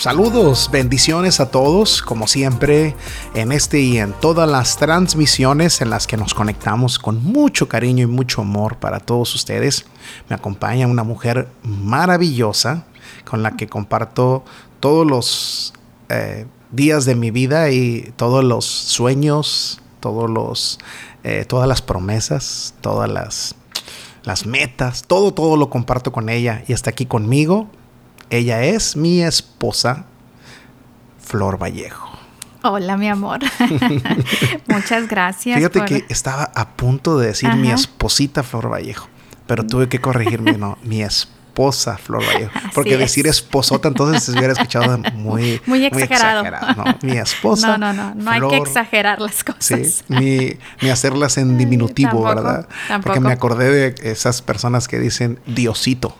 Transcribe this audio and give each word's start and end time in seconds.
Saludos, 0.00 0.70
bendiciones 0.72 1.40
a 1.40 1.50
todos, 1.50 2.00
como 2.00 2.26
siempre, 2.26 2.96
en 3.34 3.52
este 3.52 3.80
y 3.80 3.98
en 3.98 4.14
todas 4.14 4.48
las 4.48 4.78
transmisiones 4.78 5.82
en 5.82 5.90
las 5.90 6.06
que 6.06 6.16
nos 6.16 6.32
conectamos 6.32 6.98
con 6.98 7.22
mucho 7.22 7.68
cariño 7.68 8.04
y 8.04 8.06
mucho 8.06 8.40
amor 8.40 8.78
para 8.78 9.00
todos 9.00 9.34
ustedes. 9.34 9.84
Me 10.30 10.36
acompaña 10.36 10.86
una 10.86 11.02
mujer 11.02 11.48
maravillosa 11.62 12.86
con 13.26 13.42
la 13.42 13.58
que 13.58 13.66
comparto 13.66 14.42
todos 14.80 15.06
los 15.06 15.74
eh, 16.08 16.46
días 16.70 17.04
de 17.04 17.14
mi 17.14 17.30
vida 17.30 17.70
y 17.70 18.14
todos 18.16 18.42
los 18.42 18.64
sueños, 18.64 19.82
todos 20.00 20.30
los, 20.30 20.78
eh, 21.24 21.44
todas 21.46 21.68
las 21.68 21.82
promesas, 21.82 22.72
todas 22.80 23.10
las, 23.10 23.54
las 24.22 24.46
metas, 24.46 25.04
todo, 25.06 25.34
todo 25.34 25.58
lo 25.58 25.68
comparto 25.68 26.10
con 26.10 26.30
ella 26.30 26.64
y 26.68 26.72
está 26.72 26.88
aquí 26.88 27.04
conmigo 27.04 27.68
ella 28.30 28.62
es 28.62 28.96
mi 28.96 29.22
esposa, 29.22 30.06
Flor 31.20 31.60
Vallejo. 31.62 32.08
Hola, 32.62 32.96
mi 32.96 33.08
amor. 33.08 33.40
Muchas 34.66 35.08
gracias. 35.08 35.56
Fíjate 35.56 35.84
que 35.84 36.04
estaba 36.08 36.50
a 36.54 36.68
punto 36.70 37.18
de 37.18 37.28
decir 37.28 37.52
mi 37.54 37.70
esposita 37.70 38.42
Flor 38.42 38.70
Vallejo, 38.72 39.08
pero 39.46 39.66
tuve 39.66 39.88
que 39.88 40.00
corregirme, 40.00 40.52
no, 40.52 40.78
mi 40.82 41.02
esposa 41.02 41.39
esposa 41.50 41.98
Flor 41.98 42.22
Vallejo. 42.24 42.52
Porque 42.74 42.96
decir 42.96 43.26
esposota 43.26 43.88
entonces 43.88 44.22
se 44.22 44.32
hubiera 44.32 44.52
escuchado 44.52 44.98
muy, 45.14 45.60
muy 45.66 45.84
exagerado. 45.84 46.44
Mi 47.02 47.12
esposa. 47.18 47.76
No, 47.76 47.92
no, 47.92 47.92
no. 47.92 48.14
No 48.14 48.30
hay 48.30 48.40
que 48.40 48.56
exagerar 48.56 49.20
las 49.20 49.42
cosas. 49.42 49.60
Sí, 49.60 50.04
ni, 50.08 50.52
ni 50.80 50.90
hacerlas 50.90 51.36
en 51.38 51.58
diminutivo, 51.58 52.22
¿verdad? 52.22 52.68
Porque 53.02 53.20
me 53.20 53.32
acordé 53.32 53.70
de 53.70 54.10
esas 54.10 54.42
personas 54.42 54.86
que 54.86 54.98
dicen 54.98 55.40
Diosito. 55.46 56.16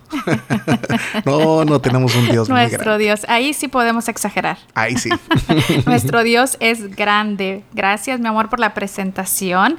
no, 1.25 1.65
no 1.65 1.81
tenemos 1.81 2.15
un 2.17 2.29
Dios 2.29 2.49
Nuestro 2.49 2.99
Dios. 2.99 3.21
Ahí 3.29 3.55
sí 3.55 3.69
podemos 3.69 4.09
exagerar. 4.09 4.59
Ahí 4.75 4.97
sí. 4.97 5.11
Nuestro 5.87 6.23
Dios 6.25 6.57
es 6.61 6.95
grande. 6.97 7.63
Gracias, 7.73 8.19
mi 8.19 8.27
amor, 8.27 8.49
por 8.49 8.59
la 8.59 8.75
presentación 8.75 9.79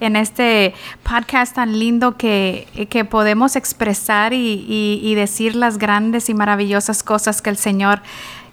en 0.00 0.16
este 0.16 0.74
podcast 1.02 1.54
tan 1.54 1.78
lindo 1.78 2.16
que, 2.16 2.66
que 2.90 3.04
podemos 3.04 3.54
expresar 3.54 4.32
y, 4.32 5.14
decir 5.14 5.54
las 5.54 5.76
grandes 5.76 6.30
y 6.30 6.34
maravillosas 6.34 7.02
cosas 7.02 7.42
que 7.42 7.50
el 7.50 7.56
Señor 7.56 8.00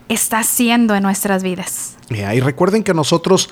está 0.10 0.40
haciendo 0.40 0.96
en 0.96 1.04
nuestras 1.04 1.44
vidas. 1.44 1.96
y 2.10 2.40
recuerden 2.42 2.84
que 2.84 2.94
nosotros 2.94 3.50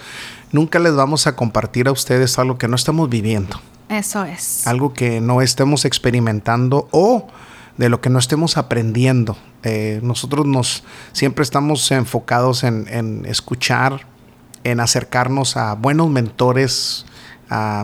nunca 0.51 0.79
les 0.79 0.95
vamos 0.95 1.27
a 1.27 1.35
compartir 1.35 1.87
a 1.87 1.91
ustedes 1.91 2.37
algo 2.37 2.57
que 2.57 2.67
no 2.67 2.75
estamos 2.75 3.09
viviendo. 3.09 3.59
Eso 3.87 4.25
es. 4.25 4.67
Algo 4.67 4.93
que 4.93 5.21
no 5.21 5.41
estemos 5.41 5.85
experimentando 5.85 6.87
o 6.91 7.27
de 7.77 7.89
lo 7.89 8.01
que 8.01 8.09
no 8.09 8.19
estemos 8.19 8.57
aprendiendo. 8.57 9.37
Eh, 9.63 9.99
nosotros 10.03 10.45
nos 10.45 10.83
siempre 11.11 11.43
estamos 11.43 11.91
enfocados 11.91 12.63
en, 12.63 12.87
en 12.89 13.25
escuchar, 13.25 14.05
en 14.63 14.79
acercarnos 14.79 15.57
a 15.57 15.75
buenos 15.75 16.09
mentores, 16.09 17.05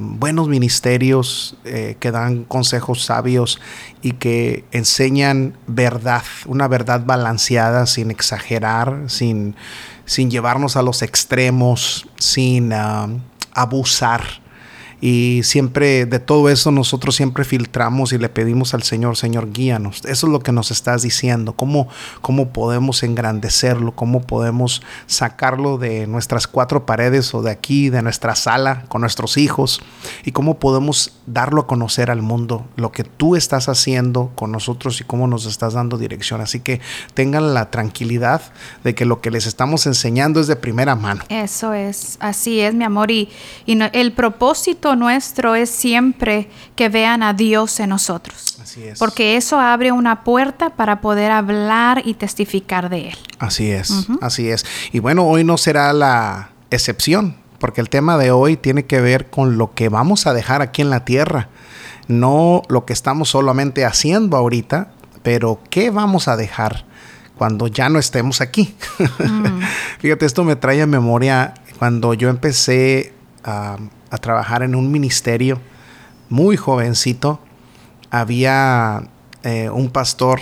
buenos 0.02 0.48
ministerios 0.48 1.56
eh, 1.66 1.95
que 2.00 2.12
dan 2.12 2.44
consejos 2.45 3.06
sabios 3.06 3.59
y 4.02 4.14
que 4.14 4.66
enseñan 4.72 5.56
verdad, 5.67 6.23
una 6.45 6.67
verdad 6.67 7.04
balanceada, 7.06 7.86
sin 7.86 8.12
exagerar, 8.12 9.04
sin, 9.08 9.56
sin 10.06 10.32
llevarnos 10.32 10.76
a 10.78 10.82
los 10.82 11.02
extremos, 11.02 12.08
sin 12.17 12.73
ah, 12.73 13.08
abusar 13.54 14.41
y 15.02 15.41
siempre 15.44 16.05
de 16.05 16.19
todo 16.19 16.47
eso 16.47 16.69
nosotros 16.69 17.16
siempre 17.16 17.44
filtramos 17.44 18.13
y 18.13 18.19
le 18.19 18.30
pedimos 18.30 18.75
al 18.75 18.83
Señor, 18.83 19.17
Señor, 19.17 19.52
guíanos. 19.52 20.05
Eso 20.05 20.27
es 20.27 20.31
lo 20.31 20.39
que 20.39 20.52
nos 20.52 20.69
estás 20.69 21.02
diciendo, 21.02 21.53
cómo, 21.53 21.88
cómo 22.21 22.49
podemos 22.53 23.02
engrandecerlo, 23.02 23.95
cómo 23.95 24.21
podemos 24.21 24.83
sacarlo 25.08 25.80
de 25.80 26.05
nuestras 26.05 26.45
cuatro 26.45 26.86
paredes 26.86 27.33
o 27.33 27.42
de 27.42 27.49
aquí, 27.49 27.89
de 27.89 28.03
nuestra 28.03 28.36
sala 28.36 28.86
con 28.89 29.02
nuestros 29.02 29.37
hijos 29.37 29.81
y 30.23 30.31
cómo 30.31 30.59
podemos 30.59 31.14
darlo 31.26 31.61
a 31.61 31.67
conocer 31.67 32.11
al 32.11 32.21
mundo, 32.21 32.67
lo 32.76 32.92
que 32.92 33.03
tú 33.03 33.36
estás 33.36 33.70
haciendo 33.70 34.31
con 34.36 34.52
nosotros 34.52 35.02
y 35.02 35.03
cómo 35.03 35.27
nos 35.27 35.47
estás 35.47 35.73
dando 35.73 35.97
dirección. 35.97 36.42
Así 36.42 36.59
que 36.59 36.80
tengan 37.15 37.55
la 37.55 37.71
tranquilidad 37.71 38.42
de 38.83 38.93
que 38.93 39.05
lo 39.05 39.20
que 39.20 39.31
les 39.31 39.47
estamos 39.47 39.87
enseñando 39.87 40.39
es 40.39 40.45
de 40.45 40.55
primera 40.55 40.95
mano. 40.95 41.23
Eso 41.30 41.73
es, 41.73 42.17
así 42.20 42.59
es, 42.59 42.76
mi 42.76 42.83
amor. 42.83 43.09
Y, 43.09 43.30
y 43.65 43.80
el 43.93 44.14
propósito 44.14 44.90
nuestro 44.95 45.55
es 45.55 45.69
siempre 45.69 46.49
que 46.75 46.89
vean 46.89 47.23
a 47.23 47.33
Dios 47.33 47.79
en 47.79 47.89
nosotros. 47.89 48.57
Así 48.61 48.83
es. 48.83 48.99
Porque 48.99 49.37
eso 49.37 49.59
abre 49.59 49.91
una 49.91 50.23
puerta 50.23 50.71
para 50.71 51.02
poder 51.02 51.31
hablar 51.31 52.02
y 52.05 52.13
testificar 52.13 52.89
de 52.89 53.09
Él. 53.09 53.17
Así 53.39 53.71
es, 53.71 54.07
así 54.21 54.49
es. 54.49 54.65
Y 54.91 54.99
bueno, 54.99 55.25
hoy 55.25 55.43
no 55.43 55.57
será 55.57 55.93
la 55.93 56.52
excepción, 56.69 57.35
porque 57.59 57.81
el 57.81 57.89
tema 57.89 58.17
de 58.17 58.31
hoy 58.31 58.57
tiene 58.57 58.85
que 58.85 59.02
ver 59.02 59.29
con 59.29 59.57
lo 59.57 59.73
que 59.73 59.89
vamos 59.89 60.27
a 60.27 60.33
dejar 60.33 60.61
aquí 60.61 60.81
en 60.81 60.89
la 60.89 61.05
tierra. 61.05 61.49
No 62.08 62.63
lo 62.69 62.85
que 62.85 62.93
estamos 62.93 63.29
solamente 63.29 63.85
haciendo 63.85 64.37
ahorita, 64.37 64.91
pero 65.23 65.59
qué 65.69 65.89
vamos 65.89 66.27
a 66.27 66.35
dejar 66.35 66.85
cuando 67.37 67.67
ya 67.67 67.89
no 67.89 67.99
estemos 67.99 68.41
aquí. 68.41 68.75
Mm. 69.19 69.61
Fíjate, 69.99 70.25
esto 70.25 70.43
me 70.43 70.55
trae 70.55 70.81
a 70.81 70.87
memoria 70.87 71.55
cuando 71.79 72.13
yo 72.13 72.29
empecé 72.29 73.13
a 73.43 73.77
a 74.11 74.17
trabajar 74.17 74.61
en 74.61 74.76
un 74.76 74.92
ministerio 74.92 75.60
muy 76.30 76.58
jovencito, 76.58 77.39
había 78.11 79.04
eh, 79.44 79.70
un 79.70 79.89
pastor 79.89 80.42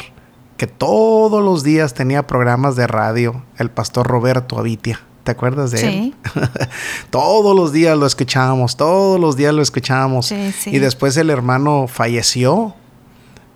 que 0.57 0.67
todos 0.67 1.43
los 1.43 1.63
días 1.63 1.93
tenía 1.93 2.27
programas 2.27 2.75
de 2.75 2.85
radio, 2.85 3.43
el 3.57 3.71
pastor 3.71 4.07
Roberto 4.07 4.59
Avitia. 4.59 4.99
¿Te 5.23 5.31
acuerdas 5.31 5.71
de 5.71 5.87
él? 5.87 6.15
todos 7.11 7.55
los 7.55 7.71
días 7.71 7.97
lo 7.97 8.05
escuchábamos, 8.05 8.75
todos 8.75 9.19
los 9.19 9.37
días 9.37 9.53
lo 9.53 9.61
escuchábamos. 9.61 10.31
y 10.31 10.79
después 10.79 11.15
el 11.17 11.29
hermano 11.29 11.87
falleció 11.87 12.75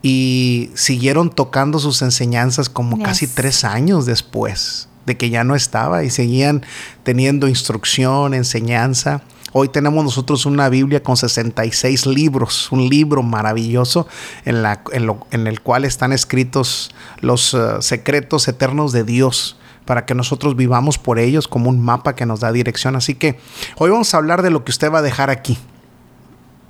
y 0.02 0.70
siguieron 0.76 1.30
tocando 1.30 1.80
sus 1.80 2.02
enseñanzas 2.02 2.70
como 2.70 3.02
casi 3.02 3.26
tres 3.28 3.64
años 3.64 4.06
después 4.06 4.88
de 5.06 5.18
que 5.18 5.30
ya 5.30 5.44
no 5.44 5.56
estaba 5.56 6.04
y 6.04 6.10
seguían 6.10 6.64
teniendo 7.04 7.48
instrucción, 7.48 8.34
enseñanza. 8.34 9.22
Hoy 9.56 9.70
tenemos 9.70 10.04
nosotros 10.04 10.48
una 10.48 10.68
Biblia 10.68 11.04
con 11.04 11.16
66 11.16 12.08
libros, 12.08 12.72
un 12.72 12.90
libro 12.90 13.22
maravilloso 13.22 14.08
en, 14.46 14.64
la, 14.64 14.82
en, 14.92 15.48
el 15.48 15.62
cual 15.62 15.86
están 15.86 16.12
escritos 16.12 16.90
los 17.22 17.54
eh, 17.54 17.60
secretos 17.82 18.48
eternos 18.48 18.92
de 18.92 19.04
Dios 19.04 19.56
para 19.86 20.08
que 20.08 20.16
nosotros 20.16 20.56
vivamos 20.56 20.98
por 20.98 21.20
ellos 21.20 21.48
como 21.48 21.70
un 21.70 21.80
mapa 21.80 22.16
que 22.16 22.26
nos 22.26 22.40
da 22.40 22.52
dirección. 22.52 22.96
Así 22.96 23.14
que 23.14 23.40
hoy 23.78 23.92
vamos 23.92 24.12
a 24.16 24.18
hablar 24.18 24.42
de 24.42 24.50
lo 24.50 24.64
que 24.64 24.72
usted 24.72 24.92
va 24.92 25.00
a 25.00 25.04
dejar 25.04 25.30
aquí. 25.30 25.60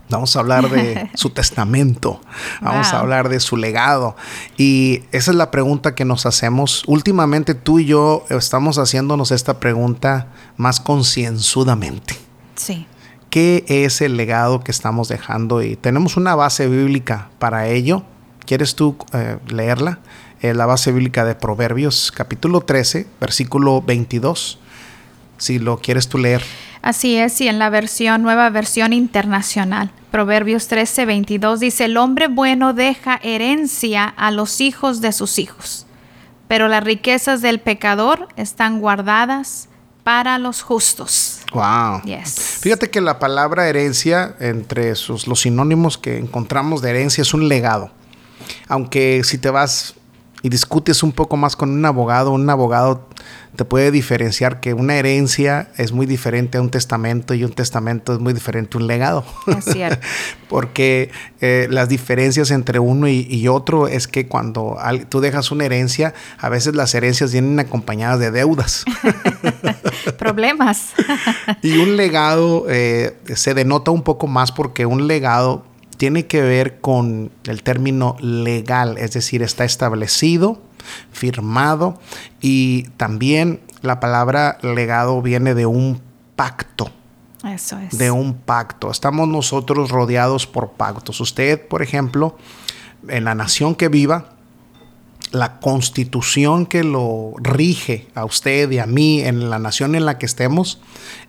Vamos 0.09 0.35
a 0.35 0.41
hablar 0.41 0.69
de 0.69 1.09
su 1.15 1.29
testamento, 1.29 2.19
vamos 2.61 2.91
a 2.91 2.99
hablar 2.99 3.29
de 3.29 3.39
su 3.39 3.55
legado. 3.55 4.17
Y 4.57 5.03
esa 5.13 5.31
es 5.31 5.37
la 5.37 5.51
pregunta 5.51 5.95
que 5.95 6.03
nos 6.03 6.25
hacemos. 6.25 6.83
Últimamente 6.85 7.55
tú 7.55 7.79
y 7.79 7.85
yo 7.85 8.25
estamos 8.29 8.77
haciéndonos 8.77 9.31
esta 9.31 9.61
pregunta 9.61 10.27
más 10.57 10.81
concienzudamente. 10.81 12.22
Sí. 12.55 12.85
¿Qué 13.29 13.65
es 13.67 14.01
el 14.01 14.15
legado 14.15 14.63
que 14.63 14.71
estamos 14.71 15.07
dejando? 15.07 15.63
Y 15.63 15.75
tenemos 15.75 16.17
una 16.17 16.35
base 16.35 16.67
bíblica 16.67 17.29
para 17.39 17.67
ello. 17.67 18.03
¿Quieres 18.45 18.75
tú 18.75 18.95
eh, 19.13 19.37
leerla? 19.47 19.99
Eh, 20.41 20.53
la 20.53 20.65
base 20.65 20.91
bíblica 20.91 21.23
de 21.25 21.35
Proverbios, 21.35 22.11
capítulo 22.11 22.61
13, 22.61 23.07
versículo 23.19 23.81
22. 23.81 24.59
Si 25.37 25.57
lo 25.57 25.77
quieres 25.77 26.09
tú 26.09 26.17
leer. 26.17 26.43
Así 26.83 27.15
es, 27.15 27.39
y 27.39 27.47
en 27.47 27.59
la 27.59 27.69
versión, 27.69 28.21
nueva 28.21 28.49
versión 28.49 28.91
internacional. 28.91 29.89
Proverbios 30.11 30.67
13, 30.67 31.05
22 31.05 31.61
dice, 31.61 31.85
el 31.85 31.95
hombre 31.95 32.27
bueno 32.27 32.73
deja 32.73 33.19
herencia 33.23 34.03
a 34.05 34.31
los 34.31 34.59
hijos 34.59 34.99
de 34.99 35.13
sus 35.13 35.39
hijos, 35.39 35.87
pero 36.49 36.67
las 36.67 36.83
riquezas 36.83 37.41
del 37.41 37.61
pecador 37.61 38.27
están 38.35 38.81
guardadas 38.81 39.69
para 40.03 40.37
los 40.39 40.61
justos. 40.61 41.32
Wow. 41.53 42.01
Fíjate 42.25 42.89
que 42.89 43.01
la 43.01 43.19
palabra 43.19 43.67
herencia, 43.67 44.35
entre 44.39 44.95
sus, 44.95 45.27
los 45.27 45.41
sinónimos 45.41 45.97
que 45.97 46.17
encontramos 46.17 46.81
de 46.81 46.89
herencia, 46.89 47.21
es 47.21 47.33
un 47.33 47.47
legado. 47.47 47.91
Aunque 48.67 49.21
si 49.23 49.37
te 49.37 49.49
vas 49.49 49.95
y 50.41 50.49
discutes 50.49 51.03
un 51.03 51.11
poco 51.11 51.37
más 51.37 51.55
con 51.55 51.69
un 51.69 51.85
abogado, 51.85 52.31
un 52.31 52.49
abogado 52.49 53.07
te 53.55 53.65
puede 53.65 53.91
diferenciar 53.91 54.59
que 54.59 54.73
una 54.73 54.95
herencia 54.95 55.69
es 55.77 55.91
muy 55.91 56.05
diferente 56.05 56.57
a 56.57 56.61
un 56.61 56.69
testamento 56.69 57.35
y 57.35 57.43
un 57.43 57.51
testamento 57.51 58.13
es 58.13 58.19
muy 58.19 58.33
diferente 58.33 58.77
a 58.77 58.81
un 58.81 58.87
legado. 58.87 59.23
Es 59.45 59.65
cierto. 59.65 60.05
Porque 60.49 61.11
eh, 61.39 61.67
las 61.69 61.87
diferencias 61.89 62.49
entre 62.51 62.79
uno 62.79 63.07
y, 63.07 63.47
otro 63.47 63.87
es 63.87 64.07
que 64.07 64.27
cuando 64.27 64.77
tú 65.09 65.19
dejas 65.19 65.51
una 65.51 65.65
herencia, 65.65 66.13
a 66.39 66.49
veces 66.49 66.75
las 66.75 66.95
herencias 66.95 67.31
vienen 67.31 67.59
acompañadas 67.59 68.19
de 68.19 68.31
deudas. 68.31 68.85
Problemas. 70.17 70.93
y 71.61 71.77
un 71.77 71.97
legado 71.97 72.65
eh, 72.69 73.15
se 73.35 73.53
denota 73.53 73.91
un 73.91 74.03
poco 74.03 74.27
más 74.27 74.51
porque 74.51 74.85
un 74.85 75.07
legado 75.07 75.65
tiene 75.97 76.25
que 76.25 76.41
ver 76.41 76.79
con 76.79 77.31
el 77.45 77.63
término 77.63 78.15
legal, 78.19 78.97
es 78.97 79.13
decir, 79.13 79.43
está 79.43 79.63
establecido, 79.63 80.61
firmado 81.11 81.99
y 82.41 82.83
también 82.97 83.61
la 83.81 83.99
palabra 83.99 84.57
legado 84.61 85.21
viene 85.21 85.53
de 85.53 85.65
un 85.65 86.01
pacto. 86.35 86.91
Eso 87.43 87.77
es. 87.79 87.97
De 87.97 88.09
un 88.09 88.35
pacto. 88.35 88.89
Estamos 88.89 89.27
nosotros 89.27 89.89
rodeados 89.89 90.47
por 90.47 90.71
pactos. 90.71 91.19
Usted, 91.19 91.67
por 91.67 91.81
ejemplo, 91.81 92.37
en 93.09 93.25
la 93.25 93.35
nación 93.35 93.75
que 93.75 93.89
viva, 93.89 94.29
la 95.31 95.59
constitución 95.59 96.65
que 96.65 96.83
lo 96.83 97.33
rige 97.37 98.07
a 98.13 98.23
usted 98.23 98.69
y 98.71 98.79
a 98.79 98.85
mí 98.85 99.21
en 99.21 99.49
la 99.49 99.59
nación 99.59 99.95
en 99.95 100.05
la 100.05 100.17
que 100.19 100.27
estemos, 100.27 100.79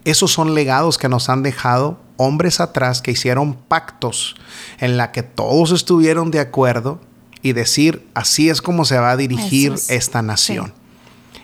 esos 0.04 0.30
son 0.30 0.54
legados 0.54 0.98
que 0.98 1.08
nos 1.08 1.28
han 1.28 1.42
dejado 1.42 1.98
hombres 2.16 2.60
atrás 2.60 3.00
que 3.00 3.12
hicieron 3.12 3.54
pactos 3.54 4.36
en 4.78 4.96
la 4.96 5.10
que 5.10 5.22
todos 5.22 5.72
estuvieron 5.72 6.30
de 6.30 6.40
acuerdo 6.40 7.00
y 7.44 7.52
decir, 7.52 8.04
así 8.14 8.48
es 8.48 8.60
como 8.60 8.84
se 8.84 8.98
va 8.98 9.12
a 9.12 9.16
dirigir 9.16 9.74
esta 9.88 10.22
nación. 10.22 10.72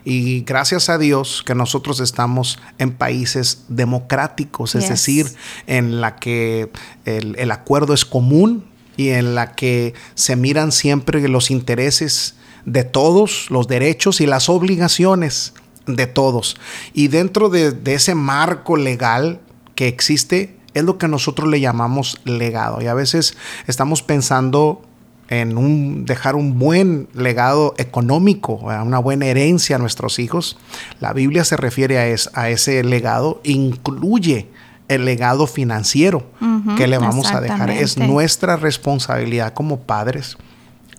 Y 0.05 0.41
gracias 0.41 0.89
a 0.89 0.99
Dios 0.99 1.45
que 1.47 1.55
nosotros 1.55 2.01
estamos 2.01 2.59
en 2.79 2.91
países 2.91 3.67
democráticos, 3.69 4.75
es 4.75 4.89
decir, 4.89 5.31
en 5.69 6.01
la 6.01 6.17
que 6.17 6.73
el, 7.05 7.37
el, 7.39 7.53
acuerdo 7.53 7.95
es 7.95 8.05
común 8.05 8.65
y 8.97 9.11
en 9.11 9.35
la 9.35 9.53
que 9.53 9.95
se 10.15 10.37
miran 10.37 10.73
siempre 10.73 11.29
los 11.29 11.51
intereses 11.51 12.35
de 12.65 12.85
todos, 12.85 13.51
los 13.51 13.69
derechos 13.69 14.21
y 14.21 14.27
las 14.27 14.49
obligaciones 14.49 15.55
de 15.87 16.07
todos. 16.07 16.57
Y 16.93 17.09
dentro 17.09 17.49
de, 17.49 17.77
ese 17.87 18.15
marco 18.15 18.77
legal 18.77 19.41
que 19.75 19.89
existe, 19.89 20.57
es 20.75 20.85
lo 20.85 20.99
que 20.99 21.09
nosotros 21.09 21.49
le 21.49 21.61
llamamos 21.61 22.21
legado. 22.25 22.81
Y 22.81 22.87
a 22.87 22.95
veces 22.95 23.37
estamos 23.67 24.03
pensando 24.03 24.83
en 25.31 25.57
un, 25.57 26.05
dejar 26.05 26.35
un 26.35 26.59
buen 26.59 27.09
legado 27.15 27.75
económico, 27.79 28.55
una 28.55 28.99
buena 28.99 29.27
herencia 29.27 29.77
a 29.77 29.79
nuestros 29.79 30.19
hijos. 30.19 30.59
La 30.99 31.13
Biblia 31.13 31.45
se 31.45 31.57
refiere 31.57 31.99
a, 31.99 32.17
a 32.35 32.51
ese 32.51 32.83
legado, 32.83 33.41
incluye 33.45 34.49
el 34.89 35.05
legado 35.05 35.47
financiero 35.47 36.29
que 36.77 36.89
le 36.89 36.99
vamos 36.99 37.31
a 37.31 37.41
dejar. 37.41 37.71
Es 37.71 37.97
nuestra 37.97 38.57
responsabilidad 38.57 39.55
como 39.55 39.81
padres 39.81 40.37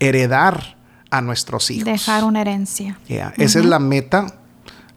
heredar 0.00 0.78
a 1.10 1.20
nuestros 1.20 1.70
hijos. 1.70 1.84
Dejar 1.84 2.24
una 2.24 2.40
herencia. 2.40 2.98
Esa 3.36 3.58
es 3.58 3.66
la 3.66 3.78
meta. 3.78 4.38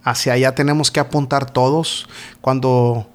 Hacia 0.02 0.34
allá 0.34 0.56
tenemos 0.56 0.92
que 0.92 1.02
apuntar 1.02 1.52
todos. 1.52 2.08
Cuando 2.40 3.10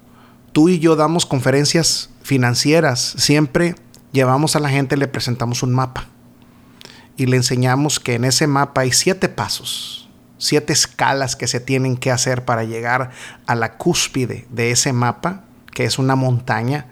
tú 0.51 0.69
y 0.69 0.77
yo 0.77 0.95
damos 0.95 1.25
conferencias 1.25 2.11
financieras, 2.21 3.15
siempre 3.17 3.73
llevamos 4.11 4.55
a 4.55 4.59
la 4.59 4.69
gente, 4.69 4.97
le 4.97 5.07
presentamos 5.07 5.63
un 5.63 5.73
mapa 5.73 6.07
y 7.17 7.25
le 7.25 7.37
enseñamos 7.37 7.99
que 7.99 8.15
en 8.15 8.25
ese 8.25 8.47
mapa 8.47 8.81
hay 8.81 8.91
siete 8.91 9.29
pasos, 9.29 10.09
siete 10.37 10.73
escalas 10.73 11.35
que 11.35 11.47
se 11.47 11.59
tienen 11.59 11.97
que 11.97 12.11
hacer 12.11 12.45
para 12.45 12.63
llegar 12.63 13.11
a 13.45 13.55
la 13.55 13.77
cúspide 13.77 14.45
de 14.49 14.71
ese 14.71 14.93
mapa, 14.93 15.43
que 15.73 15.85
es 15.85 15.99
una 15.99 16.15
montaña. 16.15 16.87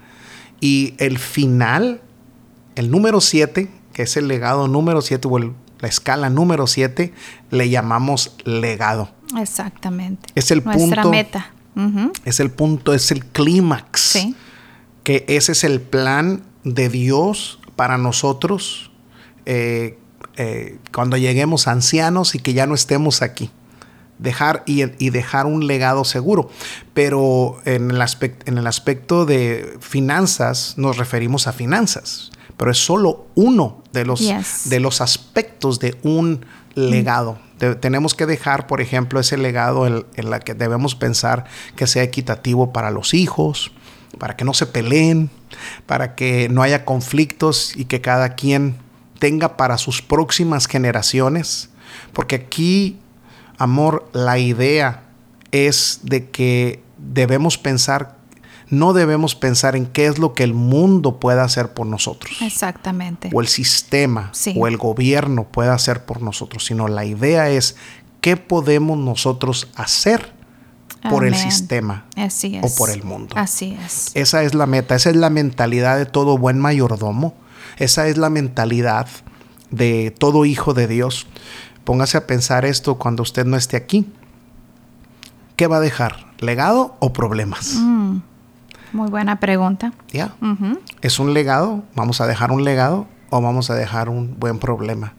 Y 0.60 0.94
el 0.98 1.18
final, 1.18 2.00
el 2.76 2.90
número 2.90 3.20
siete, 3.20 3.70
que 3.92 4.02
es 4.02 4.16
el 4.16 4.28
legado 4.28 4.68
número 4.68 5.00
siete 5.02 5.26
o 5.28 5.38
el 5.38 5.52
la 5.80 5.88
escala 5.88 6.30
número 6.30 6.66
7, 6.66 7.12
le 7.50 7.70
llamamos 7.70 8.36
legado. 8.44 9.10
Exactamente. 9.38 10.28
Es 10.34 10.50
el 10.50 10.62
Nuestra 10.62 11.02
punto. 11.02 11.10
meta. 11.10 11.52
Es 12.24 12.40
el 12.40 12.50
punto, 12.50 12.92
es 12.92 13.10
el 13.10 13.24
clímax. 13.24 14.00
Sí. 14.00 14.36
Que 15.04 15.24
ese 15.28 15.52
es 15.52 15.64
el 15.64 15.80
plan 15.80 16.42
de 16.64 16.88
Dios 16.88 17.58
para 17.76 17.98
nosotros 17.98 18.90
eh, 19.46 19.98
eh, 20.36 20.78
cuando 20.92 21.16
lleguemos 21.16 21.66
ancianos 21.66 22.34
y 22.34 22.38
que 22.38 22.52
ya 22.52 22.66
no 22.66 22.74
estemos 22.74 23.22
aquí. 23.22 23.50
Dejar 24.18 24.64
y, 24.66 24.84
dejar 25.08 25.46
un 25.46 25.66
legado 25.66 26.04
seguro. 26.04 26.50
Pero 26.92 27.58
en 27.64 27.90
el, 27.90 28.02
en 28.44 28.58
el 28.58 28.66
aspecto 28.66 29.24
de 29.24 29.78
finanzas 29.80 30.74
nos 30.76 30.98
referimos 30.98 31.46
a 31.46 31.52
finanzas 31.52 32.30
pero 32.60 32.72
es 32.72 32.84
solo 32.84 33.26
uno 33.36 33.82
de 33.94 34.04
los, 34.04 34.20
de 34.66 34.80
los 34.80 35.00
aspectos 35.00 35.80
de 35.80 35.96
un 36.02 36.44
legado. 36.74 37.38
tenemos 37.80 38.14
que 38.14 38.26
dejar, 38.26 38.66
por 38.66 38.82
ejemplo, 38.82 39.18
ese 39.18 39.38
legado 39.38 39.86
en, 39.86 40.04
en 40.14 40.28
la 40.28 40.40
que 40.40 40.52
debemos 40.52 40.94
pensar 40.94 41.46
que 41.74 41.86
sea 41.86 42.02
equitativo 42.02 42.70
para 42.70 42.90
los 42.90 43.14
hijos, 43.14 43.72
para 44.18 44.36
que 44.36 44.44
no 44.44 44.52
se 44.52 44.66
peleen, 44.66 45.30
para 45.86 46.14
que 46.14 46.48
no 46.48 46.62
haya 46.62 46.84
conflictos 46.84 47.74
y 47.76 47.84
que 47.86 48.00
cada 48.00 48.34
quien 48.34 48.76
tenga 49.18 49.56
para 49.56 49.78
sus 49.78 50.02
próximas 50.02 50.66
generaciones. 50.66 51.70
Porque 52.12 52.36
aquí, 52.36 52.98
amor, 53.58 54.08
la 54.12 54.38
idea 54.38 55.04
es 55.52 56.00
de 56.02 56.30
que 56.30 56.82
debemos 56.98 57.58
pensar 57.58 58.20
no 58.70 58.92
debemos 58.92 59.34
pensar 59.34 59.74
en 59.74 59.86
qué 59.86 60.06
es 60.06 60.18
lo 60.18 60.32
que 60.32 60.44
el 60.44 60.54
mundo 60.54 61.18
pueda 61.18 61.42
hacer 61.42 61.74
por 61.74 61.86
nosotros. 61.86 62.40
Exactamente. 62.40 63.28
O 63.32 63.40
el 63.40 63.48
sistema 63.48 64.30
o 64.56 64.68
el 64.68 64.76
gobierno 64.76 65.44
pueda 65.44 65.74
hacer 65.74 66.04
por 66.04 66.22
nosotros, 66.22 66.64
sino 66.66 66.86
la 66.86 67.04
idea 67.04 67.50
es 67.50 67.76
qué 68.20 68.36
podemos 68.36 68.96
nosotros 68.96 69.68
hacer 69.74 70.32
por 71.08 71.24
el 71.24 71.34
sistema 71.34 72.04
Así 72.16 72.60
o 72.62 72.68
por 72.76 72.90
el 72.90 73.02
mundo. 73.02 73.34
Así 73.38 73.78
es. 73.84 74.10
Esa 74.14 74.42
es 74.42 74.54
la 74.54 74.66
meta, 74.66 74.94
esa 74.94 75.10
es 75.10 75.16
la 75.16 75.30
mentalidad 75.30 75.96
de 75.96 76.06
todo 76.06 76.36
buen 76.36 76.58
mayordomo, 76.58 77.34
esa 77.78 78.08
es 78.08 78.18
la 78.18 78.30
mentalidad 78.30 79.08
de 79.70 80.14
todo 80.16 80.44
hijo 80.44 80.74
de 80.74 80.86
Dios. 80.86 81.26
Póngase 81.84 82.18
a 82.18 82.26
pensar 82.26 82.64
esto 82.64 82.98
cuando 82.98 83.22
usted 83.22 83.46
no 83.46 83.56
esté 83.56 83.76
aquí. 83.76 84.06
¿Qué 85.56 85.66
va 85.66 85.78
a 85.78 85.80
dejar? 85.80 86.26
¿Legado 86.38 86.96
o 87.00 87.12
problemas? 87.12 87.74
Mm. 87.76 88.18
Muy 88.92 89.08
buena 89.08 89.38
pregunta. 89.40 89.92
Ya. 90.10 90.34
¿Es 91.00 91.18
un 91.18 91.32
legado? 91.32 91.84
¿Vamos 91.94 92.20
a 92.20 92.26
dejar 92.26 92.50
un 92.50 92.64
legado 92.64 93.06
o 93.30 93.40
vamos 93.40 93.70
a 93.70 93.74
dejar 93.74 94.08
un 94.08 94.38
buen 94.38 94.58
problema? 94.58 95.14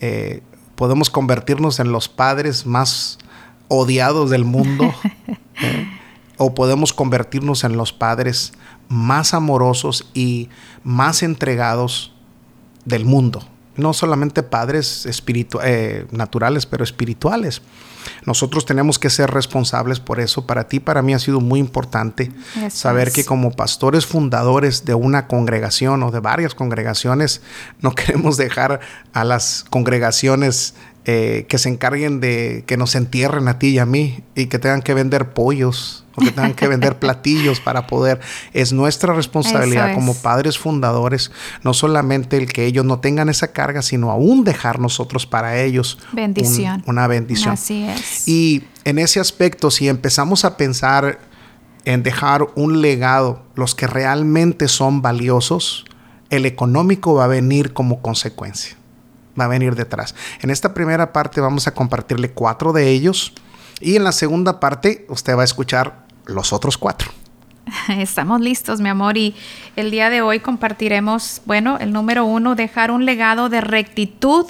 Eh, 0.00 0.42
podemos 0.74 1.10
convertirnos 1.10 1.80
en 1.80 1.90
los 1.92 2.08
padres 2.08 2.66
más 2.66 3.18
odiados 3.68 4.30
del 4.30 4.44
mundo 4.44 4.92
¿eh? 5.62 5.86
o 6.36 6.54
podemos 6.54 6.92
convertirnos 6.92 7.64
en 7.64 7.76
los 7.76 7.92
padres 7.92 8.52
más 8.88 9.34
amorosos 9.34 10.08
y 10.14 10.48
más 10.82 11.22
entregados 11.22 12.12
del 12.84 13.04
mundo. 13.04 13.42
No 13.76 13.92
solamente 13.92 14.42
padres 14.44 15.08
eh, 15.64 16.06
naturales, 16.12 16.66
pero 16.66 16.84
espirituales. 16.84 17.62
Nosotros 18.24 18.66
tenemos 18.66 18.98
que 18.98 19.10
ser 19.10 19.30
responsables 19.30 19.98
por 19.98 20.20
eso. 20.20 20.46
Para 20.46 20.68
ti, 20.68 20.78
para 20.78 21.02
mí 21.02 21.14
ha 21.14 21.18
sido 21.18 21.40
muy 21.40 21.58
importante 21.58 22.30
saber 22.68 23.10
que 23.10 23.24
como 23.24 23.50
pastores 23.50 24.06
fundadores 24.06 24.84
de 24.84 24.94
una 24.94 25.26
congregación 25.26 26.02
o 26.02 26.10
de 26.10 26.20
varias 26.20 26.54
congregaciones, 26.54 27.42
no 27.80 27.90
queremos 27.94 28.36
dejar 28.36 28.80
a 29.12 29.24
las 29.24 29.64
congregaciones 29.70 30.74
eh, 31.06 31.44
que 31.50 31.58
se 31.58 31.68
encarguen 31.68 32.20
de 32.20 32.64
que 32.66 32.78
nos 32.78 32.94
entierren 32.94 33.46
a 33.48 33.58
ti 33.58 33.68
y 33.68 33.78
a 33.78 33.84
mí 33.84 34.20
y 34.34 34.46
que 34.46 34.58
tengan 34.58 34.80
que 34.80 34.94
vender 34.94 35.34
pollos 35.34 36.06
o 36.14 36.22
que 36.22 36.30
tengan 36.30 36.54
que 36.54 36.66
vender 36.66 36.98
platillos 36.98 37.60
para 37.60 37.86
poder. 37.86 38.20
Es 38.54 38.72
nuestra 38.72 39.12
responsabilidad 39.12 39.94
como 39.94 40.14
padres 40.14 40.56
fundadores, 40.56 41.30
no 41.62 41.74
solamente 41.74 42.38
el 42.38 42.50
que 42.50 42.64
ellos 42.64 42.86
no 42.86 43.00
tengan 43.00 43.28
esa 43.28 43.48
carga, 43.52 43.82
sino 43.82 44.10
aún 44.10 44.44
dejar 44.44 44.78
nosotros 44.78 45.26
para 45.26 45.60
ellos 45.60 45.98
bendición. 46.12 46.82
una 46.86 47.06
bendición. 47.06 47.52
Así 47.52 47.84
es. 47.84 48.26
Y 48.26 48.64
en 48.84 48.98
ese 48.98 49.20
aspecto, 49.20 49.70
si 49.70 49.88
empezamos 49.88 50.46
a 50.46 50.56
pensar 50.56 51.18
en 51.84 52.02
dejar 52.02 52.46
un 52.54 52.80
legado, 52.80 53.42
los 53.56 53.74
que 53.74 53.86
realmente 53.86 54.68
son 54.68 55.02
valiosos, 55.02 55.84
el 56.30 56.46
económico 56.46 57.12
va 57.12 57.24
a 57.24 57.28
venir 57.28 57.74
como 57.74 58.00
consecuencia 58.00 58.78
va 59.38 59.44
a 59.44 59.48
venir 59.48 59.74
detrás. 59.74 60.14
En 60.40 60.50
esta 60.50 60.74
primera 60.74 61.12
parte 61.12 61.40
vamos 61.40 61.66
a 61.66 61.74
compartirle 61.74 62.30
cuatro 62.30 62.72
de 62.72 62.90
ellos 62.90 63.32
y 63.80 63.96
en 63.96 64.04
la 64.04 64.12
segunda 64.12 64.60
parte 64.60 65.06
usted 65.08 65.36
va 65.36 65.42
a 65.42 65.44
escuchar 65.44 66.04
los 66.26 66.52
otros 66.52 66.78
cuatro. 66.78 67.10
Estamos 67.88 68.40
listos, 68.40 68.80
mi 68.80 68.88
amor, 68.88 69.16
y 69.16 69.34
el 69.76 69.90
día 69.90 70.10
de 70.10 70.22
hoy 70.22 70.40
compartiremos, 70.40 71.42
bueno, 71.46 71.78
el 71.78 71.92
número 71.92 72.24
uno, 72.24 72.54
dejar 72.54 72.90
un 72.90 73.04
legado 73.04 73.48
de 73.48 73.60
rectitud 73.60 74.46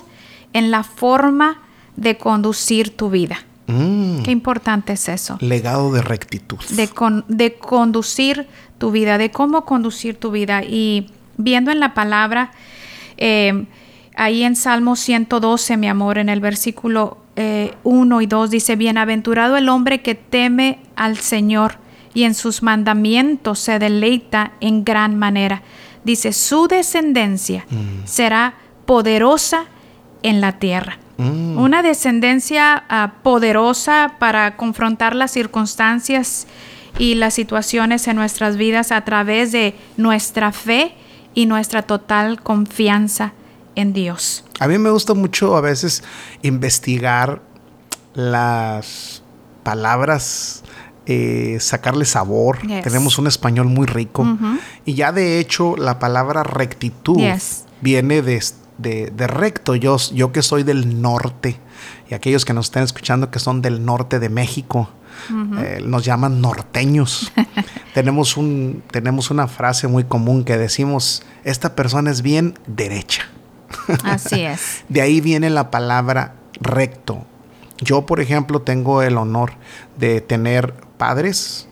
en 0.53 0.71
la 0.71 0.85
forma 0.85 1.63
de 1.97 2.17
conducir 2.17 2.97
tu 2.97 3.11
vida. 3.11 3.39
Mm. 3.67 4.23
Qué 4.23 4.31
importante 4.31 4.93
es 4.93 5.09
eso. 5.09 5.39
Legado 5.41 5.93
de 5.93 6.03
rectitud. 6.03 6.59
De, 6.71 6.89
de 7.29 7.55
conducir 7.55 8.47
tu 8.79 8.91
vida, 8.91 9.17
de 9.19 9.31
cómo 9.31 9.65
conducir 9.65 10.19
tu 10.19 10.31
vida. 10.31 10.63
Y 10.63 11.11
viendo 11.37 11.71
en 11.71 11.81
la 11.81 11.95
palabra, 11.95 12.53
eh, 13.17 13.67
Ahí 14.17 14.45
en 14.45 14.55
Salmo 14.55 14.97
112, 14.97 15.77
mi 15.77 15.89
amor, 15.89 16.19
en 16.19 16.29
el 16.29 16.41
versículo 16.41 17.19
1 17.37 18.21
eh, 18.21 18.23
y 18.23 18.27
2 18.27 18.51
dice, 18.51 18.77
Bienaventurado 18.77 19.57
el 19.57 19.69
hombre 19.69 20.03
que 20.03 20.15
teme 20.15 20.79
al 20.95 21.19
Señor 21.19 21.79
y 22.15 22.23
en 22.23 22.35
sus 22.35 22.63
mandamientos 22.63 23.59
se 23.59 23.79
deleita 23.79 24.53
en 24.61 24.85
gran 24.85 25.19
manera. 25.19 25.63
Dice, 26.05 26.33
su 26.33 26.69
descendencia 26.69 27.67
mm. 27.69 28.07
será 28.07 28.55
poderosa 28.87 29.65
en 30.23 30.41
la 30.41 30.53
tierra. 30.53 30.99
Mm. 31.17 31.59
Una 31.59 31.83
descendencia 31.83 32.85
ah, 32.89 33.15
poderosa 33.25 34.15
para 34.21 34.57
confrontar 34.57 35.17
las 35.17 35.33
circunstancias 35.33 36.47
y 36.99 37.17
las 37.17 37.35
situaciones 37.35 38.07
en 38.07 38.15
nuestras 38.15 38.57
vidas 38.57 38.93
a 38.93 39.01
través 39.01 39.51
de 39.51 39.75
nuestra 39.97 40.53
fe 40.53 40.95
y 41.35 41.47
nuestra 41.47 41.83
total 41.83 42.41
confianza 42.41 43.33
en 43.77 43.93
Dios. 43.93 44.45
A 44.61 44.69
mí 44.69 44.79
me 44.79 44.91
gusta 44.91 45.15
mucho 45.15 45.57
a 45.57 45.61
veces 45.61 46.03
investigar 46.43 47.43
las 48.15 49.23
palabras, 49.63 50.63
eh, 51.07 51.59
sacarle 51.61 52.05
sabor. 52.05 52.61
Yes. 52.67 52.83
Tenemos 52.85 53.19
un 53.19 53.27
español 53.27 53.67
muy 53.67 53.87
rico. 53.87 54.27
Y 54.85 54.95
ya 54.95 55.13
de 55.13 55.39
hecho 55.41 55.77
la 55.77 55.99
palabra 55.99 56.43
rectitud 56.43 57.17
Yes. 57.19 57.65
viene 57.81 58.23
de, 58.23 58.43
de- 58.79 59.11
de 59.15 59.27
recto. 59.27 59.75
Yo, 59.75 59.97
yo 60.13 60.33
que 60.33 60.43
soy 60.43 60.63
del 60.63 61.01
norte 61.03 61.59
y 62.11 62.15
aquellos 62.15 62.45
que 62.45 62.53
nos 62.55 62.67
estén 62.67 62.83
escuchando 62.83 63.31
que 63.31 63.39
son 63.39 63.61
del 63.63 63.85
norte 63.85 64.19
de 64.19 64.29
México, 64.29 64.89
eh, 65.59 65.81
nos 65.85 66.05
llaman 66.05 66.41
norteños. 66.41 67.33
tenemos, 67.95 68.37
un, 68.37 68.83
tenemos 68.91 69.31
una 69.31 69.47
frase 69.49 69.87
muy 69.89 70.05
común 70.05 70.45
que 70.45 70.57
decimos, 70.59 71.23
esta 71.45 71.75
persona 71.77 72.11
es 72.11 72.21
bien 72.23 72.59
derecha. 72.67 73.23
Así 74.05 74.43
es. 74.43 74.85
De 74.89 75.01
ahí 75.01 75.21
viene 75.21 75.51
la 75.51 75.71
palabra 75.71 76.35
recto. 76.61 77.25
Yo, 77.79 78.07
por 78.07 78.21
ejemplo, 78.21 78.63
tengo 78.63 79.03
el 79.03 79.17
honor 79.17 79.53
de 79.97 80.21
tener 80.21 80.75
padres 80.97 81.69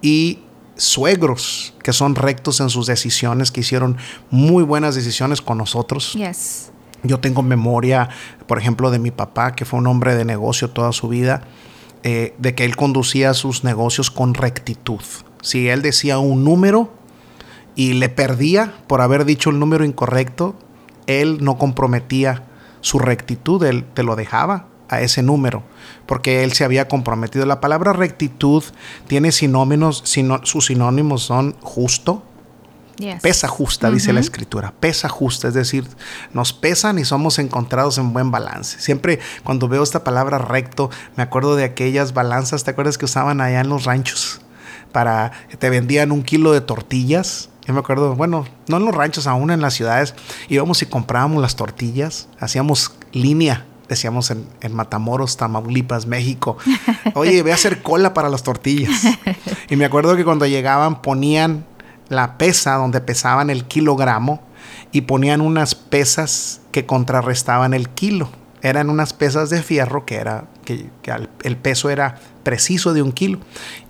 y 0.00 0.40
suegros 0.76 1.74
que 1.82 1.92
son 1.92 2.14
rectos 2.14 2.60
en 2.60 2.70
sus 2.70 2.86
decisiones, 2.86 3.50
que 3.50 3.60
hicieron 3.60 3.96
muy 4.30 4.62
buenas 4.62 4.94
decisiones 4.94 5.40
con 5.40 5.58
nosotros. 5.58 6.12
Yes. 6.14 6.70
Yo 7.02 7.18
tengo 7.20 7.42
memoria, 7.42 8.08
por 8.46 8.58
ejemplo, 8.58 8.90
de 8.90 8.98
mi 8.98 9.10
papá, 9.10 9.54
que 9.54 9.64
fue 9.64 9.80
un 9.80 9.86
hombre 9.86 10.14
de 10.14 10.24
negocio 10.24 10.70
toda 10.70 10.92
su 10.92 11.08
vida, 11.08 11.42
eh, 12.04 12.34
de 12.38 12.54
que 12.54 12.64
él 12.64 12.76
conducía 12.76 13.34
sus 13.34 13.64
negocios 13.64 14.10
con 14.10 14.34
rectitud. 14.34 15.00
Si 15.40 15.68
él 15.68 15.82
decía 15.82 16.18
un 16.18 16.44
número 16.44 16.92
y 17.74 17.94
le 17.94 18.08
perdía 18.08 18.74
por 18.86 19.00
haber 19.00 19.24
dicho 19.24 19.50
el 19.50 19.58
número 19.58 19.84
incorrecto, 19.84 20.56
él 21.06 21.38
no 21.40 21.58
comprometía 21.58 22.42
su 22.80 22.98
rectitud, 22.98 23.62
él 23.64 23.84
te 23.94 24.02
lo 24.02 24.16
dejaba 24.16 24.66
a 24.88 25.00
ese 25.00 25.22
número, 25.22 25.62
porque 26.06 26.44
él 26.44 26.52
se 26.52 26.64
había 26.64 26.88
comprometido. 26.88 27.46
La 27.46 27.60
palabra 27.60 27.92
rectitud 27.92 28.62
tiene 29.06 29.32
sinónimos, 29.32 30.02
sino- 30.04 30.44
sus 30.44 30.66
sinónimos 30.66 31.22
son 31.22 31.56
justo, 31.60 32.24
Yes. 32.98 33.22
Pesa 33.22 33.48
justa, 33.48 33.90
dice 33.90 34.12
la 34.12 34.20
escritura. 34.20 34.74
Pesa 34.78 35.08
justa, 35.08 35.48
es 35.48 35.54
decir, 35.54 35.88
nos 36.34 36.52
pesan 36.52 36.98
y 36.98 37.04
somos 37.06 37.38
encontrados 37.38 37.96
en 37.96 38.12
buen 38.12 38.30
balance. 38.30 38.78
Siempre 38.80 39.18
cuando 39.42 39.66
veo 39.66 39.82
esta 39.82 40.04
palabra 40.04 40.36
recto, 40.38 40.90
me 41.16 41.22
acuerdo 41.22 41.56
de 41.56 41.64
aquellas 41.64 42.12
balanzas, 42.12 42.64
¿te 42.64 42.70
acuerdas 42.70 42.98
que 42.98 43.06
usaban 43.06 43.40
allá 43.40 43.60
en 43.60 43.70
los 43.70 43.84
ranchos? 43.84 44.42
Para, 44.92 45.32
te 45.58 45.70
vendían 45.70 46.12
un 46.12 46.22
kilo 46.22 46.52
de 46.52 46.60
tortillas. 46.60 47.48
Yo 47.66 47.74
me 47.74 47.80
acuerdo, 47.80 48.14
bueno, 48.16 48.44
no 48.66 48.76
en 48.76 48.84
los 48.84 48.94
ranchos, 48.94 49.26
aún 49.26 49.50
en 49.50 49.60
las 49.60 49.74
ciudades, 49.74 50.14
íbamos 50.48 50.82
y 50.82 50.86
comprábamos 50.86 51.40
las 51.40 51.54
tortillas, 51.54 52.28
hacíamos 52.40 52.92
línea, 53.12 53.66
decíamos 53.88 54.30
en, 54.30 54.46
en 54.60 54.74
Matamoros, 54.74 55.36
Tamaulipas, 55.36 56.06
México. 56.06 56.56
Oye, 57.14 57.42
ve 57.42 57.52
a 57.52 57.54
hacer 57.54 57.82
cola 57.82 58.14
para 58.14 58.28
las 58.28 58.42
tortillas. 58.42 58.90
Y 59.68 59.76
me 59.76 59.84
acuerdo 59.84 60.16
que 60.16 60.24
cuando 60.24 60.46
llegaban 60.46 61.02
ponían 61.02 61.64
la 62.08 62.36
pesa 62.36 62.74
donde 62.74 63.00
pesaban 63.00 63.48
el 63.48 63.64
kilogramo 63.64 64.42
y 64.92 65.02
ponían 65.02 65.40
unas 65.40 65.74
pesas 65.74 66.60
que 66.72 66.84
contrarrestaban 66.84 67.74
el 67.74 67.88
kilo. 67.88 68.28
Eran 68.60 68.90
unas 68.90 69.12
pesas 69.12 69.50
de 69.50 69.62
fierro 69.62 70.04
que 70.04 70.16
era 70.16 70.44
que, 70.64 70.90
el 71.42 71.56
peso 71.56 71.90
era 71.90 72.20
preciso 72.42 72.92
de 72.92 73.02
un 73.02 73.12
kilo 73.12 73.38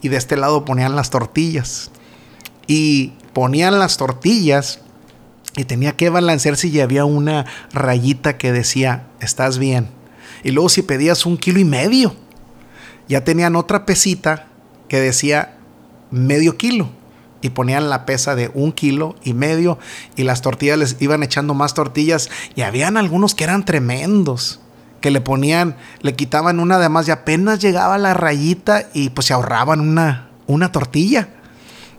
y 0.00 0.08
de 0.08 0.16
este 0.16 0.36
lado 0.36 0.64
ponían 0.64 0.96
las 0.96 1.10
tortillas 1.10 1.90
y 2.66 3.12
ponían 3.32 3.78
las 3.78 3.96
tortillas 3.96 4.80
y 5.56 5.64
tenía 5.64 5.96
que 5.96 6.10
balancear 6.10 6.56
si 6.56 6.80
había 6.80 7.04
una 7.04 7.46
rayita 7.72 8.38
que 8.38 8.52
decía 8.52 9.06
estás 9.20 9.58
bien 9.58 9.88
y 10.42 10.50
luego 10.50 10.68
si 10.68 10.82
pedías 10.82 11.26
un 11.26 11.36
kilo 11.36 11.60
y 11.60 11.64
medio 11.64 12.14
ya 13.08 13.24
tenían 13.24 13.56
otra 13.56 13.84
pesita 13.84 14.48
que 14.88 15.00
decía 15.00 15.56
medio 16.10 16.56
kilo 16.56 16.90
y 17.42 17.50
ponían 17.50 17.90
la 17.90 18.06
pesa 18.06 18.34
de 18.34 18.50
un 18.54 18.72
kilo 18.72 19.16
y 19.22 19.34
medio 19.34 19.78
y 20.16 20.22
las 20.22 20.40
tortillas 20.40 20.78
les 20.78 20.96
iban 21.00 21.22
echando 21.22 21.54
más 21.54 21.74
tortillas 21.74 22.30
y 22.54 22.62
habían 22.62 22.96
algunos 22.96 23.34
que 23.34 23.44
eran 23.44 23.64
tremendos 23.64 24.60
que 25.02 25.10
le 25.10 25.20
ponían, 25.20 25.76
le 26.00 26.14
quitaban 26.14 26.60
una 26.60 26.78
de 26.78 26.88
más 26.88 27.08
y 27.08 27.10
apenas 27.10 27.58
llegaba 27.58 27.98
la 27.98 28.14
rayita 28.14 28.88
y 28.94 29.10
pues 29.10 29.26
se 29.26 29.34
ahorraban 29.34 29.80
una, 29.80 30.30
una 30.46 30.72
tortilla. 30.72 31.28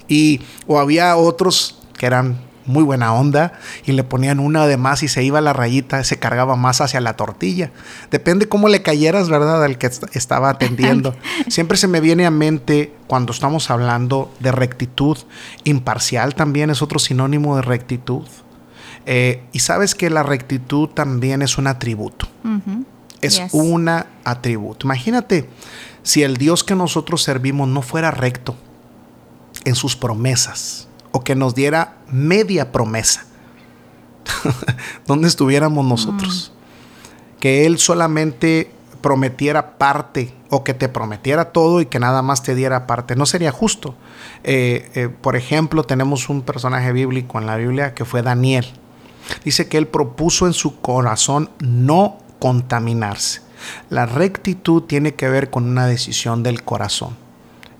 Y 0.07 0.41
o 0.67 0.79
había 0.79 1.15
otros 1.15 1.79
que 1.98 2.05
eran 2.05 2.39
muy 2.65 2.83
buena 2.83 3.13
onda 3.13 3.60
y 3.86 3.91
le 3.91 4.05
ponían 4.05 4.39
una 4.39 4.65
de 4.67 4.77
más 4.77 5.03
y 5.03 5.10
se 5.10 5.22
iba 5.22 5.41
la 5.41 5.51
rayita, 5.51 6.01
se 6.05 6.17
cargaba 6.17 6.55
más 6.55 6.79
hacia 6.79 7.01
la 7.01 7.17
tortilla. 7.17 7.72
Depende 8.10 8.48
cómo 8.48 8.69
le 8.69 8.81
cayeras, 8.81 9.27
¿verdad? 9.29 9.62
Al 9.63 9.77
que 9.77 9.88
est- 9.88 10.15
estaba 10.15 10.50
atendiendo. 10.50 11.13
Siempre 11.50 11.77
se 11.77 11.88
me 11.89 12.00
viene 12.00 12.25
a 12.25 12.31
mente 12.31 12.93
cuando 13.07 13.33
estamos 13.33 13.69
hablando 13.69 14.33
de 14.39 14.53
rectitud, 14.53 15.17
imparcial 15.65 16.36
también 16.36 16.69
es 16.69 16.81
otro 16.81 17.00
sinónimo 17.00 17.57
de 17.57 17.63
rectitud. 17.63 18.24
Eh, 19.05 19.43
y 19.51 19.60
sabes 19.60 19.95
que 19.95 20.10
la 20.10 20.24
rectitud 20.24 20.88
también 20.89 21.41
es 21.41 21.57
un 21.57 21.67
atributo 21.67 22.27
es 23.19 23.38
Yes. 23.39 23.53
un 23.53 23.88
atributo. 24.24 24.86
Imagínate 24.88 25.50
si 26.01 26.24
el 26.24 26.36
Dios 26.38 26.63
que 26.65 26.75
nosotros 26.75 27.24
servimos 27.24 27.67
no 27.69 27.81
fuera 27.81 28.12
recto 28.12 28.55
en 29.65 29.75
sus 29.75 29.96
promesas 29.96 30.88
o 31.12 31.24
que 31.24 31.36
nos 31.36 31.55
diera 31.55 31.98
media 32.12 32.72
promesa. 32.72 33.25
¿Dónde 35.08 35.27
estuviéramos 35.27 35.86
nosotros? 35.86 36.51
Que 37.39 37.65
Él 37.65 37.77
solamente 37.77 38.72
prometiera 39.01 39.77
parte 39.77 40.34
o 40.50 40.63
que 40.63 40.74
te 40.74 40.88
prometiera 40.88 41.51
todo 41.51 41.82
y 41.82 41.86
que 41.86 42.00
nada 42.00 42.22
más 42.22 42.41
te 42.41 42.55
diera 42.55 42.88
parte. 42.88 43.15
No 43.15 43.25
sería 43.25 43.51
justo. 43.51 43.96
Eh, 44.43 44.89
eh, 44.96 45.10
por 45.10 45.36
ejemplo, 45.36 45.84
tenemos 45.84 46.29
un 46.29 46.41
personaje 46.41 46.91
bíblico 46.93 47.38
en 47.38 47.46
la 47.46 47.58
Biblia 47.58 47.93
que 47.93 48.05
fue 48.05 48.22
Daniel. 48.22 48.65
Dice 49.43 49.67
que 49.67 49.77
él 49.77 49.88
propuso 49.88 50.48
en 50.48 50.53
su 50.53 50.79
corazón 50.79 51.50
no 51.60 52.17
contaminarse. 52.39 53.41
La 53.89 54.05
rectitud 54.05 54.84
tiene 54.84 55.13
que 55.13 55.29
ver 55.29 55.50
con 55.50 55.65
una 55.65 55.86
decisión 55.86 56.41
del 56.43 56.63
corazón. 56.63 57.22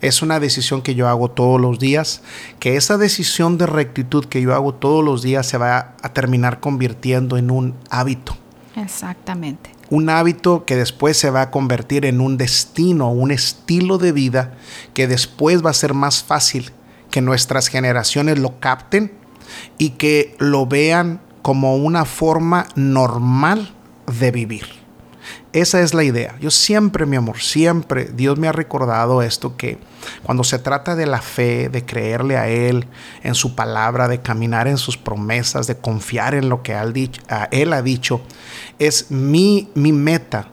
Es 0.04 0.20
una 0.20 0.38
decisión 0.38 0.82
que 0.82 0.94
yo 0.94 1.08
hago 1.08 1.30
todos 1.30 1.58
los 1.58 1.78
días, 1.78 2.20
que 2.60 2.76
esa 2.76 2.98
decisión 2.98 3.56
de 3.56 3.64
rectitud 3.64 4.26
que 4.26 4.42
yo 4.42 4.54
hago 4.54 4.74
todos 4.74 5.02
los 5.02 5.22
días 5.22 5.46
se 5.46 5.56
va 5.56 5.94
a 6.02 6.12
terminar 6.12 6.60
convirtiendo 6.60 7.38
en 7.38 7.50
un 7.50 7.74
hábito. 7.88 8.36
Exactamente. 8.76 9.70
Un 9.88 10.10
hábito 10.10 10.66
que 10.66 10.76
después 10.76 11.16
se 11.16 11.30
va 11.30 11.40
a 11.40 11.50
convertir 11.50 12.04
en 12.04 12.20
un 12.20 12.36
destino, 12.36 13.10
un 13.10 13.30
estilo 13.30 13.96
de 13.96 14.12
vida 14.12 14.52
que 14.92 15.08
después 15.08 15.64
va 15.64 15.70
a 15.70 15.72
ser 15.72 15.94
más 15.94 16.22
fácil 16.22 16.70
que 17.10 17.22
nuestras 17.22 17.68
generaciones 17.68 18.38
lo 18.38 18.60
capten 18.60 19.10
y 19.78 19.90
que 19.90 20.36
lo 20.38 20.66
vean 20.66 21.22
como 21.40 21.76
una 21.76 22.04
forma 22.04 22.66
normal 22.74 23.72
de 24.20 24.30
vivir. 24.30 24.83
Esa 25.54 25.82
es 25.82 25.94
la 25.94 26.02
idea. 26.02 26.34
Yo 26.40 26.50
siempre, 26.50 27.06
mi 27.06 27.14
amor, 27.14 27.40
siempre 27.40 28.06
Dios 28.06 28.36
me 28.40 28.48
ha 28.48 28.52
recordado 28.52 29.22
esto 29.22 29.56
que 29.56 29.78
cuando 30.24 30.42
se 30.42 30.58
trata 30.58 30.96
de 30.96 31.06
la 31.06 31.22
fe, 31.22 31.68
de 31.68 31.84
creerle 31.86 32.36
a 32.36 32.48
Él 32.48 32.88
en 33.22 33.36
su 33.36 33.54
palabra, 33.54 34.08
de 34.08 34.20
caminar 34.20 34.66
en 34.66 34.78
sus 34.78 34.96
promesas, 34.96 35.68
de 35.68 35.76
confiar 35.76 36.34
en 36.34 36.48
lo 36.48 36.64
que 36.64 36.74
Él, 37.52 37.72
ha 37.72 37.82
dicho, 37.82 38.20
es 38.80 39.12
mi, 39.12 39.70
mi 39.76 39.92
meta, 39.92 40.48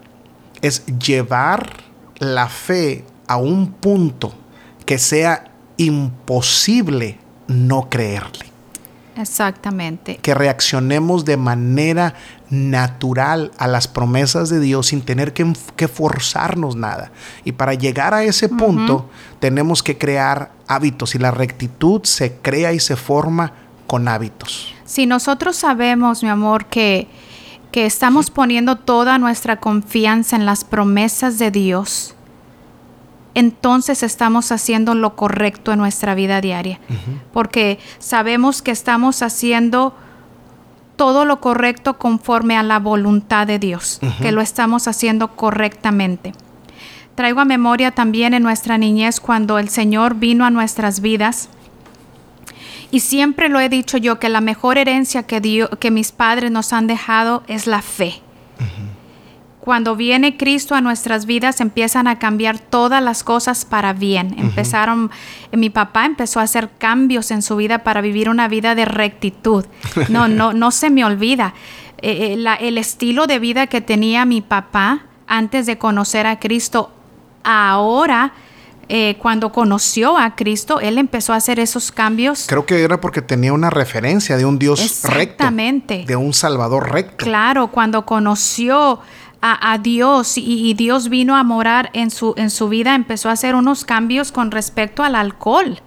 es 0.61 0.85
llevar 0.85 1.77
la 2.19 2.47
fe 2.47 3.03
a 3.25 3.37
un 3.37 3.71
punto 3.71 4.35
que 4.85 4.99
sea 4.99 5.51
imposible 5.77 7.17
no 7.47 7.89
creerle 7.89 8.50
Exactamente. 9.15 10.17
que 10.17 10.33
reaccionemos 10.33 11.25
de 11.25 11.37
manera 11.37 12.15
natural 12.49 13.51
a 13.57 13.67
las 13.67 13.87
promesas 13.87 14.49
de 14.49 14.59
Dios 14.59 14.87
sin 14.87 15.01
tener 15.01 15.33
que, 15.33 15.53
que 15.75 15.87
forzarnos 15.87 16.75
nada. 16.75 17.11
Y 17.43 17.53
para 17.53 17.73
llegar 17.73 18.13
a 18.13 18.23
ese 18.23 18.49
punto 18.49 19.09
tenemos 19.39 19.83
que 19.83 19.97
crear 19.97 20.51
hábitos 20.67 21.15
y 21.15 21.19
la 21.19 21.31
rectitud 21.31 22.01
se 22.03 22.33
crea 22.37 22.73
y 22.73 22.79
se 22.79 22.95
forma 22.95 23.53
con 23.87 24.07
hábitos. 24.07 24.73
Si 24.85 25.05
nosotros 25.05 25.55
sabemos, 25.55 26.23
mi 26.23 26.29
amor, 26.29 26.65
que, 26.65 27.07
que 27.71 27.85
estamos 27.85 28.29
poniendo 28.29 28.75
toda 28.75 29.17
nuestra 29.17 29.57
confianza 29.57 30.35
en 30.35 30.45
las 30.45 30.63
promesas 30.63 31.39
de 31.39 31.51
Dios, 31.51 32.15
entonces 33.33 34.03
estamos 34.03 34.51
haciendo 34.51 34.95
lo 34.95 35.15
correcto 35.15 35.71
en 35.71 35.79
nuestra 35.79 36.15
vida 36.15 36.41
diaria. 36.41 36.79
Porque 37.33 37.79
sabemos 37.99 38.61
que 38.61 38.71
estamos 38.71 39.21
haciendo 39.21 39.95
todo 40.95 41.25
lo 41.25 41.39
correcto 41.39 41.97
conforme 41.97 42.57
a 42.57 42.63
la 42.63 42.79
voluntad 42.79 43.47
de 43.47 43.59
Dios, 43.59 43.99
que 44.21 44.31
lo 44.31 44.41
estamos 44.41 44.87
haciendo 44.87 45.29
correctamente. 45.35 46.33
Traigo 47.15 47.39
a 47.39 47.45
memoria 47.45 47.91
también 47.91 48.33
en 48.33 48.43
nuestra 48.43 48.77
niñez 48.77 49.19
cuando 49.19 49.59
el 49.59 49.69
Señor 49.69 50.15
vino 50.15 50.45
a 50.45 50.49
nuestras 50.49 51.01
vidas. 51.01 51.49
Y 52.89 52.99
siempre 52.99 53.47
lo 53.47 53.59
he 53.59 53.69
dicho 53.69 53.97
yo 53.97 54.19
que 54.19 54.27
la 54.27 54.41
mejor 54.41 54.77
herencia 54.77 55.23
que, 55.23 55.67
que 55.79 55.91
mis 55.91 56.11
padres 56.11 56.51
nos 56.51 56.73
han 56.73 56.87
dejado 56.87 57.43
es 57.47 57.67
la 57.67 57.81
fe 57.81 58.21
cuando 59.61 59.95
viene 59.95 60.37
Cristo 60.37 60.73
a 60.73 60.81
nuestras 60.81 61.27
vidas 61.27 61.61
empiezan 61.61 62.07
a 62.07 62.17
cambiar 62.17 62.57
todas 62.57 63.01
las 63.01 63.23
cosas 63.23 63.63
para 63.63 63.93
bien. 63.93 64.33
Empezaron, 64.39 65.11
mi 65.51 65.69
papá 65.69 66.05
empezó 66.05 66.39
a 66.39 66.43
hacer 66.43 66.71
cambios 66.79 67.29
en 67.29 67.43
su 67.43 67.55
vida 67.55 67.83
para 67.83 68.01
vivir 68.01 68.27
una 68.27 68.47
vida 68.47 68.75
de 68.75 68.85
rectitud. 68.85 69.65
No, 70.09 70.27
no, 70.27 70.51
no 70.51 70.71
se 70.71 70.89
me 70.89 71.05
olvida. 71.05 71.53
Eh, 72.01 72.35
eh, 72.35 72.57
el 72.59 72.77
estilo 72.79 73.27
de 73.27 73.37
vida 73.37 73.67
que 73.67 73.81
tenía 73.81 74.25
mi 74.25 74.41
papá 74.41 75.05
antes 75.27 75.67
de 75.67 75.77
conocer 75.77 76.25
a 76.25 76.39
Cristo, 76.39 76.91
ahora 77.43 78.33
eh, 78.89 79.15
cuando 79.19 79.53
conoció 79.53 80.17
a 80.17 80.35
Cristo, 80.35 80.81
él 80.81 80.97
empezó 80.97 81.31
a 81.31 81.37
hacer 81.37 81.59
esos 81.59 81.93
cambios. 81.93 82.45
Creo 82.47 82.65
que 82.65 82.83
era 82.83 82.99
porque 82.99 83.21
tenía 83.21 83.53
una 83.53 83.69
referencia 83.69 84.35
de 84.35 84.43
un 84.43 84.59
Dios 84.59 84.83
Exactamente. 84.83 85.99
recto. 85.99 86.07
De 86.07 86.15
un 86.17 86.33
Salvador 86.33 86.91
recto. 86.91 87.23
Claro, 87.23 87.67
cuando 87.67 88.05
conoció 88.05 88.99
a, 89.41 89.77
Dios 89.79 90.37
y, 90.37 90.73
Dios 90.75 91.09
vino 91.09 91.35
a 91.35 91.43
morar 91.43 91.89
en 91.93 92.11
su, 92.11 92.33
en 92.37 92.49
su 92.49 92.69
vida, 92.69 92.95
empezó 92.95 93.29
a 93.29 93.33
hacer 93.33 93.55
unos 93.55 93.85
cambios 93.85 94.31
con 94.31 94.51
respecto 94.51 95.03
al 95.03 95.15
alcohol. 95.15 95.81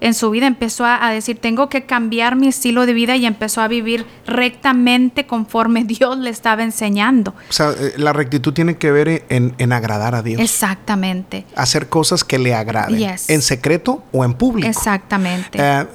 En 0.00 0.12
su 0.12 0.30
vida 0.30 0.46
empezó 0.46 0.84
a, 0.84 1.10
decir, 1.10 1.38
tengo 1.38 1.70
que 1.70 1.86
cambiar 1.86 2.36
mi 2.36 2.48
estilo 2.48 2.84
de 2.84 2.92
vida 2.92 3.16
y 3.16 3.24
empezó 3.24 3.62
a 3.62 3.68
vivir 3.68 4.04
rectamente 4.26 5.26
conforme 5.26 5.84
Dios 5.86 6.18
le 6.18 6.28
estaba 6.28 6.62
enseñando. 6.62 7.32
O 7.48 7.52
sea, 7.52 7.70
eh, 7.70 7.94
la 7.96 8.12
rectitud 8.12 8.52
tiene 8.52 8.76
que 8.76 8.90
ver 8.90 9.24
en, 9.28 9.72
agradar 9.72 10.14
a 10.14 10.22
Dios. 10.22 10.42
Exactamente. 10.42 11.46
Hacer 11.56 11.88
cosas 11.88 12.22
que 12.22 12.38
le 12.38 12.54
agraden. 12.54 13.16
En 13.28 13.40
secreto 13.40 14.02
o 14.12 14.24
en 14.24 14.34
público. 14.34 14.68
Exactamente. 14.68 15.58
Eh, 15.58 15.86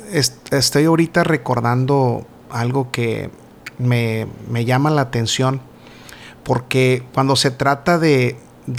estoy 0.52 0.86
ahorita 0.86 1.24
recordando 1.24 2.26
algo 2.50 2.90
que 2.90 3.30
me, 3.78 4.26
me 4.50 4.66
llama 4.66 4.90
la 4.90 5.02
atención 5.02 5.62
porque 6.50 7.04
cuando 7.14 7.36
se 7.36 7.52
trata 7.52 8.00
de, 8.00 8.36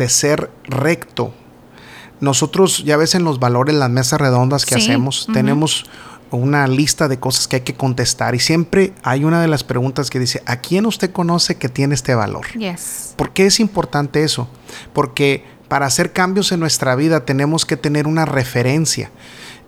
ser 0.09 0.51
recto, 0.65 1.33
nosotros 2.19 2.83
ya 2.83 2.97
ves 2.97 3.15
en 3.15 3.23
los 3.23 3.39
valores, 3.39 3.77
las 3.77 3.89
mesas 3.89 4.21
redondas 4.21 4.67
que 4.67 4.75
hacemos, 4.75 5.29
tenemos 5.33 5.85
una 6.33 6.67
lista 6.67 7.07
de 7.07 7.21
cosas 7.21 7.47
que 7.47 7.55
hay 7.55 7.63
que 7.63 7.75
contestar 7.75 8.35
y 8.35 8.41
siempre 8.41 8.93
hay 9.05 9.23
una 9.23 9.41
de 9.41 9.47
las 9.47 9.63
preguntas 9.63 10.11
que 10.11 10.19
dice, 10.19 10.43
¿a 10.47 10.57
quién 10.57 10.85
usted 10.85 11.13
conoce 11.13 11.59
que 11.59 11.69
tiene 11.69 11.95
este 11.95 12.17
valor? 12.17 12.45
¿Por 13.15 13.31
qué 13.31 13.47
es 13.47 13.61
importante 13.61 14.25
eso? 14.25 14.49
Porque 14.93 15.45
para 15.69 15.87
hacer 15.87 16.13
cambios 16.13 16.51
en 16.51 16.59
nuestra 16.59 16.97
vida 16.97 17.25
tenemos 17.25 17.67
que 17.67 17.77
tener 17.77 18.09
una 18.09 18.25
referencia. 18.25 19.13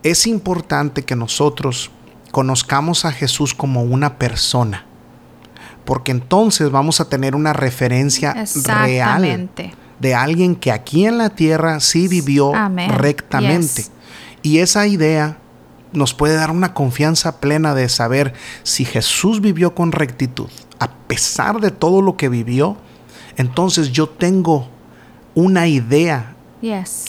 Es 0.03 0.27
importante 0.27 1.05
que 1.05 1.15
nosotros 1.15 1.93
conozcamos 2.33 3.05
a 3.05 3.13
Jesús 3.13 3.55
como 3.55 3.85
una 3.85 4.19
persona 4.19 4.87
porque 5.85 6.13
entonces 6.13 6.71
vamos 6.71 7.01
a 7.01 7.09
tener 7.09 7.35
una 7.35 7.53
referencia 7.53 8.35
real 8.65 9.51
de 9.99 10.15
alguien 10.15 10.57
que 10.57 10.73
aquí 10.73 11.07
en 11.07 11.19
la 11.19 11.31
tierra 11.31 11.81
sí 11.81 12.09
vivió 12.09 12.53
rectamente. 12.99 13.87
Y 14.43 14.59
esa 14.59 14.87
idea 14.87 15.39
nos 15.93 16.15
puede 16.15 16.35
dar 16.35 16.51
una 16.51 16.75
confianza 16.75 17.41
plena 17.41 17.75
de 17.75 17.89
saber 17.89 18.35
si 18.63 18.85
Jesús 18.85 19.41
vivió 19.41 19.75
con 19.75 19.93
rectitud, 19.93 20.49
a 20.79 20.91
pesar 20.91 21.61
de 21.61 21.71
todo 21.71 22.03
lo 22.03 22.17
que 22.17 22.29
vivió, 22.29 22.77
entonces 23.37 23.93
yo 23.93 24.09
tengo 24.09 24.69
una 25.35 25.67
idea 25.67 26.35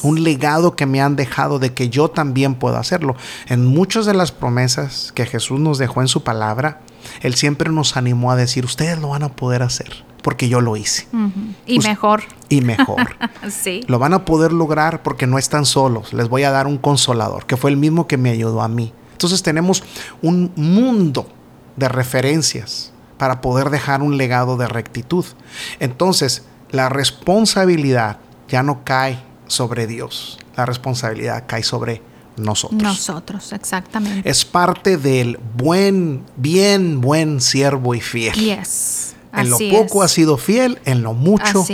Un 0.04 0.24
legado 0.24 0.76
que 0.76 0.88
me 0.88 1.00
han 1.00 1.16
dejado 1.16 1.60
de 1.60 1.74
que 1.74 1.90
yo 1.90 2.10
también 2.10 2.56
puedo 2.56 2.78
hacerlo. 2.78 3.16
En 3.48 3.66
muchas 3.66 4.08
de 4.08 4.16
las 4.16 4.32
promesas 4.32 5.12
que 5.14 5.28
Jesús 5.28 5.60
nos 5.60 5.78
dejó 5.78 6.02
en 6.02 6.08
su 6.08 6.24
palabra, 6.24 6.82
él 7.22 7.36
siempre 7.36 7.72
nos 7.72 7.98
animó 7.98 8.32
a 8.32 8.36
decir, 8.36 8.66
ustedes 8.66 9.00
lo 9.00 9.10
van 9.10 9.24
a 9.24 9.30
poder 9.30 9.64
hacer, 9.64 10.04
porque 10.22 10.50
yo 10.50 10.62
lo 10.62 10.76
hice. 10.76 11.08
Y 11.66 11.80
mejor. 11.80 12.24
Y 12.50 12.62
mejor. 12.62 13.16
sí. 13.50 13.84
Lo 13.88 14.00
van 14.00 14.14
a 14.14 14.26
poder 14.26 14.52
lograr 14.52 15.04
porque 15.04 15.28
no 15.28 15.38
están 15.38 15.66
solos. 15.66 16.14
Les 16.14 16.30
voy 16.30 16.44
a 16.44 16.52
dar 16.52 16.68
un 16.68 16.78
consolador, 16.78 17.46
que 17.46 17.58
fue 17.58 17.72
el 17.72 17.78
mismo 17.78 18.08
que 18.08 18.18
me 18.18 18.32
ayudó 18.32 18.62
a 18.62 18.68
mí. 18.68 18.94
Entonces 19.12 19.44
tenemos 19.44 19.84
un 20.22 20.52
mundo 20.56 21.28
de 21.76 21.90
referencias 21.90 22.92
para 23.18 23.42
poder 23.42 23.70
dejar 23.70 24.02
un 24.02 24.18
legado 24.18 24.58
de 24.58 24.68
rectitud. 24.68 25.26
Entonces, 25.80 26.44
la 26.72 26.90
responsabilidad 26.90 28.20
ya 28.50 28.64
no 28.64 28.84
cae 28.84 29.24
sobre 29.48 29.88
Dios, 29.88 30.40
la 30.58 30.66
responsabilidad 30.66 31.46
cae 31.48 31.64
sobre 31.64 32.02
nosotros. 32.38 32.82
Nosotros, 32.82 33.54
exactamente. 33.54 34.30
Es 34.30 34.46
parte 34.46 34.98
del 34.98 35.40
buen, 35.56 36.24
bien, 36.36 37.02
buen 37.02 37.42
siervo 37.42 37.96
y 37.96 38.02
fiel. 38.02 38.34
Yes. 38.34 39.16
En 39.36 39.50
lo 39.50 39.58
poco 39.72 40.04
has 40.04 40.12
sido 40.12 40.38
fiel, 40.38 40.78
en 40.86 41.02
lo 41.02 41.14
mucho 41.14 41.66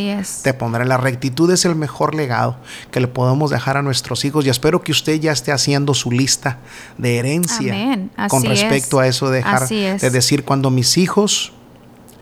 te 0.44 0.54
pondré. 0.54 0.86
La 0.86 0.96
rectitud 0.96 1.52
es 1.52 1.66
el 1.66 1.76
mejor 1.76 2.16
legado 2.16 2.56
que 2.90 3.02
le 3.02 3.08
podemos 3.10 3.52
dejar 3.52 3.76
a 3.76 3.82
nuestros 3.82 4.24
hijos 4.24 4.46
y 4.46 4.50
espero 4.50 4.82
que 4.82 4.94
usted 4.94 5.20
ya 5.20 5.34
esté 5.34 5.52
haciendo 5.52 5.94
su 5.94 6.10
lista 6.10 6.60
de 6.98 7.18
herencia 7.18 8.00
con 8.30 8.44
respecto 8.44 9.00
a 9.00 9.08
eso 9.08 9.30
de 9.30 9.38
dejar 9.38 9.68
de 9.68 10.10
decir 10.10 10.46
cuando 10.46 10.70
mis 10.70 10.98
hijos 10.98 11.52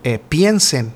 eh, 0.02 0.20
piensen 0.28 0.92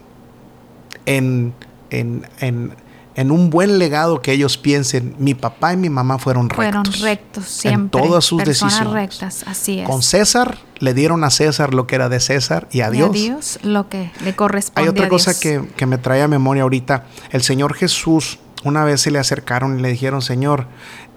en, 1.07 1.55
en, 1.91 2.27
en 2.41 2.75
en 3.15 3.31
un 3.31 3.51
buen 3.51 3.79
legado 3.79 4.23
que 4.23 4.33
ellos 4.33 4.57
piensen, 4.57 5.15
mi 5.19 5.35
papá 5.35 5.73
y 5.73 5.77
mi 5.77 5.91
mamá 5.91 6.19
fueron 6.19 6.49
rectos. 6.49 6.65
Fueron 6.65 6.85
rectos 7.03 7.45
siempre. 7.47 8.01
En 8.01 8.07
todas 8.09 8.25
sus 8.25 8.43
decisiones. 8.43 8.91
rectas, 8.91 9.45
así 9.47 9.81
es. 9.81 9.89
Con 9.89 10.03
César 10.03 10.59
le 10.79 10.95
dieron 10.95 11.23
a 11.25 11.31
César 11.31 11.75
lo 11.75 11.87
que 11.87 11.95
era 11.95 12.09
de 12.09 12.21
César 12.21 12.69
y 12.73 12.81
a 12.81 12.91
Dios. 12.91 13.11
a 13.11 13.13
Dios 13.13 13.59
lo 13.63 13.89
que 13.89 14.11
le 14.25 14.35
corresponde. 14.35 14.83
Hay 14.83 14.89
otra 14.89 15.09
cosa 15.09 15.39
que, 15.39 15.69
que, 15.77 15.87
me 15.87 15.99
trae 15.99 16.23
a 16.23 16.29
memoria 16.29 16.63
ahorita. 16.63 17.05
El 17.31 17.43
Señor 17.43 17.75
Jesús, 17.75 18.39
una 18.65 18.85
vez 18.85 19.03
se 19.03 19.11
le 19.11 19.19
acercaron 19.19 19.79
y 19.79 19.83
le 19.83 19.91
dijeron, 19.91 20.23
Señor, 20.23 20.67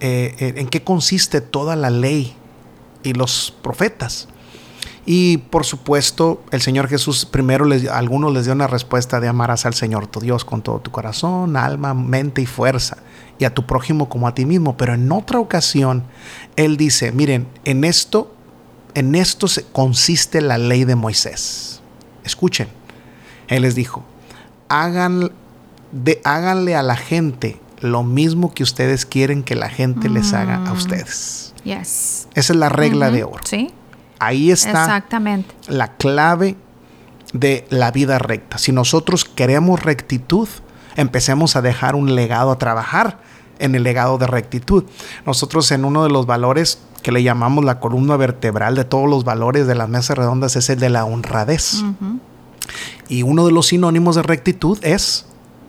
eh, 0.01 0.35
eh, 0.39 0.53
¿en 0.57 0.67
qué 0.67 0.83
consiste 0.83 1.41
toda 1.41 1.75
la 1.75 1.89
ley 1.89 2.35
y 3.03 3.13
los 3.13 3.53
profetas? 3.61 4.27
Y 5.05 5.37
por 5.37 5.65
supuesto, 5.65 6.43
el 6.51 6.61
Señor 6.61 6.87
Jesús 6.87 7.25
primero 7.25 7.65
les, 7.65 7.87
a 7.87 7.97
algunos 7.97 8.33
les 8.33 8.45
dio 8.45 8.53
una 8.53 8.67
respuesta 8.67 9.19
de 9.19 9.27
amarás 9.27 9.65
al 9.65 9.75
Señor 9.75 10.07
tu 10.07 10.19
Dios 10.19 10.43
con 10.45 10.63
todo 10.63 10.79
tu 10.79 10.91
corazón, 10.91 11.57
alma, 11.57 11.93
mente 11.93 12.41
y 12.41 12.47
fuerza, 12.47 12.97
y 13.37 13.45
a 13.45 13.53
tu 13.53 13.67
prójimo 13.67 14.09
como 14.09 14.27
a 14.27 14.33
ti 14.33 14.45
mismo. 14.45 14.77
Pero 14.77 14.95
en 14.95 15.11
otra 15.11 15.39
ocasión, 15.39 16.03
Él 16.55 16.75
dice, 16.75 17.11
miren, 17.11 17.47
en 17.65 17.83
esto, 17.83 18.33
en 18.95 19.13
esto 19.13 19.47
consiste 19.71 20.41
la 20.41 20.57
ley 20.57 20.85
de 20.85 20.95
Moisés. 20.95 21.81
Escuchen, 22.23 22.67
Él 23.47 23.61
les 23.61 23.75
dijo, 23.75 24.03
hagan, 24.69 25.31
de, 25.91 26.19
háganle 26.23 26.75
a 26.75 26.81
la 26.81 26.95
gente 26.95 27.61
lo 27.79 28.03
mismo 28.03 28.55
que 28.55 28.63
ustedes 28.63 29.05
quieren 29.05 29.43
que 29.43 29.53
la 29.53 29.69
gente 29.69 30.09
les 30.09 30.33
haga 30.33 30.55
a 30.55 30.73
mm. 30.73 30.77
ustedes. 30.77 31.53
Yes. 31.63 32.27
Esa 32.33 32.53
es 32.53 32.59
la 32.59 32.69
regla 32.69 33.11
de 33.11 33.23
oro. 33.23 33.43
Sí. 33.43 33.71
Ahí 34.19 34.51
está 34.51 35.03
la 35.67 35.93
clave 35.97 36.55
de 37.33 37.67
la 37.69 37.91
vida 37.91 38.17
recta. 38.19 38.57
Si 38.57 38.71
nosotros 38.71 39.25
queremos 39.25 39.83
rectitud, 39.83 40.47
empecemos 40.95 41.55
a 41.55 41.61
dejar 41.61 41.95
un 41.95 42.15
legado, 42.15 42.51
a 42.51 42.57
trabajar 42.57 43.19
en 43.59 43.75
el 43.75 43.83
legado 43.83 44.17
de 44.17 44.27
rectitud. 44.27 44.85
Nosotros 45.25 45.71
en 45.71 45.85
uno 45.85 46.03
de 46.03 46.09
los 46.09 46.25
valores 46.25 46.79
que 47.01 47.11
le 47.11 47.23
llamamos 47.23 47.63
la 47.63 47.79
columna 47.79 48.17
vertebral 48.17 48.75
de 48.75 48.83
todos 48.83 49.09
los 49.09 49.23
valores 49.23 49.67
de 49.67 49.75
las 49.75 49.89
mesas 49.89 50.17
redondas 50.17 50.55
es 50.55 50.69
el 50.69 50.79
de 50.79 50.89
la 50.89 51.05
honradez. 51.05 51.83
Y 53.07 53.21
uno 53.21 53.45
de 53.45 53.51
los 53.51 53.67
sinónimos 53.67 54.15
de 54.15 54.23
rectitud 54.23 54.79
es 54.81 55.25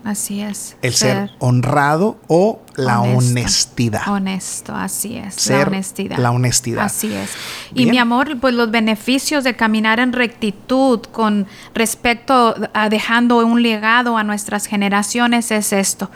Así 0.07 0.41
es. 0.41 0.77
El 0.83 0.95
ser, 0.95 1.33
honrado 1.41 2.17
o 2.29 2.61
la 2.77 3.01
honestidad. 3.01 4.07
Honesto, 4.07 4.73
así 4.73 5.17
es. 5.17 5.49
la 5.49 5.63
honestidad. 5.63 6.19
La 6.19 6.31
honestidad. 6.31 6.85
Así 6.85 7.13
es. 7.13 7.33
Y 7.75 7.87
mi 7.87 7.99
amor, 7.99 8.39
pues 8.39 8.55
los 8.55 8.71
beneficios 8.71 9.43
de 9.43 9.57
caminar 9.57 9.99
en 9.99 10.13
rectitud 10.13 11.01
con 11.11 11.49
respecto 11.75 12.55
a 12.73 12.89
dejando 12.89 13.45
un 13.45 13.65
legado 13.65 14.17
a 14.17 14.23
nuestras 14.23 14.67
generaciones 14.67 15.51
es 15.51 15.73
esto. 15.73 16.09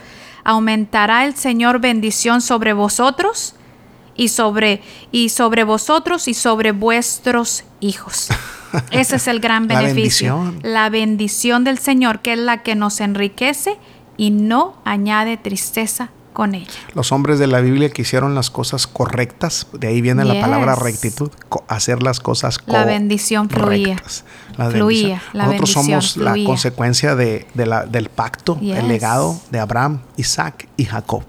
Aumentará 0.45 1.25
el 1.25 1.35
Señor 1.35 1.81
bendición 1.81 2.43
sobre 2.43 2.75
vosotros 2.75 3.57
y 4.15 4.29
sobre 4.29 4.83
y 5.11 5.31
sobre 5.31 5.65
vosotros 5.65 6.29
y 6.29 6.35
sobre 6.35 6.71
vuestros 6.71 7.65
hijos. 7.81 8.29
Ese 8.91 9.17
es 9.17 9.29
el 9.29 9.41
gran 9.41 9.67
beneficio. 9.69 10.55
La 10.63 10.89
bendición. 10.89 11.65
del 11.65 11.79
Señor, 11.79 12.21
que 12.21 12.35
es 12.35 12.39
la 12.39 12.63
que 12.63 12.75
nos 12.75 13.01
enriquece 13.01 13.77
y 14.17 14.31
no 14.31 14.77
añade 14.85 15.37
tristeza 15.37 16.11
con 16.33 16.55
ella. 16.55 16.71
Los 16.95 17.13
hombres 17.13 17.39
de 17.39 17.47
la 17.47 17.61
Biblia 17.61 17.91
que 17.91 18.03
hicieron 18.03 18.35
las 18.35 18.51
cosas 18.51 18.87
correctas, 18.87 19.67
de 19.73 19.89
ahí 19.89 20.01
viene 20.01 20.25
la 20.25 20.41
palabra 20.41 20.75
rectitud, 20.75 21.31
hacer 21.69 22.03
las 22.03 22.21
cosas 22.21 22.59
correctas. 22.59 22.87
La 22.87 22.93
bendición 22.93 23.51
fluía. 23.51 23.97
La 24.57 24.71
fluía. 24.71 25.23
Nosotros 25.35 25.73
somos 25.73 26.17
la 26.17 26.35
consecuencia 26.45 27.15
de, 27.17 27.47
la, 27.55 27.85
del 27.85 28.09
pacto, 28.09 28.59
el 28.61 28.89
legado 28.89 29.41
de 29.51 29.59
Abraham, 29.59 30.01
Isaac 30.17 30.69
y 30.77 30.85
Jacob. 30.85 31.25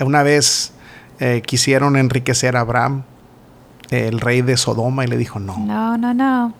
Una 0.00 0.22
vez 0.22 0.72
eh, 1.18 1.42
quisieron 1.44 1.96
enriquecer 1.96 2.56
a 2.56 2.60
Abraham, 2.60 3.04
el 3.90 4.20
rey 4.20 4.42
de 4.42 4.56
Sodoma, 4.56 5.04
y 5.04 5.08
le 5.08 5.16
dijo, 5.16 5.38
no. 5.38 5.56
No, 5.58 5.96
no, 5.96 6.14
no. 6.14 6.54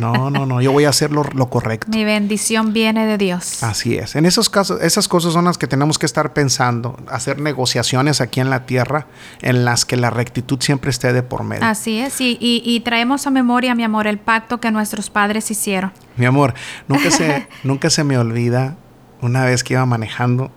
No, 0.00 0.30
no, 0.30 0.46
no, 0.46 0.60
yo 0.60 0.72
voy 0.72 0.84
a 0.84 0.90
hacer 0.90 1.10
lo, 1.10 1.24
correcto. 1.50 1.86
Mi 1.90 2.04
bendición 2.04 2.72
viene 2.72 3.06
de 3.06 3.18
Dios. 3.18 3.62
Así 3.62 3.96
es. 3.96 4.16
En 4.16 4.26
esos 4.26 4.50
casos, 4.50 4.80
esas 4.82 5.08
cosas 5.08 5.32
son 5.32 5.44
las 5.44 5.58
que 5.58 5.66
tenemos 5.66 5.98
que 5.98 6.06
estar 6.06 6.32
pensando, 6.32 6.96
hacer 7.08 7.40
negociaciones 7.40 8.20
aquí 8.20 8.40
en 8.40 8.50
la 8.50 8.66
tierra 8.66 9.06
en 9.40 9.64
las 9.64 9.84
que 9.84 9.96
la 9.96 10.10
rectitud 10.10 10.60
siempre 10.60 10.90
esté 10.90 11.12
de 11.12 11.22
por 11.22 11.44
medio. 11.44 11.64
Así 11.64 11.98
es, 11.98 12.20
y, 12.20 12.38
y, 12.40 12.80
traemos 12.80 13.26
a 13.26 13.30
memoria, 13.30 13.74
mi 13.74 13.84
amor, 13.84 14.06
el 14.06 14.18
pacto 14.18 14.60
que 14.60 14.70
nuestros 14.70 15.10
padres 15.10 15.50
hicieron. 15.50 15.92
Mi 16.16 16.26
amor, 16.26 16.54
nunca 16.88 17.10
se, 17.10 17.48
nunca 17.64 17.90
se 17.90 18.04
me 18.04 18.18
olvida 18.18 18.76
una 19.20 19.44
vez 19.44 19.64
que 19.64 19.74
iba 19.74 19.86
manejando, 19.86 20.50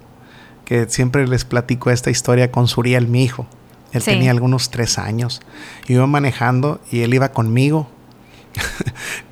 que 0.66 0.90
siempre 0.90 1.28
les 1.28 1.46
platico 1.46 1.90
esta 1.90 2.10
historia 2.10 2.52
con 2.52 2.68
Suriel, 2.68 3.08
mi 3.08 3.24
hijo. 3.24 3.48
Él 3.92 4.04
tenía 4.04 4.32
algunos 4.32 4.70
tres 4.70 4.98
años. 4.98 5.42
Yo 5.88 5.96
iba 5.96 6.08
manejando 6.08 6.82
y 6.92 7.02
él 7.02 7.14
iba 7.14 7.30
conmigo. 7.30 7.90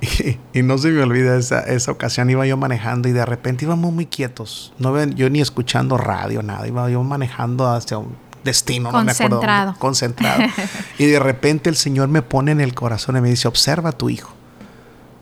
y, 0.54 0.62
no 0.62 0.78
se 0.78 0.90
me 0.90 1.02
olvida 1.02 1.36
esa, 1.36 1.60
esa, 1.60 1.90
ocasión. 1.90 2.30
Iba 2.30 2.46
yo 2.46 2.56
manejando 2.56 3.08
y 3.08 3.12
de 3.12 3.26
repente 3.26 3.64
íbamos 3.64 3.92
muy 3.92 4.06
quietos. 4.06 4.72
No 4.78 4.92
ven, 4.92 5.14
yo 5.14 5.28
ni 5.30 5.40
escuchando 5.40 5.96
radio, 5.96 6.42
nada. 6.42 6.66
Iba 6.66 6.88
yo 6.90 7.02
manejando 7.02 7.68
hacia 7.68 7.98
un 7.98 8.14
destino. 8.44 8.90
Concentrado. 8.90 9.72
No 9.72 9.78
concentrado. 9.78 10.42
y 10.98 11.06
de 11.06 11.18
repente 11.18 11.68
el 11.68 11.76
Señor 11.76 12.08
me 12.08 12.22
pone 12.22 12.52
en 12.52 12.60
el 12.60 12.74
corazón 12.74 13.16
y 13.16 13.20
me 13.20 13.28
dice, 13.28 13.48
observa 13.48 13.90
a 13.90 13.92
tu 13.92 14.08
hijo. 14.08 14.32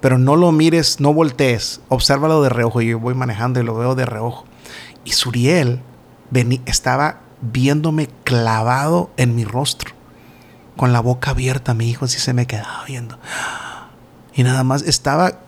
Pero 0.00 0.18
no 0.18 0.36
lo 0.36 0.52
mires, 0.52 1.00
no 1.00 1.14
voltees. 1.14 1.80
Obsérvalo 1.88 2.42
de 2.42 2.50
reojo. 2.50 2.82
Y 2.82 2.88
yo 2.88 3.00
voy 3.00 3.14
manejando 3.14 3.60
y 3.60 3.64
lo 3.64 3.74
veo 3.74 3.94
de 3.94 4.06
reojo. 4.06 4.44
Y 5.04 5.12
Suriel 5.12 5.80
estaba 6.66 7.20
viéndome 7.52 8.08
clavado 8.24 9.10
en 9.16 9.34
mi 9.34 9.44
rostro, 9.44 9.92
con 10.76 10.92
la 10.92 11.00
boca 11.00 11.30
abierta, 11.30 11.74
mi 11.74 11.88
hijo 11.88 12.04
así 12.04 12.18
se 12.18 12.32
me 12.32 12.46
quedaba 12.46 12.84
viendo. 12.86 13.18
Y 14.34 14.42
nada 14.42 14.64
más 14.64 14.82
estaba 14.82 15.40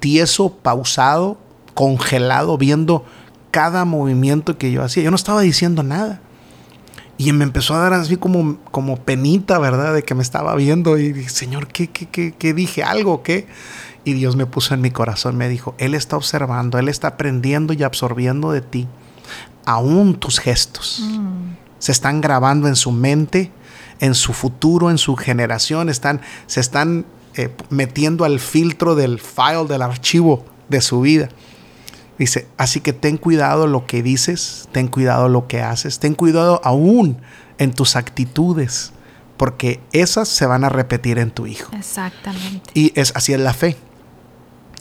tieso, 0.00 0.50
pausado, 0.50 1.38
congelado, 1.74 2.58
viendo 2.58 3.04
cada 3.50 3.84
movimiento 3.84 4.58
que 4.58 4.70
yo 4.70 4.82
hacía. 4.82 5.02
Yo 5.02 5.10
no 5.10 5.16
estaba 5.16 5.40
diciendo 5.40 5.82
nada. 5.82 6.20
Y 7.16 7.32
me 7.32 7.44
empezó 7.44 7.74
a 7.74 7.78
dar 7.78 7.92
así 7.94 8.16
como, 8.16 8.58
como 8.70 8.96
penita, 8.96 9.58
¿verdad? 9.58 9.94
De 9.94 10.02
que 10.02 10.14
me 10.14 10.22
estaba 10.22 10.54
viendo 10.56 10.98
y 10.98 11.12
dije, 11.12 11.28
Señor, 11.28 11.68
¿qué, 11.68 11.88
qué, 11.88 12.06
qué, 12.06 12.32
qué 12.32 12.52
dije? 12.52 12.82
¿Algo? 12.82 13.22
¿Qué? 13.22 13.46
Y 14.04 14.12
Dios 14.14 14.36
me 14.36 14.44
puso 14.44 14.74
en 14.74 14.80
mi 14.80 14.90
corazón, 14.90 15.36
me 15.36 15.48
dijo, 15.48 15.74
Él 15.78 15.94
está 15.94 16.16
observando, 16.16 16.78
Él 16.78 16.88
está 16.88 17.08
aprendiendo 17.08 17.72
y 17.72 17.84
absorbiendo 17.84 18.50
de 18.50 18.60
ti 18.60 18.88
aún 19.64 20.14
tus 20.14 20.38
gestos. 20.38 21.00
Mm. 21.02 21.56
Se 21.78 21.92
están 21.92 22.20
grabando 22.20 22.68
en 22.68 22.76
su 22.76 22.92
mente, 22.92 23.50
en 24.00 24.14
su 24.14 24.32
futuro, 24.32 24.90
en 24.90 24.98
su 24.98 25.16
generación, 25.16 25.88
están, 25.88 26.20
se 26.46 26.60
están 26.60 27.06
eh, 27.36 27.50
metiendo 27.70 28.24
al 28.24 28.40
filtro 28.40 28.94
del 28.94 29.20
file, 29.20 29.66
del 29.68 29.82
archivo 29.82 30.44
de 30.68 30.80
su 30.80 31.00
vida. 31.00 31.28
Dice, 32.18 32.46
así 32.56 32.80
que 32.80 32.92
ten 32.92 33.16
cuidado 33.16 33.66
lo 33.66 33.86
que 33.86 34.02
dices, 34.02 34.68
ten 34.72 34.86
cuidado 34.86 35.28
lo 35.28 35.48
que 35.48 35.62
haces, 35.62 35.98
ten 35.98 36.14
cuidado 36.14 36.60
aún 36.62 37.18
en 37.58 37.72
tus 37.72 37.96
actitudes, 37.96 38.92
porque 39.36 39.80
esas 39.92 40.28
se 40.28 40.46
van 40.46 40.62
a 40.64 40.68
repetir 40.68 41.18
en 41.18 41.32
tu 41.32 41.46
hijo. 41.46 41.74
Exactamente. 41.76 42.70
Y 42.74 42.92
es 42.94 43.12
así 43.16 43.32
es 43.32 43.40
la 43.40 43.52
fe. 43.52 43.76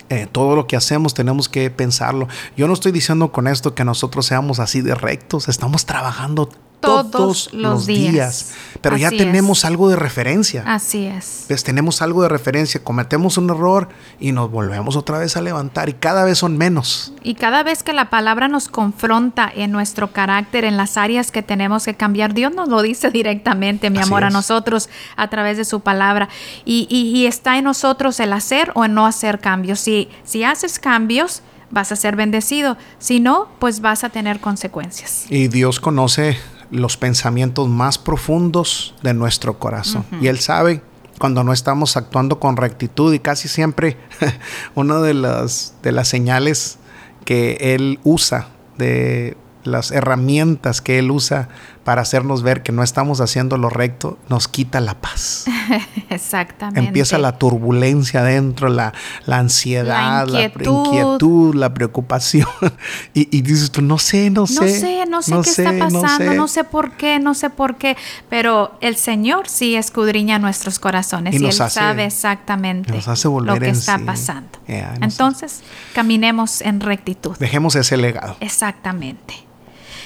Eh, 0.10 0.28
todo 0.32 0.56
lo 0.56 0.68
que 0.68 0.76
hacemos 0.76 1.14
tenemos 1.14 1.50
que 1.50 1.70
pensarlo. 1.70 2.28
Yo 2.58 2.68
no 2.68 2.74
estoy 2.74 2.92
diciendo 2.92 3.32
con 3.32 3.48
esto 3.48 3.74
que 3.74 3.86
nosotros 3.86 4.26
seamos 4.26 4.60
así 4.60 4.82
de 4.82 4.96
rectos, 4.96 5.48
estamos 5.48 5.86
trabajando 5.86 6.50
todos, 6.84 7.54
los, 7.54 7.86
días. 7.86 8.54
Pero 8.82 8.98
ya 8.98 9.10
tenemos 9.10 9.66
algo 9.66 9.90
de 9.90 9.96
referencia. 9.96 10.64
Así 10.66 11.06
es. 11.06 11.46
Pues 11.48 11.64
tenemos 11.64 12.02
algo 12.02 12.22
de 12.22 12.30
referencia, 12.30 12.84
cometemos 12.84 13.38
un 13.38 13.50
error 13.50 13.90
y 14.20 14.32
nos 14.34 14.52
volvemos 14.52 14.96
otra 14.96 15.18
vez 15.18 15.38
a 15.38 15.42
levantar 15.42 15.90
y 15.90 15.94
cada 15.94 16.26
vez 16.26 16.40
son 16.40 16.58
menos. 16.58 17.14
Y 17.24 17.36
cada 17.36 17.64
vez 17.64 17.84
que 17.84 17.94
la 17.94 18.10
palabra 18.10 18.48
nos 18.48 18.68
confronta 18.68 19.52
en 19.54 19.72
nuestro 19.72 20.12
carácter, 20.12 20.66
en 20.66 20.78
las 20.78 20.98
áreas 20.98 21.32
que 21.32 21.42
tenemos 21.42 21.86
que 21.86 21.96
cambiar, 21.96 22.34
Dios 22.34 22.54
nos 22.54 22.68
lo 22.68 22.82
dice 22.82 23.10
directamente, 23.12 23.90
mi 23.90 24.00
amor, 24.00 24.24
a 24.24 24.30
nosotros 24.30 24.90
a 25.16 25.30
través 25.30 25.58
de 25.58 25.66
su 25.66 25.80
palabra. 25.80 26.30
Y, 26.66 26.88
y, 26.90 27.26
está 27.26 27.58
en 27.58 27.64
nosotros 27.64 28.20
el 28.20 28.34
hacer 28.34 28.72
o 28.76 28.86
el 28.86 28.94
no 28.94 29.06
hacer 29.06 29.40
cambios. 29.40 29.80
Si, 29.80 30.10
si 30.24 30.44
haces 30.44 30.80
cambios, 30.80 31.42
vas 31.74 31.92
a 31.92 31.96
ser 31.96 32.16
bendecido. 32.16 32.78
Si 33.00 33.20
no, 33.20 33.48
pues 33.60 33.82
vas 33.82 34.04
a 34.04 34.10
tener 34.10 34.40
consecuencias. 34.40 35.26
Y 35.30 35.48
Dios 35.48 35.80
conoce 35.80 36.38
los 36.72 36.98
pensamientos 36.98 37.70
más 37.70 37.98
profundos 37.98 38.96
de 39.04 39.14
nuestro 39.14 39.60
corazón. 39.60 40.06
Y 40.22 40.28
Él 40.28 40.40
sabe 40.40 40.82
cuando 41.20 41.44
no 41.44 41.54
estamos 41.54 41.96
actuando 41.98 42.40
con 42.40 42.58
rectitud 42.58 43.14
y 43.14 43.20
casi 43.20 43.48
siempre 43.48 43.98
una 44.76 45.00
de 45.00 45.14
las, 45.14 45.76
de 45.82 45.92
las 45.92 46.08
señales 46.08 46.78
que 47.26 47.58
Él 47.60 48.00
usa, 48.04 48.48
de 48.78 49.38
las 49.64 49.92
herramientas 49.92 50.82
que 50.82 51.00
Él 51.00 51.12
usa 51.12 51.50
para 51.84 52.02
hacernos 52.02 52.44
ver 52.44 52.64
que 52.64 52.72
no 52.72 52.82
estamos 52.82 53.20
haciendo 53.20 53.58
lo 53.58 53.70
recto, 53.70 54.18
nos 54.30 54.48
quita 54.48 54.80
la 54.80 54.96
paz. 54.96 55.46
Exactamente. 56.10 56.80
Empieza 56.80 57.18
la 57.18 57.38
turbulencia 57.38 58.24
dentro, 58.24 58.70
la, 58.70 58.94
la 59.26 59.40
ansiedad, 59.40 60.26
la 60.28 60.44
inquietud. 60.44 61.56
la, 61.56 61.74
preocupación. 61.74 62.48
y, 63.14 63.42
dices 63.42 63.72
tú, 63.72 63.82
no 63.82 63.98
sé, 63.98 64.30
no 64.30 64.48
sé. 64.48 64.54
No 64.56 64.68
sé, 64.68 65.06
no 65.08 65.22
sé 65.22 65.32
qué 65.42 65.50
está 65.50 65.78
pasando, 65.78 66.34
no 66.34 66.48
sé. 66.48 66.64
por 66.64 66.92
qué, 66.92 67.20
no 67.20 67.34
sé 67.34 67.50
por 67.50 67.76
qué. 67.76 67.98
Pero 68.30 68.78
el 68.80 68.96
Señor 68.96 69.50
sí 69.50 69.76
escudriña 69.76 70.40
nuestros 70.40 70.80
corazones 70.80 71.34
y, 71.34 71.46
Él 71.46 71.52
sabe 71.52 72.06
exactamente 72.06 72.92
lo 72.92 73.60
que 73.60 73.70
está 73.70 74.00
pasando. 74.00 74.58
Entonces, 74.68 75.62
caminemos 75.94 76.62
en 76.62 76.80
rectitud. 76.80 77.36
Dejemos 77.40 77.76
ese 77.76 77.98
legado. 77.98 78.38
Exactamente. 78.40 79.53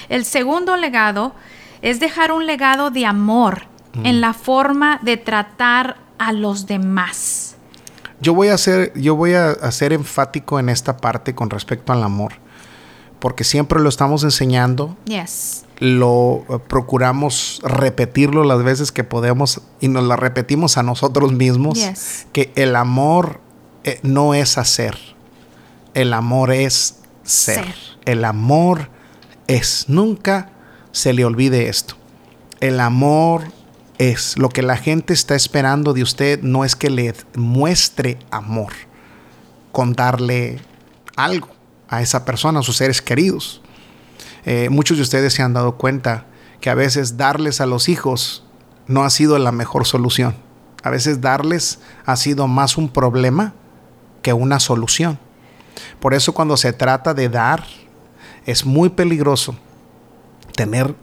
El 0.08 0.24
segundo 0.24 0.76
legado 0.76 1.34
es 1.82 2.00
dejar 2.00 2.32
un 2.32 2.46
legado 2.46 2.90
de 2.90 3.06
amor 3.06 3.66
en 4.04 4.16
mm. 4.16 4.20
la 4.20 4.32
forma 4.32 4.98
de 5.02 5.16
tratar 5.16 5.96
a 6.18 6.32
los 6.32 6.66
demás. 6.66 7.56
Yo 8.20 8.34
voy 8.34 8.48
a 8.48 8.58
ser, 8.58 8.92
yo 8.94 9.14
voy 9.14 9.34
a, 9.34 9.54
ser 9.70 9.92
enfático 9.92 10.58
en 10.58 10.68
esta 10.68 10.96
parte 10.96 11.34
con 11.34 11.50
respecto 11.50 11.92
al 11.92 12.02
amor, 12.02 12.32
porque 13.20 13.44
siempre 13.44 13.80
lo 13.80 13.88
estamos 13.88 14.24
enseñando. 14.24 14.96
Yes. 15.04 15.64
Lo 15.78 16.44
eh, 16.48 16.58
procuramos 16.66 17.60
repetirlo 17.62 18.42
las 18.42 18.64
veces 18.64 18.90
que 18.90 19.04
podemos 19.04 19.62
y 19.80 19.86
nos 19.86 20.02
la 20.04 20.16
repetimos 20.16 20.76
a 20.78 20.82
nosotros 20.82 21.32
mismos. 21.32 21.78
Que 22.32 22.52
el 22.56 22.74
amor 22.74 23.40
eh, 23.84 24.00
no 24.02 24.34
es 24.34 24.58
hacer, 24.58 24.98
el 25.94 26.12
amor 26.12 26.50
es 26.50 26.98
ser. 27.22 27.64
ser. 27.64 27.74
El 28.04 28.24
amor 28.24 28.90
es 29.48 29.86
nunca 29.88 30.50
se 30.92 31.12
le 31.12 31.24
olvide 31.24 31.68
esto. 31.68 31.96
El 32.60 32.78
amor 32.78 33.44
es 33.98 34.38
lo 34.38 34.48
que 34.48 34.62
la 34.62 34.76
gente 34.76 35.12
está 35.12 35.34
esperando 35.34 35.92
de 35.92 36.02
usted, 36.02 36.40
no 36.42 36.64
es 36.64 36.76
que 36.76 36.90
le 36.90 37.14
muestre 37.34 38.18
amor 38.30 38.72
con 39.72 39.94
darle 39.94 40.60
algo 41.16 41.48
a 41.88 42.00
esa 42.02 42.24
persona, 42.24 42.60
a 42.60 42.62
sus 42.62 42.76
seres 42.76 43.02
queridos. 43.02 43.60
Eh, 44.44 44.68
muchos 44.70 44.98
de 44.98 45.02
ustedes 45.02 45.34
se 45.34 45.42
han 45.42 45.54
dado 45.54 45.76
cuenta 45.76 46.26
que 46.60 46.70
a 46.70 46.74
veces 46.74 47.16
darles 47.16 47.60
a 47.60 47.66
los 47.66 47.88
hijos 47.88 48.44
no 48.86 49.04
ha 49.04 49.10
sido 49.10 49.38
la 49.38 49.52
mejor 49.52 49.86
solución. 49.86 50.36
A 50.82 50.90
veces 50.90 51.20
darles 51.20 51.80
ha 52.06 52.16
sido 52.16 52.46
más 52.46 52.76
un 52.76 52.88
problema 52.88 53.54
que 54.22 54.32
una 54.32 54.60
solución. 54.60 55.18
Por 56.00 56.14
eso 56.14 56.32
cuando 56.34 56.56
se 56.56 56.72
trata 56.72 57.14
de 57.14 57.28
dar, 57.28 57.64
es 58.48 58.64
muy 58.64 58.88
peligroso 58.88 59.54
tener 60.56 60.94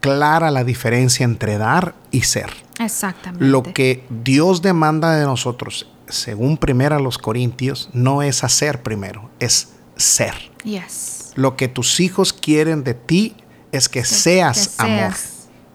clara 0.00 0.50
la 0.50 0.64
diferencia 0.64 1.22
entre 1.22 1.56
dar 1.56 1.94
y 2.10 2.22
ser. 2.22 2.50
Exactamente. 2.80 3.46
Lo 3.46 3.62
que 3.62 4.04
Dios 4.10 4.62
demanda 4.62 5.14
de 5.14 5.24
nosotros, 5.24 5.88
según 6.08 6.56
primera 6.56 6.98
los 6.98 7.18
Corintios, 7.18 7.88
no 7.92 8.20
es 8.20 8.42
hacer 8.42 8.82
primero, 8.82 9.30
es 9.38 9.74
ser. 9.94 10.34
Yes. 10.64 11.30
Lo 11.36 11.56
que 11.56 11.68
tus 11.68 12.00
hijos 12.00 12.32
quieren 12.32 12.82
de 12.82 12.94
ti 12.94 13.36
es 13.70 13.88
que, 13.88 14.04
seas, 14.04 14.74
amor. 14.78 15.12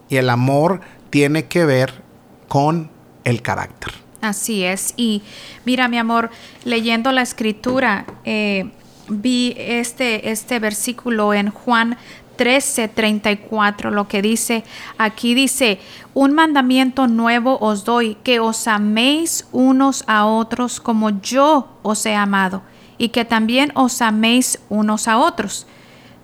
Y 0.09 0.17
el 0.17 0.29
amor 0.29 0.81
tiene 1.09 1.45
que 1.45 1.63
ver 1.63 2.03
con 2.49 2.91
el 3.23 3.41
carácter. 3.41 3.93
Así 4.19 4.65
es. 4.65 4.93
Y 4.97 5.23
mira, 5.63 5.87
mi 5.87 5.97
amor, 5.97 6.31
leyendo 6.65 7.13
la 7.13 7.21
escritura, 7.21 8.05
eh, 8.25 8.71
vi 9.09 9.55
este, 9.57 10.31
este 10.31 10.59
versículo 10.59 11.33
en 11.33 11.49
Juan 11.49 11.97
13:34, 12.37 13.91
lo 13.91 14.07
que 14.07 14.21
dice 14.21 14.63
aquí 14.97 15.33
dice, 15.33 15.79
un 16.13 16.33
mandamiento 16.33 17.07
nuevo 17.07 17.57
os 17.59 17.83
doy, 17.83 18.15
que 18.23 18.39
os 18.39 18.67
améis 18.67 19.47
unos 19.51 20.03
a 20.07 20.25
otros 20.25 20.79
como 20.79 21.09
yo 21.21 21.67
os 21.81 22.05
he 22.05 22.15
amado, 22.15 22.61
y 22.97 23.09
que 23.09 23.25
también 23.25 23.71
os 23.75 24.01
améis 24.01 24.59
unos 24.69 25.07
a 25.07 25.17
otros. 25.17 25.67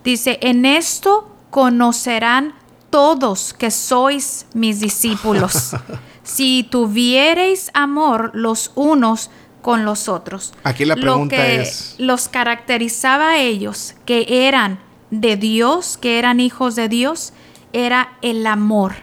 Dice, 0.04 0.38
en 0.42 0.66
esto 0.66 1.30
conocerán 1.50 2.54
todos 2.90 3.54
que 3.54 3.72
sois 3.72 4.46
mis 4.54 4.80
discípulos, 4.80 5.76
si 6.24 6.64
tuviereis 6.70 7.72
amor 7.74 8.32
los 8.34 8.72
unos 8.76 9.30
con 9.64 9.84
los 9.86 10.08
otros. 10.08 10.54
Aquí 10.64 10.86
la 10.86 10.96
pregunta 10.96 11.36
Lo 11.36 11.42
que 11.42 11.62
es- 11.62 11.96
los 11.98 12.28
caracterizaba 12.30 13.32
a 13.32 13.40
ellos, 13.40 13.96
que 14.06 14.48
eran 14.48 14.80
de 15.10 15.36
Dios, 15.38 15.98
que 15.98 16.20
eran 16.20 16.40
hijos 16.40 16.76
de 16.76 16.88
Dios, 16.90 17.34
era 17.72 18.10
el 18.22 18.46
amor 18.46 18.94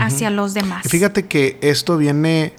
hacia 0.00 0.28
los 0.28 0.52
demás. 0.52 0.86
Fíjate 0.86 1.26
que 1.28 1.58
esto 1.62 1.96
viene 1.96 2.52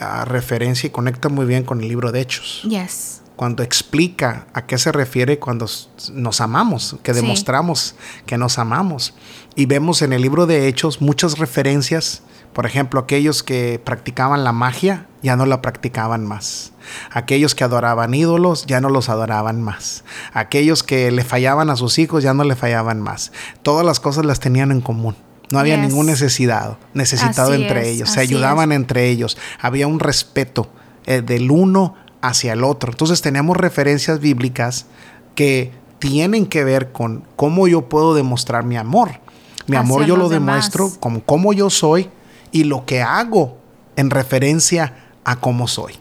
a 0.00 0.24
referencia 0.24 0.88
y 0.88 0.90
conecta 0.90 1.28
muy 1.28 1.46
bien 1.46 1.62
con 1.62 1.80
el 1.80 1.88
libro 1.88 2.10
de 2.10 2.20
Hechos. 2.20 2.62
Yes. 2.68 3.20
Cuando 3.36 3.62
explica 3.62 4.46
a 4.52 4.66
qué 4.66 4.78
se 4.78 4.90
refiere 4.92 5.38
cuando 5.38 5.66
nos 6.12 6.40
amamos, 6.40 6.96
que 7.02 7.14
Sí. 7.14 7.20
demostramos 7.20 7.94
que 8.26 8.38
nos 8.38 8.58
amamos. 8.58 9.14
Y 9.56 9.66
vemos 9.66 10.02
en 10.02 10.12
el 10.12 10.22
libro 10.22 10.46
de 10.46 10.66
Hechos 10.68 11.00
muchas 11.00 11.38
referencias. 11.38 12.22
Por 12.52 12.66
ejemplo, 12.66 13.00
aquellos 13.00 13.42
que 13.42 13.80
practicaban 13.84 14.44
la 14.44 14.52
magia 14.52 15.06
ya 15.22 15.34
no 15.36 15.46
la 15.46 15.60
practicaban 15.62 16.24
más. 16.24 16.72
Aquellos 17.10 17.54
que 17.54 17.64
adoraban 17.64 18.14
ídolos 18.14 18.66
ya 18.66 18.80
no 18.80 18.88
los 18.88 19.08
adoraban 19.08 19.62
más. 19.62 20.04
Aquellos 20.32 20.82
que 20.82 21.10
le 21.10 21.24
fallaban 21.24 21.70
a 21.70 21.76
sus 21.76 21.98
hijos 21.98 22.22
ya 22.22 22.34
no 22.34 22.44
le 22.44 22.56
fallaban 22.56 23.00
más. 23.00 23.32
Todas 23.62 23.84
las 23.84 24.00
cosas 24.00 24.24
las 24.24 24.40
tenían 24.40 24.70
en 24.70 24.80
común. 24.80 25.16
No 25.50 25.58
había 25.58 25.76
Yes. 25.76 25.88
ningún 25.88 26.06
necesitado, 26.06 26.78
necesitado 26.94 27.52
Así 27.52 27.62
entre 27.62 27.82
es, 27.82 27.88
ellos. 27.88 28.10
Se 28.10 28.20
ayudaban 28.20 28.72
entre 28.72 29.08
ellos. 29.10 29.36
Había 29.60 29.86
un 29.86 30.00
respeto 30.00 30.68
eh, 31.06 31.20
del 31.20 31.50
uno 31.50 31.94
hacia 32.22 32.54
el 32.54 32.64
otro. 32.64 32.90
Entonces 32.92 33.20
tenemos 33.20 33.56
referencias 33.56 34.20
bíblicas 34.20 34.86
que 35.34 35.72
tienen 35.98 36.46
que 36.46 36.64
ver 36.64 36.92
con 36.92 37.24
cómo 37.36 37.68
yo 37.68 37.88
puedo 37.88 38.14
demostrar 38.14 38.64
mi 38.64 38.76
amor. 38.76 39.20
Mi 39.66 39.76
amor 39.76 40.04
yo 40.06 40.16
lo 40.16 40.28
demás. 40.28 40.70
demuestro 40.72 41.00
con 41.00 41.20
cómo 41.20 41.52
yo 41.52 41.70
soy 41.70 42.10
y 42.52 42.64
lo 42.64 42.84
que 42.86 43.02
hago 43.02 43.58
en 43.96 44.10
referencia 44.10 44.94
a 45.24 45.36
cómo 45.36 45.68
soy. 45.68 45.94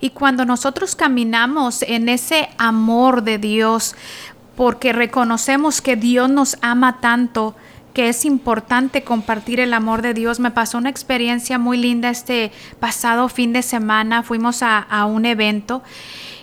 Y 0.00 0.10
cuando 0.10 0.44
nosotros 0.44 0.96
caminamos 0.96 1.82
en 1.82 2.08
ese 2.08 2.48
amor 2.56 3.22
de 3.22 3.38
Dios, 3.38 3.94
porque 4.56 4.92
reconocemos 4.92 5.80
que 5.80 5.96
Dios 5.96 6.30
nos 6.30 6.56
ama 6.62 7.00
tanto, 7.00 7.54
que 7.92 8.08
es 8.08 8.24
importante 8.24 9.02
compartir 9.02 9.60
el 9.60 9.74
amor 9.74 10.02
de 10.02 10.14
Dios. 10.14 10.40
Me 10.40 10.50
pasó 10.50 10.78
una 10.78 10.90
experiencia 10.90 11.58
muy 11.58 11.76
linda 11.76 12.10
este 12.10 12.52
pasado 12.78 13.28
fin 13.28 13.52
de 13.52 13.62
semana. 13.62 14.22
Fuimos 14.22 14.62
a, 14.62 15.04
un 15.06 15.26
evento 15.26 15.82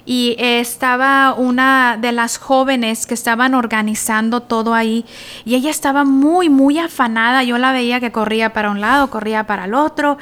y 0.05 0.35
estaba 0.39 1.33
una 1.33 1.97
de 1.99 2.11
las 2.11 2.37
jóvenes 2.37 3.05
que 3.05 3.13
estaban 3.13 3.53
organizando 3.53 4.41
todo 4.41 4.73
ahí 4.73 5.05
y 5.45 5.55
ella 5.55 5.69
estaba 5.69 6.03
muy, 6.03 6.49
muy 6.49 6.79
afanada. 6.79 7.43
Yo 7.43 7.57
la 7.57 7.71
veía 7.71 7.99
que 7.99 8.11
corría 8.11 8.53
para 8.53 8.71
un 8.71 8.81
lado, 8.81 9.09
corría 9.09 9.45
para 9.45 9.65
el 9.65 9.73
otro. 9.73 10.17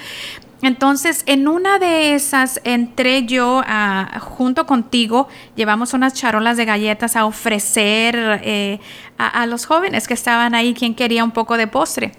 Entonces, 0.62 1.24
en 1.28 1.48
una 1.48 1.80
de 1.80 2.16
esas 2.16 2.60
entré 2.64 3.26
yo 3.26 3.62
a- 3.68 4.20
junto 4.20 4.66
contigo, 4.66 5.28
llevamos 5.56 5.94
unas 5.94 6.14
charolas 6.14 6.58
de 6.58 6.66
galletas 6.66 7.16
a 7.16 7.26
ofrecer 7.26 8.42
eh, 8.44 8.80
a, 9.18 9.28
a 9.42 9.46
los 9.46 9.66
jóvenes 9.66 10.08
que 10.08 10.14
estaban 10.14 10.56
ahí, 10.56 10.74
quien 10.74 10.96
quería 10.96 11.24
un 11.24 11.32
poco 11.32 11.58
de 11.58 11.68
postre. 11.68 12.14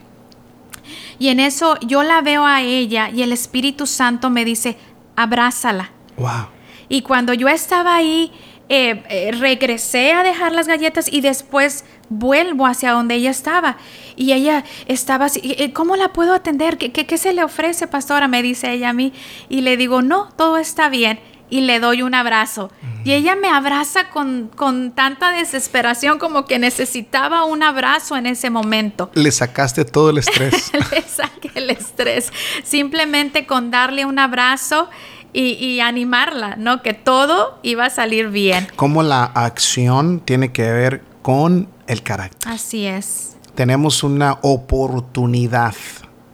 Y 1.18 1.28
en 1.28 1.40
eso 1.40 1.78
yo 1.80 2.02
la 2.02 2.20
veo 2.20 2.44
a 2.44 2.62
ella 2.62 3.08
y 3.10 3.22
el 3.22 3.32
Espíritu 3.32 3.86
Santo 3.86 4.30
me 4.30 4.44
dice, 4.44 4.76
abrázala. 5.16 5.90
Wow. 6.16 6.48
Y 6.88 7.02
cuando 7.02 7.32
yo 7.32 7.48
estaba 7.48 7.96
ahí, 7.96 8.30
eh, 8.68 9.02
eh, 9.08 9.30
regresé 9.32 10.12
a 10.12 10.22
dejar 10.22 10.52
las 10.52 10.68
galletas 10.68 11.10
y 11.12 11.20
después 11.20 11.84
vuelvo 12.08 12.66
hacia 12.66 12.92
donde 12.92 13.14
ella 13.16 13.30
estaba. 13.30 13.76
Y 14.16 14.32
ella 14.32 14.64
estaba 14.86 15.26
así, 15.26 15.40
"Eh, 15.44 15.72
¿cómo 15.72 15.96
la 15.96 16.12
puedo 16.12 16.34
atender? 16.34 16.78
¿Qué, 16.78 16.92
qué, 16.92 17.06
qué 17.06 17.18
se 17.18 17.32
le 17.32 17.44
ofrece, 17.44 17.86
pastora? 17.86 18.28
Me 18.28 18.42
dice 18.42 18.72
ella 18.72 18.90
a 18.90 18.92
mí. 18.92 19.12
Y 19.48 19.60
le 19.60 19.76
digo, 19.76 20.02
no, 20.02 20.28
todo 20.36 20.56
está 20.58 20.88
bien. 20.88 21.20
Y 21.48 21.60
le 21.60 21.78
doy 21.78 22.02
un 22.02 22.12
abrazo. 22.14 22.72
Y 23.04 23.12
ella 23.12 23.36
me 23.36 23.48
abraza 23.48 24.08
con, 24.08 24.50
con 24.56 24.90
tanta 24.90 25.30
desesperación 25.30 26.18
como 26.18 26.44
que 26.44 26.58
necesitaba 26.58 27.44
un 27.44 27.62
abrazo 27.62 28.16
en 28.16 28.26
ese 28.26 28.50
momento. 28.50 29.12
Le 29.14 29.30
sacaste 29.30 29.84
todo 29.84 30.10
el 30.10 30.18
estrés. 30.18 30.72
le 30.90 31.02
saqué 31.02 31.52
el 31.54 31.70
estrés. 31.70 32.32
Simplemente 32.64 33.46
con 33.46 33.70
darle 33.70 34.04
un 34.06 34.18
abrazo 34.18 34.88
y, 35.32 35.52
y 35.52 35.78
animarla, 35.78 36.56
¿no? 36.56 36.82
Que 36.82 36.94
todo 36.94 37.60
iba 37.62 37.84
a 37.84 37.90
salir 37.90 38.28
bien. 38.30 38.66
Cómo 38.74 39.04
la 39.04 39.22
acción 39.22 40.18
tiene 40.18 40.50
que 40.50 40.62
ver 40.72 41.02
con 41.22 41.68
el 41.86 42.02
carácter. 42.02 42.50
Así 42.52 42.86
es. 42.86 43.36
Tenemos 43.54 44.02
una 44.02 44.38
oportunidad. 44.42 45.74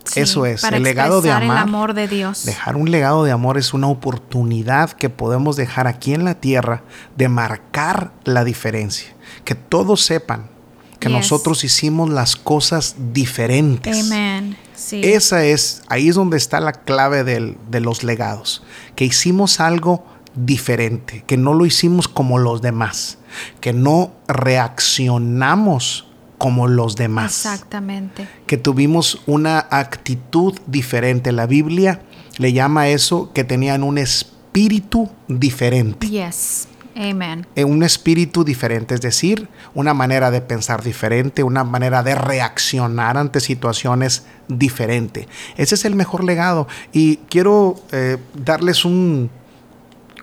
Sí, 0.05 0.19
Eso 0.21 0.47
es, 0.47 0.63
para 0.63 0.79
el 0.79 0.83
legado 0.83 1.23
de 1.23 1.31
amar. 1.31 1.43
el 1.59 1.63
amor 1.63 1.95
de 1.95 2.09
Dios. 2.09 2.45
Dejar 2.45 2.75
un 2.77 2.91
legado 2.91 3.23
de 3.23 3.31
amor 3.31 3.57
es 3.57 3.73
una 3.73 3.87
oportunidad 3.87 4.91
que 4.91 5.09
podemos 5.11 5.55
dejar 5.55 5.87
aquí 5.87 6.13
en 6.13 6.25
la 6.25 6.35
tierra 6.35 6.83
de 7.17 7.29
marcar 7.29 8.11
la 8.25 8.43
diferencia. 8.45 9.15
Que 9.45 9.55
todos 9.55 10.05
sepan 10.05 10.51
que 10.99 11.09
Yes. 11.09 11.17
nosotros 11.19 11.63
hicimos 11.63 12.11
las 12.11 12.35
cosas 12.35 12.97
diferentes. 13.13 14.07
Amén. 14.07 14.57
Sí. 14.75 15.01
Esa 15.05 15.45
es, 15.45 15.83
ahí 15.89 16.09
es 16.09 16.17
donde 16.17 16.37
está 16.37 16.59
la 16.61 16.73
clave 16.73 17.23
del- 17.23 17.57
de 17.71 17.81
los 17.81 18.03
legados. 18.03 18.65
Que 18.97 19.05
hicimos 19.05 19.61
algo 19.61 20.05
diferente, 20.35 21.25
que 21.27 21.37
no 21.37 21.55
lo 21.55 21.67
hicimos 21.67 22.09
como 22.09 22.39
los 22.39 22.63
demás, 22.63 23.19
que 23.61 23.73
no 23.73 24.13
reaccionamos 24.29 26.07
como 26.39 26.67
los 26.67 26.97
demás 26.97 27.47
Exactamente. 27.47 28.29
que 28.47 28.57
tuvimos 28.57 29.23
una 29.27 29.61
actitud 29.71 30.59
diferente. 30.67 31.31
La 31.31 31.47
Biblia 31.47 32.03
le 32.39 32.53
llama 32.53 32.83
a 32.83 32.89
eso 32.89 33.33
que 33.33 33.45
tenían 33.45 33.85
un 33.85 33.97
espíritu 33.99 35.09
diferente. 35.29 36.09
Yes. 36.09 36.67
Amen. 36.97 37.47
Eh, 37.55 37.65
Un 37.65 37.83
espíritu 37.83 38.45
diferente, 38.45 38.95
es 38.95 39.01
decir, 39.01 39.49
una 39.75 39.95
manera 39.95 40.31
de 40.31 40.41
pensar 40.41 40.83
diferente, 40.83 41.43
una 41.43 41.65
manera 41.65 42.03
de 42.03 42.15
reaccionar 42.15 43.17
ante 43.17 43.41
situaciones 43.41 44.25
diferente. 44.49 45.29
Ese 45.57 45.75
es 45.75 45.85
el 45.85 45.95
mejor 45.95 46.25
legado. 46.25 46.69
Y 46.93 47.17
quiero 47.31 47.77
eh, 47.93 48.19
darles 48.35 48.85
un, 48.85 49.31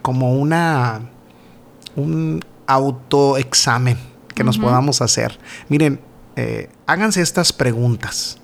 como 0.01 0.33
una, 0.33 1.01
un 1.95 2.41
autoexamen 2.67 3.97
que 4.35 4.43
nos 4.43 4.57
podamos 4.57 5.01
hacer. 5.01 5.37
Miren, 5.67 5.99
eh, 6.35 6.69
háganse 6.87 7.21
estas 7.21 7.51
preguntas. 7.51 8.37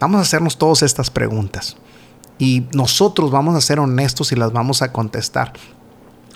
Vamos 0.00 0.18
a 0.18 0.22
hacernos 0.22 0.56
todas 0.56 0.82
estas 0.82 1.10
preguntas. 1.10 1.76
Y 2.38 2.66
nosotros 2.72 3.30
vamos 3.30 3.54
a 3.54 3.60
ser 3.60 3.78
honestos 3.78 4.32
y 4.32 4.36
las 4.36 4.52
vamos 4.52 4.82
a 4.82 4.92
contestar. 4.92 5.52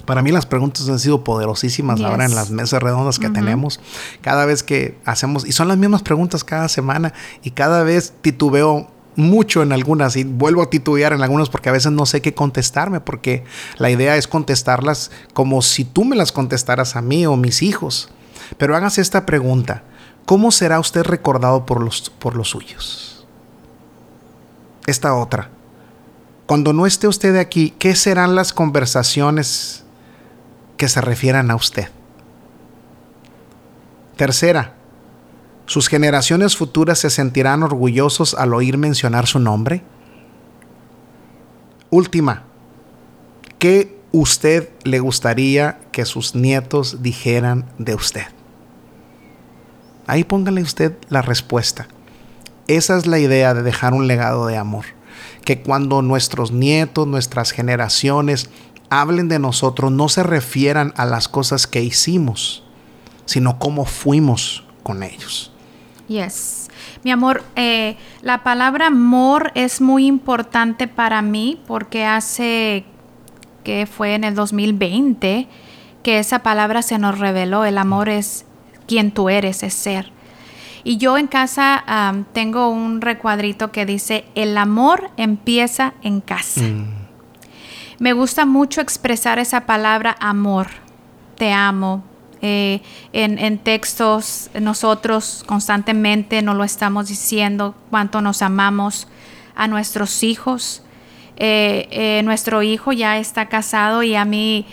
Para 0.05 0.23
mí 0.23 0.33
las 0.33 0.47
preguntas 0.47 0.88
han 0.88 0.99
sido 0.99 1.23
poderosísimas 1.23 2.01
ahora 2.01 2.25
en 2.25 2.35
las 2.35 2.51
mesas 2.51 2.83
redondas 2.83 3.19
que 3.19 3.29
tenemos. 3.29 3.79
Cada 4.23 4.47
vez 4.47 4.62
que 4.62 4.99
hacemos, 5.05 5.47
y 5.47 5.53
son 5.53 5.69
las 5.69 5.77
mismas 5.77 6.03
preguntas 6.03 6.45
cada 6.45 6.69
semana, 6.69 7.12
y 7.43 7.51
cada 7.51 7.83
vez 7.83 8.14
titubeo 8.23 8.91
mucho 9.18 9.62
en 9.62 9.72
algunas 9.72 10.14
y 10.16 10.22
vuelvo 10.22 10.62
a 10.62 10.70
titubear 10.70 11.12
en 11.12 11.22
algunas 11.22 11.50
porque 11.50 11.68
a 11.68 11.72
veces 11.72 11.90
no 11.90 12.07
sé 12.07 12.22
qué 12.22 12.35
contestarme, 12.35 13.00
porque 13.00 13.44
la 13.76 13.90
idea 13.90 14.16
es 14.16 14.28
contestarlas 14.28 15.11
como 15.35 15.61
si 15.61 15.85
tú 15.85 16.04
me 16.04 16.14
las 16.14 16.31
contestaras 16.31 16.94
a 16.94 17.02
mí 17.02 17.26
o 17.26 17.37
mis 17.37 17.62
hijos. 17.62 18.09
Pero 18.57 18.76
hágase 18.76 19.00
esta 19.00 19.26
pregunta, 19.26 19.83
¿cómo 20.24 20.52
será 20.52 20.78
usted 20.78 21.02
recordado 21.02 21.66
por 21.66 21.83
los, 21.83 22.11
por 22.11 22.37
los 22.37 22.50
suyos? 22.50 23.26
Esta 24.87 25.14
otra, 25.14 25.50
cuando 26.46 26.72
no 26.72 26.87
esté 26.87 27.09
usted 27.09 27.37
aquí, 27.37 27.74
¿qué 27.76 27.96
serán 27.96 28.37
las 28.37 28.52
conversaciones 28.52 29.85
que 30.76 30.88
se 30.88 31.00
refieran 31.00 31.50
a 31.50 31.57
usted? 31.57 31.88
Tercera, 34.16 34.78
¿sus 35.68 35.88
generaciones 35.88 36.57
futuras 36.57 36.98
se 36.98 37.11
sentirán 37.11 37.62
orgullosos 37.62 38.33
al 38.33 38.54
oír 38.54 38.78
mencionar 38.78 39.26
su 39.26 39.38
nombre? 39.38 39.83
Última, 41.90 42.44
¿qué 43.59 44.00
usted 44.11 44.70
le 44.85 44.98
gustaría 44.98 45.78
que 45.92 46.07
sus 46.07 46.35
nietos 46.35 47.02
dijeran 47.02 47.66
de 47.76 47.94
usted? 47.94 48.24
Ahí 50.07 50.24
póngale 50.24 50.62
usted 50.62 50.96
la 51.11 51.20
respuesta. 51.20 51.87
Esa 52.66 52.96
es 52.96 53.07
la 53.07 53.18
idea 53.18 53.52
de 53.52 53.62
dejar 53.62 53.92
un 53.92 54.07
legado 54.07 54.46
de 54.46 54.57
amor. 54.57 54.87
Que 55.44 55.61
cuando 55.61 56.00
nuestros 56.00 56.50
nietos, 56.50 57.07
nuestras 57.07 57.50
generaciones 57.50 58.48
hablen 58.88 59.28
de 59.28 59.38
nosotros, 59.38 59.92
no 59.92 60.09
se 60.09 60.22
refieran 60.22 60.94
a 60.96 61.04
las 61.04 61.28
cosas 61.28 61.66
que 61.66 61.83
hicimos, 61.83 62.64
sino 63.26 63.59
cómo 63.59 63.85
fuimos 63.85 64.64
con 64.83 65.02
ellos. 65.02 65.52
Yes. 66.09 66.68
Mi 67.05 67.11
amor, 67.11 67.44
eh, 67.55 67.97
la 68.23 68.42
palabra 68.42 68.87
amor 68.88 69.53
es 69.55 69.81
muy 69.81 70.07
importante 70.07 70.88
para 70.88 71.23
mí 71.23 71.61
porque 71.66 72.05
hace 72.05 72.85
que 73.62 73.87
fue 73.87 74.14
en 74.14 74.25
el 74.25 74.35
2020 74.35 75.47
que 76.03 76.18
esa 76.18 76.38
palabra 76.40 76.81
se 76.83 76.99
nos 76.99 77.18
reveló. 77.18 77.66
El 77.66 77.77
amor 77.77 78.09
es 78.09 78.47
quien 78.87 79.11
tú 79.12 79.29
eres, 79.29 79.62
es 79.62 79.75
ser. 79.75 80.11
Y 80.85 80.97
yo 80.97 81.18
en 81.18 81.27
casa 81.27 81.85
tengo 82.33 82.71
un 82.71 83.03
recuadrito 83.03 83.71
que 83.71 83.85
dice, 83.85 84.25
el 84.35 84.57
amor 84.57 85.11
empieza 85.18 85.92
en 86.03 86.23
casa. 86.23 86.62
Mm. 86.62 87.09
Me 87.99 88.12
gusta 88.14 88.47
mucho 88.47 88.81
expresar 88.81 89.38
esa 89.38 89.66
palabra 89.66 90.16
amor. 90.21 90.68
Te 91.37 91.53
amo, 91.53 92.05
eh, 92.40 92.83
en, 93.12 93.59
textos 93.59 94.51
nosotros 94.61 95.44
constantemente 95.46 96.40
nos 96.42 96.57
lo 96.57 96.64
estamos 96.64 97.09
diciendo, 97.09 97.74
cuánto 97.90 98.20
nos 98.20 98.42
amamos 98.42 99.09
a 99.57 99.66
nuestros 99.66 100.22
hijos. 100.22 100.83
Eh, 101.37 101.88
eh, 101.90 102.22
nuestro 102.24 102.62
hijo 102.62 102.92
ya 102.92 103.18
está 103.18 103.46
casado 103.46 104.03
y 104.03 104.14
a 104.14 104.24
mí 104.24 104.66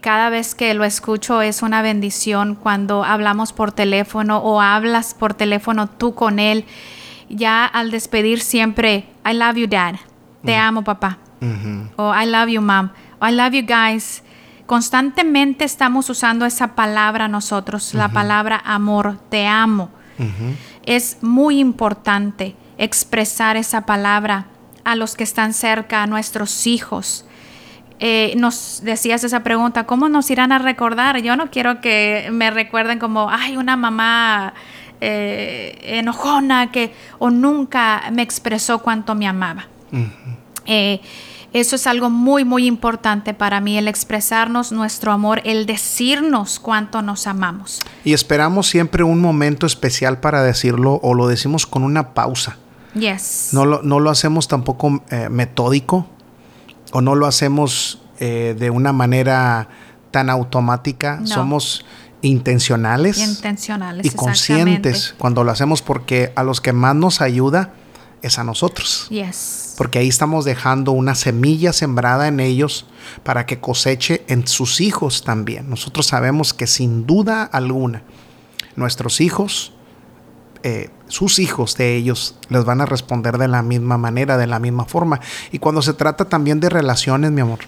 cada 0.00 0.30
vez 0.30 0.54
que 0.54 0.74
lo 0.74 0.84
escucho 0.84 1.42
es 1.42 1.62
una 1.62 1.80
bendición 1.80 2.54
cuando 2.54 3.04
hablamos 3.04 3.52
por 3.52 3.72
teléfono 3.72 4.38
o 4.38 4.60
hablas 4.60 5.14
por 5.14 5.34
teléfono 5.34 5.88
tú 5.88 6.14
con 6.14 6.38
él. 6.38 6.64
Ya 7.28 7.66
al 7.66 7.90
despedir 7.90 8.40
siempre, 8.40 9.04
I 9.28 9.34
love 9.34 9.56
you 9.56 9.66
dad, 9.66 9.96
te 10.44 10.56
mm. 10.56 10.60
amo 10.60 10.82
papá, 10.82 11.18
o 11.96 12.14
I 12.14 12.26
love 12.26 12.48
you 12.48 12.62
mom, 12.62 12.90
I 13.20 13.32
love 13.32 13.52
you 13.52 13.62
guys 13.62 14.22
constantemente 14.68 15.64
estamos 15.64 16.10
usando 16.10 16.44
esa 16.44 16.74
palabra 16.74 17.26
nosotros, 17.26 17.94
la 17.94 18.10
palabra 18.10 18.60
amor, 18.66 19.18
te 19.30 19.46
amo. 19.46 19.88
Es 20.84 21.16
muy 21.22 21.58
importante 21.58 22.54
expresar 22.76 23.56
esa 23.56 23.86
palabra 23.86 24.44
a 24.84 24.94
los 24.94 25.16
que 25.16 25.24
están 25.24 25.54
cerca, 25.54 26.02
a 26.02 26.06
nuestros 26.06 26.66
hijos. 26.66 27.24
Eh, 27.98 28.34
nos 28.36 28.82
decías 28.84 29.24
esa 29.24 29.42
pregunta, 29.42 29.86
¿cómo 29.86 30.10
nos 30.10 30.30
irán 30.30 30.52
a 30.52 30.58
recordar? 30.58 31.22
Yo 31.22 31.34
no 31.34 31.50
quiero 31.50 31.80
que 31.80 32.28
me 32.30 32.50
recuerden 32.50 32.98
como, 32.98 33.30
ay, 33.30 33.56
una 33.56 33.74
mamá 33.74 34.52
eh, 35.00 35.78
enojona 35.82 36.70
que 36.70 36.92
o 37.18 37.30
nunca 37.30 38.02
me 38.12 38.20
expresó 38.20 38.80
cuánto 38.80 39.14
me 39.14 39.26
amaba. 39.26 39.66
Eso 41.52 41.76
es 41.76 41.86
algo 41.86 42.10
muy, 42.10 42.44
muy 42.44 42.66
importante 42.66 43.32
para 43.32 43.60
mí, 43.60 43.78
el 43.78 43.88
expresarnos 43.88 44.70
nuestro 44.70 45.12
amor, 45.12 45.40
el 45.44 45.64
decirnos 45.64 46.60
cuánto 46.60 47.00
nos 47.00 47.26
amamos. 47.26 47.80
Y 48.04 48.12
esperamos 48.12 48.68
siempre 48.68 49.02
un 49.02 49.20
momento 49.20 49.66
especial 49.66 50.20
para 50.20 50.42
decirlo 50.42 51.00
o 51.02 51.14
lo 51.14 51.26
decimos 51.26 51.66
con 51.66 51.84
una 51.84 52.12
pausa. 52.12 52.58
Yes. 52.94 53.50
No 53.52 53.64
lo, 53.64 53.82
no 53.82 54.00
lo 54.00 54.10
hacemos 54.10 54.48
tampoco 54.48 55.02
eh, 55.10 55.28
metódico 55.30 56.06
o 56.92 57.00
no 57.00 57.14
lo 57.14 57.26
hacemos 57.26 58.00
eh, 58.18 58.54
de 58.58 58.70
una 58.70 58.92
manera 58.92 59.68
tan 60.10 60.28
automática. 60.30 61.20
Somos 61.24 61.84
intencionales, 62.20 63.18
intencionales 63.18 64.04
y 64.06 64.10
conscientes 64.10 65.14
cuando 65.18 65.44
lo 65.44 65.52
hacemos 65.52 65.82
porque 65.82 66.32
a 66.34 66.42
los 66.42 66.60
que 66.60 66.72
más 66.72 66.96
nos 66.96 67.20
ayuda 67.20 67.72
es 68.22 68.38
a 68.38 68.44
nosotros. 68.44 69.06
Yes. 69.10 69.74
Porque 69.76 69.98
ahí 69.98 70.08
estamos 70.08 70.44
dejando 70.44 70.92
una 70.92 71.14
semilla 71.14 71.72
sembrada 71.72 72.28
en 72.28 72.40
ellos 72.40 72.86
para 73.22 73.46
que 73.46 73.60
coseche 73.60 74.24
en 74.28 74.46
sus 74.46 74.80
hijos 74.80 75.24
también. 75.24 75.70
Nosotros 75.70 76.06
sabemos 76.06 76.54
que 76.54 76.66
sin 76.66 77.06
duda 77.06 77.44
alguna 77.44 78.02
nuestros 78.78 79.20
hijos, 79.20 79.72
eh, 80.62 80.90
sus 81.08 81.38
hijos 81.38 81.76
de 81.76 81.96
ellos, 81.96 82.36
les 82.48 82.64
van 82.64 82.80
a 82.80 82.86
responder 82.86 83.38
de 83.38 83.48
la 83.48 83.62
misma 83.62 83.98
manera, 83.98 84.38
de 84.38 84.46
la 84.46 84.58
misma 84.58 84.84
forma. 84.84 85.20
Y 85.52 85.58
cuando 85.58 85.82
se 85.82 85.92
trata 85.92 86.26
también 86.26 86.60
de 86.60 86.68
relaciones, 86.68 87.30
mi 87.32 87.40
amor, 87.40 87.60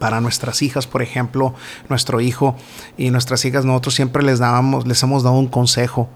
para 0.00 0.20
nuestras 0.20 0.62
hijas, 0.62 0.86
por 0.86 1.02
ejemplo, 1.02 1.54
nuestro 1.90 2.20
hijo 2.20 2.56
y 2.96 3.10
nuestras 3.10 3.44
hijas, 3.44 3.66
nosotros 3.66 3.94
siempre 3.94 4.22
les 4.22 4.38
dábamos, 4.38 4.88
les 4.88 5.00
hemos 5.02 5.22
dado 5.22 5.38
un 5.38 5.46
consejo, 5.46 6.08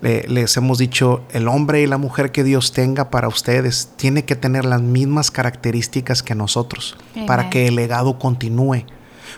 les 0.00 0.56
hemos 0.56 0.78
dicho, 0.78 1.24
el 1.32 1.48
hombre 1.48 1.82
y 1.82 1.86
la 1.86 1.98
mujer 1.98 2.30
que 2.30 2.44
Dios 2.44 2.72
tenga 2.72 3.10
para 3.10 3.26
ustedes 3.26 3.90
tiene 3.96 4.24
que 4.24 4.36
tener 4.36 4.64
las 4.64 4.80
mismas 4.80 5.32
características 5.32 6.22
que 6.22 6.36
nosotros, 6.36 6.96
para 7.26 7.50
que 7.50 7.66
el 7.66 7.74
legado 7.74 8.16
continúe. 8.18 8.84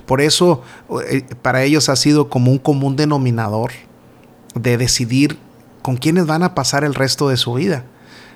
Por 0.05 0.21
eso, 0.21 0.63
eh, 1.09 1.25
para 1.41 1.63
ellos 1.63 1.89
ha 1.89 1.97
sido 1.97 2.29
como 2.29 2.51
un 2.51 2.59
común 2.59 2.97
denominador 2.97 3.73
de 4.55 4.77
decidir 4.77 5.39
con 5.81 5.97
quiénes 5.97 6.27
van 6.27 6.43
a 6.43 6.55
pasar 6.55 6.85
el 6.85 6.95
resto 6.95 7.31
de 7.31 7.39
su 7.39 7.55
vida. 7.55 7.87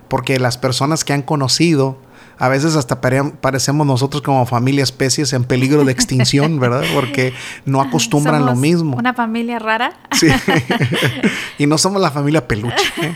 Porque 0.08 0.38
las 0.38 0.56
personas 0.56 1.04
que 1.04 1.12
han 1.12 1.20
conocido, 1.20 1.98
a 2.38 2.48
veces 2.48 2.76
hasta 2.76 3.00
parecemos 3.00 3.86
nosotros 3.86 4.22
como 4.22 4.46
familia 4.46 4.82
especies 4.84 5.32
en 5.32 5.44
peligro 5.44 5.84
de 5.84 5.92
extinción, 5.92 6.60
¿verdad? 6.60 6.82
Porque 6.94 7.32
no 7.64 7.80
acostumbran 7.80 8.46
lo 8.46 8.54
mismo. 8.54 8.96
Una 8.96 9.14
familia 9.14 9.58
rara. 9.58 9.98
Sí. 10.12 10.28
y 11.58 11.66
no 11.66 11.78
somos 11.78 12.00
la 12.00 12.10
familia 12.10 12.46
peluche. 12.46 12.76
¿eh? 13.02 13.12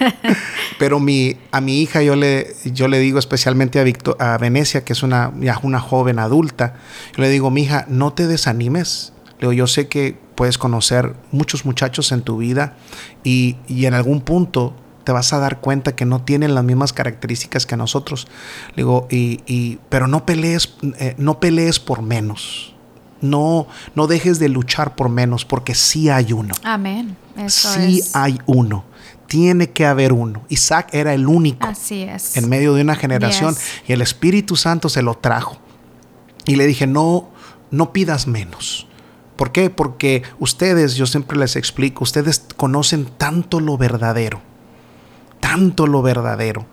Pero 0.79 0.99
mi, 0.99 1.37
a 1.53 1.61
mi 1.61 1.81
hija 1.81 2.03
yo 2.03 2.17
le, 2.17 2.55
yo 2.65 2.89
le 2.89 2.99
digo 2.99 3.19
especialmente 3.19 3.79
a, 3.79 4.35
a 4.35 4.39
Venecia, 4.39 4.85
que 4.85 4.93
es 4.93 5.03
una, 5.03 5.33
ya 5.39 5.59
una 5.63 5.81
joven 5.81 6.19
adulta, 6.19 6.75
yo 7.17 7.23
le 7.23 7.29
digo, 7.29 7.51
mi 7.51 7.63
hija, 7.63 7.87
no 7.89 8.13
te 8.13 8.27
desanimes. 8.27 9.13
Le 9.39 9.49
digo, 9.49 9.53
yo 9.53 9.67
sé 9.67 9.89
que 9.89 10.19
puedes 10.35 10.59
conocer 10.59 11.15
muchos 11.31 11.65
muchachos 11.65 12.11
en 12.11 12.23
tu 12.23 12.39
vida 12.39 12.77
y, 13.23 13.57
y 13.69 13.87
en 13.87 13.95
algún 13.95 14.21
punto 14.21 14.75
te 15.05 15.13
vas 15.13 15.33
a 15.33 15.39
dar 15.39 15.61
cuenta 15.61 15.95
que 15.95 16.05
no 16.05 16.23
tienen 16.23 16.55
las 16.55 16.65
mismas 16.65 16.93
características 16.93 17.67
que 17.67 17.77
nosotros. 17.77 18.29
digo, 18.77 19.07
y, 19.11 19.79
pero 19.89 20.07
no 20.07 20.25
pelees, 20.25 20.75
eh, 20.99 21.15
no 21.19 21.41
pelees 21.41 21.81
por 21.81 22.03
menos. 22.03 22.75
No, 23.21 23.69
no 23.95 24.09
dejes 24.09 24.39
de 24.39 24.49
luchar 24.49 24.97
por 24.97 25.09
menos, 25.09 25.45
porque 25.45 25.75
sí 25.75 26.09
hay 26.09 26.33
uno. 26.33 26.55
Amén. 26.65 27.17
sí 27.47 28.03
hay 28.15 28.41
uno. 28.47 28.85
Tiene 29.29 29.71
que 29.71 29.87
haber 29.87 30.13
uno. 30.13 30.43
Isaac 30.49 30.89
era 30.93 31.15
el 31.15 31.27
único. 31.27 31.67
Así 31.67 32.03
es. 32.03 32.37
En 32.37 32.49
medio 32.49 32.75
de 32.75 32.83
una 32.83 32.97
generación. 32.97 33.57
Y 33.87 33.93
el 33.93 34.03
Espíritu 34.03 34.57
Santo 34.57 34.89
se 34.89 35.03
lo 35.03 35.15
trajo. 35.15 35.57
Y 36.45 36.57
le 36.57 36.67
dije, 36.67 36.87
no, 36.87 37.31
no 37.71 37.93
pidas 37.93 38.27
menos. 38.27 38.89
¿Por 39.37 39.53
qué? 39.53 39.71
Porque 39.71 40.25
ustedes, 40.41 40.97
yo 40.97 41.07
siempre 41.07 41.39
les 41.39 41.57
explico, 41.57 42.05
ustedes 42.05 42.45
conocen 42.57 43.07
tanto 43.17 43.61
lo 43.61 43.79
verdadero 43.79 44.43
tanto 45.43 45.89
lo 45.89 46.01
verdadero. 46.03 46.67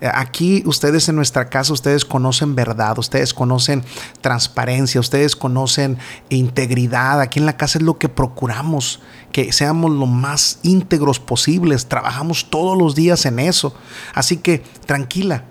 Eh, 0.00 0.10
aquí 0.12 0.62
ustedes 0.66 1.08
en 1.08 1.16
nuestra 1.16 1.50
casa, 1.50 1.72
ustedes 1.74 2.04
conocen 2.04 2.54
verdad, 2.54 2.98
ustedes 2.98 3.34
conocen 3.34 3.84
transparencia, 4.22 4.98
ustedes 4.98 5.36
conocen 5.36 5.98
integridad. 6.30 7.20
Aquí 7.20 7.38
en 7.38 7.46
la 7.46 7.56
casa 7.56 7.78
es 7.78 7.84
lo 7.84 7.98
que 7.98 8.08
procuramos, 8.08 9.00
que 9.30 9.52
seamos 9.52 9.92
lo 9.92 10.06
más 10.06 10.58
íntegros 10.62 11.20
posibles. 11.20 11.86
Trabajamos 11.86 12.50
todos 12.50 12.76
los 12.76 12.94
días 12.94 13.26
en 13.26 13.38
eso. 13.38 13.74
Así 14.14 14.38
que 14.38 14.64
tranquila, 14.86 15.44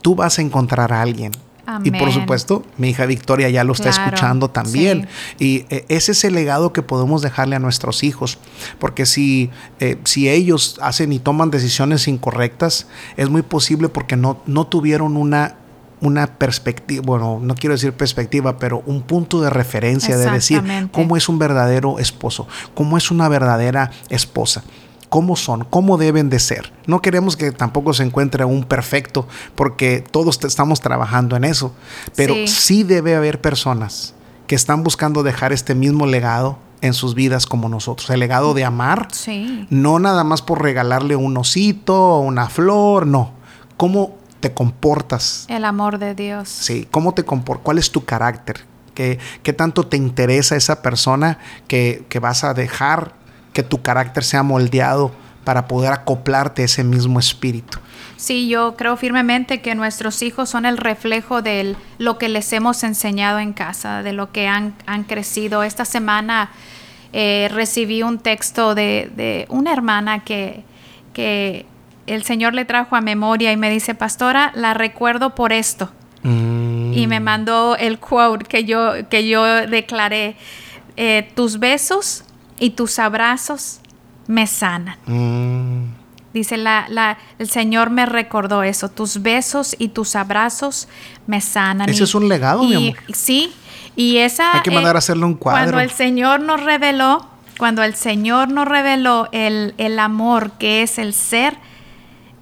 tú 0.00 0.14
vas 0.14 0.38
a 0.38 0.42
encontrar 0.42 0.92
a 0.92 1.02
alguien 1.02 1.32
y 1.82 1.90
por 1.90 2.12
supuesto, 2.12 2.62
mi 2.76 2.90
hija 2.90 3.06
Victoria 3.06 3.48
ya 3.48 3.64
lo 3.64 3.72
está 3.72 3.90
escuchando 3.90 4.50
también. 4.50 5.08
Y 5.38 5.64
eh, 5.70 5.84
ese 5.88 6.12
es 6.12 6.24
el 6.24 6.34
legado 6.34 6.72
que 6.72 6.82
podemos 6.82 7.22
dejarle 7.22 7.56
a 7.56 7.58
nuestros 7.58 8.02
hijos. 8.04 8.38
Porque 8.78 9.06
si, 9.06 9.50
eh, 9.80 9.98
si 10.04 10.28
ellos 10.28 10.78
hacen 10.82 11.12
y 11.12 11.18
toman 11.18 11.50
decisiones 11.50 12.08
incorrectas, 12.08 12.86
es 13.16 13.30
muy 13.30 13.42
posible 13.42 13.88
porque 13.88 14.16
no, 14.16 14.42
no 14.46 14.66
tuvieron 14.66 15.16
una, 15.16 15.56
una 16.00 16.26
perspectiva, 16.26 17.02
bueno, 17.04 17.40
no 17.42 17.54
quiero 17.54 17.74
decir 17.74 17.92
perspectiva, 17.92 18.58
pero 18.58 18.82
un 18.86 19.02
punto 19.02 19.40
de 19.40 19.50
referencia 19.50 20.16
de 20.18 20.30
decir 20.30 20.62
cómo 20.92 21.16
es 21.16 21.28
un 21.28 21.38
verdadero 21.38 21.98
esposo, 21.98 22.46
cómo 22.74 22.98
es 22.98 23.10
una 23.10 23.28
verdadera 23.28 23.90
esposa 24.10 24.64
cómo 25.14 25.36
son, 25.36 25.64
cómo 25.70 25.96
deben 25.96 26.28
de 26.28 26.40
ser. 26.40 26.72
No 26.88 27.00
queremos 27.00 27.36
que 27.36 27.52
tampoco 27.52 27.94
se 27.94 28.02
encuentre 28.02 28.44
un 28.44 28.64
perfecto, 28.64 29.28
porque 29.54 30.04
todos 30.10 30.42
estamos 30.42 30.80
trabajando 30.80 31.36
en 31.36 31.44
eso, 31.44 31.72
pero 32.16 32.34
sí. 32.48 32.82
debe 32.82 33.14
haber 33.14 33.40
personas 33.40 34.16
que 34.48 34.56
están 34.56 34.82
buscando 34.82 35.22
dejar 35.22 35.52
este 35.52 35.76
mismo 35.76 36.06
legado 36.06 36.58
en 36.80 36.94
sus 36.94 37.14
vidas 37.14 37.46
como 37.46 37.68
nosotros. 37.68 38.10
El 38.10 38.18
legado 38.18 38.54
de 38.54 38.64
amar, 38.64 39.06
no 39.70 40.00
nada 40.00 40.24
más 40.24 40.42
por 40.42 40.60
regalarle 40.60 41.14
un 41.14 41.36
osito 41.36 41.94
o 41.94 42.18
una 42.18 42.48
flor, 42.48 43.06
no. 43.06 43.34
¿Cómo 43.76 44.16
te 44.40 44.52
comportas? 44.52 45.44
El 45.46 45.64
amor 45.64 45.98
de 45.98 46.16
Dios. 46.16 46.48
Sí, 46.48 46.88
¿cómo 46.90 47.14
te 47.14 47.24
comportas? 47.24 47.62
¿Cuál 47.62 47.78
es 47.78 47.92
tu 47.92 48.04
carácter? 48.04 48.64
¿Qué, 48.94 49.20
¿Qué, 49.44 49.52
tanto 49.52 49.86
te 49.86 49.96
interesa 49.96 50.56
esa 50.56 50.82
persona 50.82 51.38
que, 51.68 52.04
que 52.08 52.18
vas 52.18 52.42
a 52.42 52.52
dejar 52.52 53.22
que 53.54 53.62
tu 53.62 53.80
carácter 53.80 54.22
sea 54.22 54.42
moldeado 54.42 55.12
para 55.44 55.66
poder 55.66 55.92
acoplarte 55.92 56.62
a 56.62 56.64
ese 56.66 56.84
mismo 56.84 57.18
espíritu. 57.18 57.78
Sí, 58.16 58.48
yo 58.48 58.76
creo 58.76 58.96
firmemente 58.96 59.60
que 59.60 59.74
nuestros 59.74 60.22
hijos 60.22 60.48
son 60.48 60.66
el 60.66 60.76
reflejo 60.76 61.42
de 61.42 61.76
lo 61.98 62.18
que 62.18 62.28
les 62.28 62.52
hemos 62.52 62.82
enseñado 62.82 63.38
en 63.38 63.52
casa, 63.52 64.02
de 64.02 64.12
lo 64.12 64.32
que 64.32 64.46
han, 64.48 64.74
crecido. 65.06 65.62
Esta 65.62 65.84
semana 65.84 66.50
eh, 67.12 67.48
recibí 67.52 68.02
un 68.02 68.18
texto 68.18 68.74
de, 68.74 69.46
una 69.48 69.72
hermana 69.72 70.24
que, 70.24 70.64
que 71.12 71.66
el 72.06 72.24
Señor 72.24 72.54
le 72.54 72.64
trajo 72.64 72.96
a 72.96 73.00
memoria 73.00 73.52
y 73.52 73.56
me 73.56 73.70
dice, 73.70 73.94
pastora, 73.94 74.52
la 74.54 74.74
recuerdo 74.74 75.34
por 75.34 75.52
esto. 75.52 75.90
Y 76.26 77.06
me 77.06 77.20
mandó 77.20 77.76
el 77.76 77.98
quote 77.98 78.46
que 78.46 78.64
yo, 78.64 78.92
que 79.10 79.28
yo 79.28 79.44
declaré, 79.66 80.36
eh, 80.96 81.28
tus 81.34 81.58
besos 81.58 82.24
y 82.58 82.70
tus 82.70 82.98
abrazos 82.98 83.80
me 84.26 84.46
sanan. 84.46 84.96
Mm. 85.06 85.84
Dice, 86.32 86.56
la, 86.56 86.86
la, 86.88 87.16
el 87.38 87.48
Señor 87.48 87.90
me 87.90 88.06
recordó 88.06 88.62
eso, 88.64 88.88
tus 88.88 89.22
besos 89.22 89.76
y 89.78 89.88
tus 89.88 90.16
abrazos 90.16 90.88
me 91.28 91.40
sanan. 91.40 91.88
Ese 91.88 92.00
Y- 92.00 92.04
es 92.04 92.14
un 92.14 92.28
legado, 92.28 92.64
mi 92.64 92.72
y- 92.72 92.88
amor. 92.88 92.98
Sí, 93.14 93.52
y 93.94 94.16
esa... 94.16 94.54
Hay 94.56 94.62
que 94.62 94.70
mandar 94.72 94.96
a 94.96 94.98
hacerle 94.98 95.24
un 95.26 95.34
cuadro. 95.34 95.60
Cuando 95.62 95.80
el 95.80 95.90
Señor 95.90 96.40
nos 96.40 96.60
reveló, 96.64 97.24
cuando 97.56 97.84
el 97.84 97.94
Señor 97.94 98.48
nos 98.50 98.66
reveló 98.66 99.28
el, 99.30 99.74
el 99.78 99.98
amor 100.00 100.52
que 100.58 100.82
es 100.82 100.98
el 100.98 101.14
ser, 101.14 101.54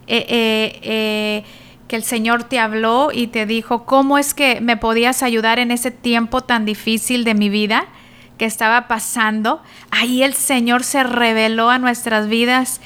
eh, 0.07 0.25
eh, 0.29 0.81
eh, 0.83 1.45
que 1.87 1.97
el 1.97 2.03
Señor 2.05 2.45
te 2.45 2.59
habló 2.59 3.11
y 3.13 3.27
te 3.27 3.45
dijo, 3.45 3.85
¿cómo 3.85 4.17
es 4.17 4.33
que 4.33 4.63
me 4.63 4.79
podías 4.79 5.23
ayudar 5.23 5.59
en 5.59 5.71
ese 5.71 5.91
tiempo 5.91 6.41
tan 6.41 6.65
difícil 6.65 7.25
de 7.25 7.35
mi 7.35 7.51
vida 7.51 7.85
que 8.43 8.47
estaba 8.47 8.89
pasando? 8.89 9.63
Ahí 9.93 10.25
el 10.25 10.35
Señor 10.35 10.83
se 10.83 11.05
reveló 11.05 11.71
a 11.71 11.79
nuestras 11.79 12.27
vidas 12.27 12.81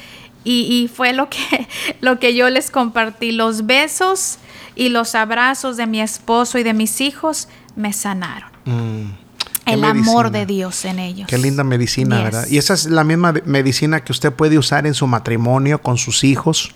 y, 0.44 0.64
y 0.70 0.86
fue 0.86 1.14
lo 1.14 1.30
que, 1.30 1.66
lo 2.02 2.18
que 2.18 2.34
yo 2.34 2.50
les 2.50 2.70
compartí. 2.70 3.32
Los 3.32 3.64
besos 3.64 4.36
y 4.74 4.90
los 4.90 5.14
abrazos 5.14 5.78
de 5.78 5.86
mi 5.86 6.02
esposo 6.02 6.58
y 6.58 6.62
de 6.62 6.74
mis 6.74 7.00
hijos 7.00 7.48
me 7.74 7.94
sanaron. 7.94 8.50
Mm. 8.66 9.12
El 9.64 9.84
amor 9.84 10.30
de 10.30 10.44
Dios 10.44 10.84
en 10.84 10.98
ellos. 10.98 11.26
Qué 11.26 11.38
linda 11.38 11.64
medicina, 11.64 12.16
Yes. 12.16 12.24
¿verdad? 12.24 12.46
Y 12.50 12.58
esa 12.58 12.74
es 12.74 12.84
la 12.84 13.02
misma 13.02 13.32
medicina 13.46 14.04
que 14.04 14.12
usted 14.12 14.34
puede 14.34 14.58
usar 14.58 14.86
en 14.86 14.92
su 14.92 15.06
matrimonio, 15.06 15.80
con 15.80 15.96
sus 15.96 16.22
hijos. 16.22 16.74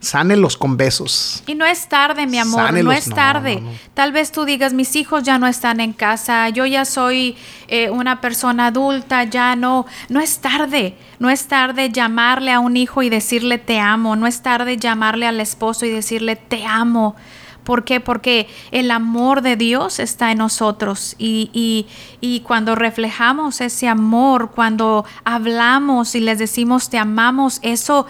Sánelos 0.00 0.56
con 0.56 0.76
besos. 0.76 1.42
Y 1.46 1.54
no 1.54 1.64
es 1.64 1.88
tarde, 1.88 2.26
mi 2.26 2.38
amor, 2.38 2.60
no 2.60 2.66
Sánelos. 2.66 2.94
es 2.96 3.08
No, 3.08 3.14
tarde. 3.16 3.54
no, 3.60 3.70
no. 3.70 3.76
Tal 3.94 4.12
vez 4.12 4.30
tú 4.32 4.44
digas, 4.44 4.72
mis 4.72 4.94
hijos 4.96 5.22
ya 5.22 5.38
no 5.38 5.46
están 5.46 5.80
en 5.80 5.92
casa, 5.92 6.48
yo 6.50 6.66
ya 6.66 6.84
soy 6.84 7.36
eh, 7.68 7.90
una 7.90 8.20
persona 8.20 8.66
adulta, 8.66 9.24
ya 9.24 9.56
no. 9.56 9.86
No 10.08 10.20
es 10.20 10.38
tarde, 10.38 10.96
no 11.18 11.30
es 11.30 11.46
tarde 11.48 11.90
llamarle 11.90 12.52
a 12.52 12.60
un 12.60 12.76
hijo 12.76 13.02
y 13.02 13.08
decirle 13.08 13.58
te 13.58 13.80
amo, 13.80 14.16
no 14.16 14.26
es 14.26 14.42
tarde 14.42 14.76
llamarle 14.76 15.26
al 15.26 15.40
esposo 15.40 15.86
y 15.86 15.90
decirle 15.90 16.36
te 16.36 16.64
amo. 16.66 17.16
¿Por 17.64 17.82
qué? 17.82 17.98
Porque 17.98 18.48
el 18.70 18.92
amor 18.92 19.42
de 19.42 19.56
Dios 19.56 19.98
está 19.98 20.30
en 20.30 20.38
nosotros 20.38 21.16
y, 21.18 21.50
y- 21.52 21.86
y 22.20 22.40
cuando 22.42 22.76
reflejamos 22.76 23.60
ese 23.60 23.88
amor, 23.88 24.52
cuando 24.54 25.04
hablamos 25.24 26.14
y 26.14 26.20
les 26.20 26.38
decimos 26.38 26.90
te 26.90 26.98
amamos, 26.98 27.58
eso 27.62 28.06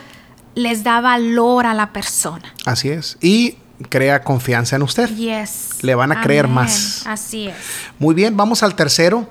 les 0.57 0.83
da 0.83 1.01
valor 1.01 1.65
a 1.67 1.75
la 1.75 1.93
persona. 1.93 2.53
Así 2.65 2.89
es. 2.89 3.17
Y 3.21 3.55
crea 3.89 4.23
confianza 4.25 4.75
en 4.75 4.83
usted. 4.83 5.09
Yes. 5.15 5.79
Le 5.83 5.95
van 5.95 6.11
a 6.11 6.21
creer 6.23 6.49
más. 6.49 7.07
Así 7.07 7.47
es. 7.47 7.55
Muy 8.01 8.15
bien, 8.17 8.37
vamos 8.37 8.63
al 8.65 8.75
tercero. 8.75 9.29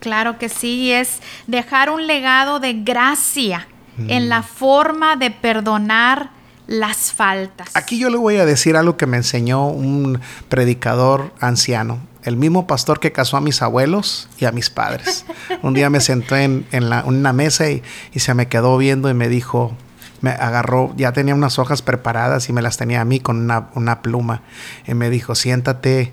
Claro 0.00 0.38
que 0.38 0.48
sí, 0.48 0.92
es 0.92 1.18
dejar 1.48 1.90
un 1.90 2.06
legado 2.06 2.60
de 2.60 2.74
gracia 2.74 3.66
Mm. 3.96 4.10
en 4.10 4.28
la 4.28 4.44
forma 4.44 5.16
de 5.16 5.32
perdonar 5.32 6.30
las 6.68 7.12
faltas. 7.12 7.68
Aquí 7.74 7.98
yo 7.98 8.10
le 8.10 8.16
voy 8.16 8.36
a 8.36 8.44
decir 8.46 8.76
algo 8.76 8.96
que 8.96 9.06
me 9.06 9.16
enseñó 9.16 9.66
un 9.66 10.20
predicador 10.48 11.32
anciano, 11.40 11.98
el 12.22 12.36
mismo 12.36 12.68
pastor 12.68 13.00
que 13.00 13.10
casó 13.10 13.36
a 13.38 13.40
mis 13.40 13.60
abuelos 13.60 14.28
y 14.38 14.44
a 14.44 14.52
mis 14.52 14.70
padres. 14.70 15.24
Un 15.62 15.74
día 15.74 15.90
me 15.90 15.98
sentó 16.00 16.36
en, 16.36 16.64
en 16.70 16.90
la- 16.90 17.02
una 17.06 17.32
mesa 17.32 17.68
y, 17.70 17.82
y 18.14 18.20
se 18.20 18.34
me 18.34 18.46
quedó 18.46 18.76
viendo 18.78 19.10
y 19.10 19.14
me 19.14 19.28
dijo, 19.28 19.74
me 20.20 20.30
agarró, 20.30 20.92
ya 20.96 21.12
tenía 21.12 21.34
unas 21.34 21.58
hojas 21.58 21.82
preparadas 21.82 22.48
y 22.48 22.52
me 22.52 22.62
las 22.62 22.76
tenía 22.76 23.00
a 23.00 23.04
mí 23.04 23.20
con 23.20 23.36
una, 23.38 23.68
una 23.74 24.02
pluma. 24.02 24.42
Y 24.86 24.94
me 24.94 25.10
dijo, 25.10 25.34
siéntate, 25.34 26.12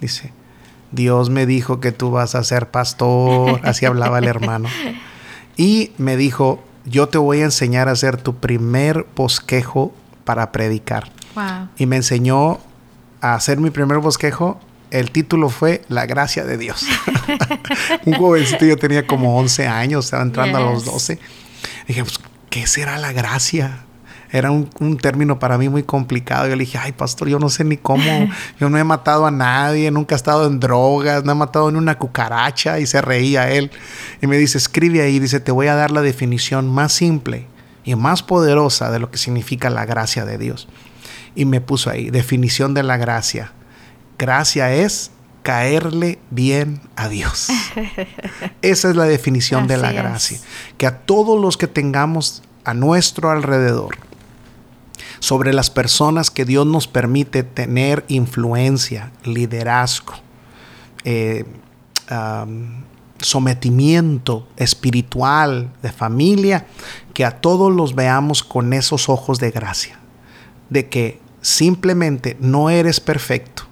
dice, 0.00 0.32
Dios 0.90 1.30
me 1.30 1.46
dijo 1.46 1.80
que 1.80 1.92
tú 1.92 2.10
vas 2.10 2.34
a 2.34 2.44
ser 2.44 2.70
pastor. 2.70 3.60
Así 3.64 3.86
hablaba 3.86 4.18
el 4.18 4.26
hermano. 4.26 4.68
Y 5.56 5.92
me 5.98 6.16
dijo, 6.16 6.62
yo 6.84 7.08
te 7.08 7.18
voy 7.18 7.40
a 7.40 7.44
enseñar 7.44 7.88
a 7.88 7.92
hacer 7.92 8.16
tu 8.16 8.36
primer 8.36 9.06
bosquejo 9.14 9.94
para 10.24 10.52
predicar. 10.52 11.10
Wow. 11.34 11.68
Y 11.76 11.86
me 11.86 11.96
enseñó 11.96 12.58
a 13.20 13.34
hacer 13.34 13.58
mi 13.58 13.70
primer 13.70 13.98
bosquejo. 13.98 14.60
El 14.90 15.10
título 15.10 15.48
fue 15.48 15.82
La 15.88 16.06
gracia 16.06 16.44
de 16.44 16.56
Dios. 16.58 16.86
Un 18.04 18.14
jovencito, 18.14 18.64
yo 18.64 18.76
tenía 18.76 19.06
como 19.06 19.38
11 19.38 19.66
años, 19.66 20.06
estaba 20.06 20.22
entrando 20.22 20.58
a 20.58 20.60
los 20.60 20.84
Yes. 20.84 20.92
12. 20.92 21.18
Dije, 21.88 22.04
pues, 22.04 22.20
¿qué 22.54 22.68
será 22.68 22.98
la 22.98 23.12
gracia? 23.12 23.80
Era 24.30 24.52
un, 24.52 24.70
un 24.78 24.96
término 24.96 25.40
para 25.40 25.58
mí 25.58 25.68
muy 25.68 25.82
complicado. 25.82 26.46
Yo 26.46 26.54
le 26.54 26.60
dije, 26.60 26.78
ay, 26.78 26.92
pastor, 26.92 27.28
yo 27.28 27.40
no 27.40 27.48
sé 27.48 27.64
ni 27.64 27.76
cómo. 27.76 28.04
Yo 28.60 28.70
no 28.70 28.78
he 28.78 28.84
matado 28.84 29.26
a 29.26 29.32
nadie, 29.32 29.90
nunca 29.90 30.14
he 30.14 30.16
estado 30.16 30.46
en 30.46 30.60
drogas, 30.60 31.24
no 31.24 31.32
he 31.32 31.34
matado 31.34 31.68
ni 31.72 31.78
una 31.78 31.98
cucaracha. 31.98 32.78
Y 32.78 32.86
se 32.86 33.02
reía 33.02 33.50
él. 33.50 33.72
Y 34.22 34.28
me 34.28 34.38
dice, 34.38 34.56
escribe 34.56 35.02
ahí, 35.02 35.18
dice, 35.18 35.40
te 35.40 35.50
voy 35.50 35.66
a 35.66 35.74
dar 35.74 35.90
la 35.90 36.00
definición 36.00 36.72
más 36.72 36.92
simple 36.92 37.48
y 37.84 37.96
más 37.96 38.22
poderosa 38.22 38.92
de 38.92 39.00
lo 39.00 39.10
que 39.10 39.18
significa 39.18 39.68
la 39.68 39.84
gracia 39.84 40.24
de 40.24 40.38
Dios. 40.38 40.68
Y 41.34 41.46
me 41.46 41.60
puso 41.60 41.90
ahí, 41.90 42.10
definición 42.10 42.72
de 42.72 42.84
la 42.84 42.98
gracia. 42.98 43.50
Gracia 44.16 44.72
es 44.72 45.10
caerle 45.44 46.18
bien 46.30 46.80
a 46.96 47.08
Dios. 47.08 47.48
Esa 48.62 48.90
es 48.90 48.96
la 48.96 49.04
definición 49.04 49.68
de 49.68 49.76
la 49.76 49.90
es. 49.90 49.94
gracia. 49.94 50.38
Que 50.78 50.86
a 50.86 50.98
todos 50.98 51.40
los 51.40 51.56
que 51.58 51.68
tengamos 51.68 52.42
a 52.64 52.72
nuestro 52.72 53.30
alrededor, 53.30 53.98
sobre 55.20 55.52
las 55.52 55.70
personas 55.70 56.30
que 56.30 56.44
Dios 56.44 56.66
nos 56.66 56.88
permite 56.88 57.42
tener 57.42 58.04
influencia, 58.08 59.12
liderazgo, 59.24 60.14
eh, 61.04 61.44
sometimiento 63.20 64.48
espiritual, 64.56 65.70
de 65.82 65.92
familia, 65.92 66.66
que 67.12 67.24
a 67.24 67.40
todos 67.40 67.72
los 67.72 67.94
veamos 67.94 68.42
con 68.42 68.72
esos 68.72 69.10
ojos 69.10 69.38
de 69.38 69.50
gracia, 69.50 69.98
de 70.70 70.88
que 70.88 71.20
simplemente 71.42 72.36
no 72.40 72.70
eres 72.70 72.98
perfecto, 72.98 73.64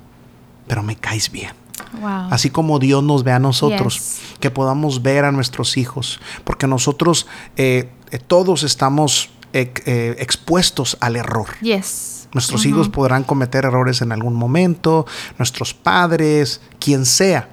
pero 0.67 0.83
me 0.83 0.97
caes 0.97 1.31
bien. 1.31 1.62
Wow. 2.01 2.29
Así 2.31 2.51
como 2.51 2.79
Dios 2.79 3.03
nos 3.05 3.23
ve 3.25 3.33
a 3.33 3.39
nosotros, 3.39 3.95
Yes. 3.97 4.21
que 4.41 4.51
podamos 4.51 5.03
ver 5.03 5.25
a 5.25 5.33
nuestros 5.33 5.77
hijos, 5.77 6.21
porque 6.45 6.67
nosotros 6.67 7.27
eh, 7.57 7.91
eh, 8.11 8.19
todos 8.19 8.63
estamos 8.63 9.31
eh, 9.53 10.17
expuestos 10.19 10.97
al 11.01 11.17
error. 11.17 11.47
Yes. 11.61 12.29
Nuestros 12.33 12.63
Ujú. 12.63 12.71
hijos 12.71 12.89
podrán 12.89 13.25
cometer 13.25 13.67
errores 13.67 14.01
en 14.01 14.11
algún 14.13 14.35
momento, 14.35 15.05
nuestros 15.39 15.75
padres, 15.75 16.63
quien 16.81 17.05
sea, 17.05 17.51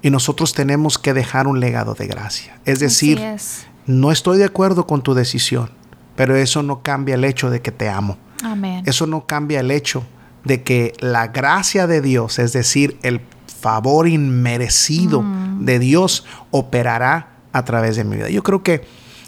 y 0.00 0.08
nosotros 0.08 0.54
tenemos 0.54 0.98
que 0.98 1.12
dejar 1.12 1.46
un 1.46 1.60
legado 1.60 1.92
de 1.94 2.06
gracia. 2.06 2.58
Es 2.64 2.80
decir, 2.80 3.18
es. 3.18 3.66
no 3.84 4.10
estoy 4.10 4.38
de 4.38 4.44
acuerdo 4.44 4.86
con 4.86 5.02
tu 5.02 5.12
decisión, 5.12 5.70
pero 6.16 6.34
eso 6.34 6.62
no 6.62 6.82
cambia 6.82 7.14
el 7.16 7.24
hecho 7.24 7.50
de 7.50 7.60
que 7.60 7.70
te 7.72 7.90
amo. 7.90 8.16
Amén. 8.42 8.82
Eso 8.86 9.06
no 9.06 9.26
cambia 9.26 9.60
el 9.60 9.70
hecho 9.70 10.02
de 10.44 10.62
que 10.62 10.94
la 11.00 11.28
gracia 11.28 11.86
de 11.86 12.00
Dios, 12.00 12.38
es 12.38 12.52
decir, 12.54 12.98
el 13.02 13.20
favor 13.62 14.08
inmerecido 14.08 15.22
Mm. 15.22 15.64
de 15.64 15.78
Dios, 15.78 16.24
operará 16.50 17.36
a 17.52 17.64
través 17.64 17.96
de 17.96 18.04
mi 18.04 18.16
vida. 18.16 18.28
Yo 18.28 18.42
creo 18.42 18.62
que 18.62 18.84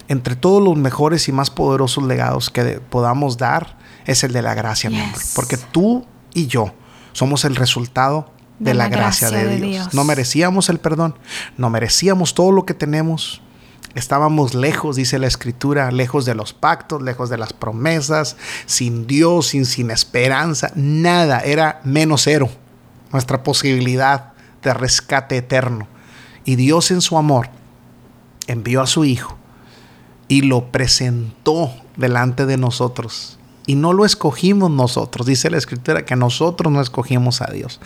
entre 0.09 0.37
todos 0.37 0.63
los 0.63 0.77
mejores 0.77 1.29
y 1.29 1.33
más 1.33 1.51
poderosos 1.51 2.05
legados 2.05 2.51
que 2.51 2.81
podamos 2.91 3.39
dar 3.39 3.79
es 4.05 4.25
el 4.25 4.33
de 4.33 4.43
la 4.43 4.55
gracia, 4.55 4.91
mi 4.91 5.01
amor. 5.01 5.19
Porque 5.35 5.57
tú 5.57 6.05
y 6.35 6.47
yo 6.47 6.75
somos 7.13 7.45
el 7.45 7.57
resultado 7.57 8.31
de, 8.59 8.75
la, 8.75 8.89
gracia, 8.89 9.31
de, 9.31 9.57
Dios. 9.57 9.95
No 9.95 10.05
merecíamos 10.05 10.69
el 10.69 10.79
perdón, 10.79 11.17
no 11.57 11.71
merecíamos 11.71 12.35
todo 12.35 12.53
lo 12.53 12.67
que 12.67 12.75
tenemos. 12.75 13.41
Estábamos 13.95 14.55
lejos, 14.55 14.97
dice 14.97 15.19
la 15.21 15.29
escritura, 15.29 15.91
lejos 15.93 16.25
de 16.25 16.35
los 16.35 16.53
pactos, 16.53 17.01
lejos 17.01 17.31
de 17.31 17.39
las 17.39 17.53
promesas, 17.53 18.37
sin 18.67 19.07
Dios, 19.07 19.49
sin, 19.49 19.65
sin 19.67 19.91
esperanza, 19.93 20.73
nada, 20.75 21.41
era 21.41 21.81
menos 21.85 22.23
cero 22.23 22.51
nuestra 23.15 23.43
posibilidad 23.43 24.33
de 24.63 24.75
rescate 24.75 25.39
eterno. 25.39 25.87
Y 26.45 26.57
Dios 26.57 26.91
en 26.91 27.01
su 27.01 27.17
amor 27.17 27.49
envió 28.47 28.83
a 28.83 28.87
su 28.87 29.05
Hijo 29.05 29.39
y 30.29 30.43
lo 30.43 30.71
presentó 30.73 31.73
delante 31.97 32.45
de 32.45 32.59
nosotros. 32.59 33.39
Y 33.67 33.77
no 33.77 33.95
lo 33.95 34.05
escogimos 34.05 34.71
nosotros, 34.71 35.27
dice 35.27 35.49
la 35.49 35.57
escritura, 35.57 36.05
que 36.05 36.17
nosotros 36.17 36.71
no 36.71 36.83
escogimos 36.83 37.41
a 37.41 37.47
Dios. 37.47 37.81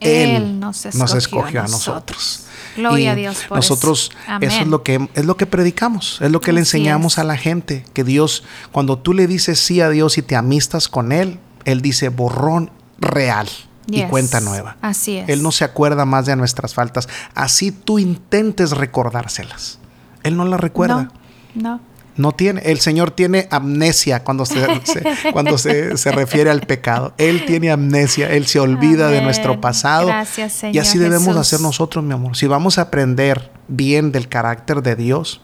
Él, 0.00 0.30
Él 0.30 0.60
nos 0.60 0.84
escogió 0.84 1.60
a 1.60 1.64
a 1.64 1.68
nosotros. 1.68 2.18
nosotros. 2.18 2.46
Gloria 2.76 3.04
Y 3.04 3.06
a 3.06 3.14
Dios 3.14 3.44
por 3.48 3.58
nosotros, 3.58 4.10
eso. 4.26 4.38
Eso 4.40 4.60
es 4.62 4.66
lo 4.66 4.82
que 4.82 5.08
es 5.14 5.24
lo 5.24 5.36
que 5.36 5.46
predicamos, 5.46 6.18
es 6.20 6.30
lo 6.30 6.40
que 6.40 6.52
le 6.52 6.60
enseñamos 6.60 7.14
es. 7.14 7.18
a 7.18 7.24
la 7.24 7.36
gente, 7.36 7.84
que 7.92 8.02
Dios, 8.02 8.44
cuando 8.72 8.98
tú 8.98 9.12
le 9.12 9.26
dices 9.26 9.60
sí 9.60 9.80
a 9.80 9.90
Dios 9.90 10.18
y 10.18 10.22
te 10.22 10.34
amistas 10.34 10.88
con 10.88 11.12
Él, 11.12 11.38
Él 11.66 11.82
dice 11.82 12.08
borrón 12.08 12.70
real 12.98 13.48
y 13.86 14.02
cuenta 14.04 14.40
nueva. 14.40 14.76
Así 14.80 15.18
es. 15.18 15.28
Él 15.28 15.42
no 15.42 15.52
se 15.52 15.64
acuerda 15.64 16.04
más 16.04 16.26
de 16.26 16.36
nuestras 16.36 16.74
faltas. 16.74 17.08
Así 17.34 17.72
tú 17.72 17.98
intentes 17.98 18.72
recordárselas. 18.72 19.78
Él 20.22 20.36
no 20.36 20.44
las 20.44 20.60
recuerda. 20.60 21.10
No, 21.54 21.62
no. 21.62 21.92
No 22.14 22.32
tiene. 22.32 22.60
El 22.64 22.80
Señor 22.80 23.10
tiene 23.12 23.48
amnesia 23.50 24.22
cuando 24.22 24.44
se, 24.44 24.66
cuando 25.32 25.56
se, 25.56 25.94
refiere 26.12 26.50
al 26.50 26.60
pecado. 26.60 27.14
Él 27.16 27.44
tiene 27.46 27.70
amnesia. 27.70 28.30
Él 28.30 28.46
se 28.46 28.60
olvida 28.60 29.08
de 29.08 29.22
nuestro 29.22 29.60
pasado. 29.60 30.08
Gracias, 30.08 30.52
Señor. 30.52 30.76
Y 30.76 30.78
así 30.78 30.98
debemos 30.98 31.36
hacer 31.36 31.60
nosotros, 31.60 32.04
mi 32.04 32.12
amor. 32.12 32.36
Si 32.36 32.46
vamos 32.46 32.78
a 32.78 32.82
aprender 32.82 33.50
bien 33.68 34.12
del 34.12 34.28
carácter 34.28 34.82
de 34.82 34.94
Dios, 34.94 35.40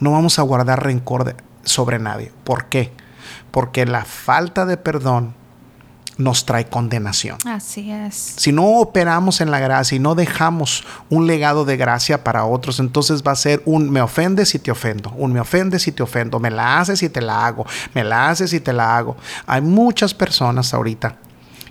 no 0.00 0.12
vamos 0.12 0.38
a 0.38 0.42
guardar 0.42 0.84
rencor 0.84 1.36
sobre 1.64 1.98
nadie. 1.98 2.32
¿Por 2.44 2.66
qué? 2.66 2.92
Porque 3.50 3.84
la 3.84 4.04
falta 4.04 4.64
de 4.64 4.78
perdón 4.78 5.34
nos 6.18 6.46
trae 6.46 6.66
condenación. 6.66 7.38
Así 7.44 7.90
es. 7.90 8.14
Si 8.36 8.52
no 8.52 8.64
operamos 8.78 9.40
en 9.40 9.50
la 9.50 9.60
gracia 9.60 9.96
y 9.96 9.98
no 9.98 10.14
dejamos 10.14 10.84
un 11.10 11.26
legado 11.26 11.64
de 11.64 11.76
gracia 11.76 12.24
para 12.24 12.44
otros, 12.44 12.80
entonces 12.80 13.22
va 13.26 13.32
a 13.32 13.36
ser 13.36 13.62
un 13.64 13.90
me 13.90 14.00
ofendes 14.00 14.54
y 14.54 14.58
te 14.58 14.70
ofendo, 14.70 15.10
un 15.16 15.32
me 15.32 15.40
ofendes 15.40 15.86
y 15.86 15.92
te 15.92 16.02
ofendo, 16.02 16.40
me 16.40 16.50
la 16.50 16.80
haces 16.80 17.02
y 17.02 17.08
te 17.08 17.20
la 17.20 17.46
hago, 17.46 17.66
me 17.94 18.04
la 18.04 18.28
haces 18.28 18.52
y 18.52 18.60
te 18.60 18.72
la 18.72 18.96
hago. 18.96 19.16
Hay 19.46 19.60
muchas 19.60 20.14
personas 20.14 20.72
ahorita 20.72 21.16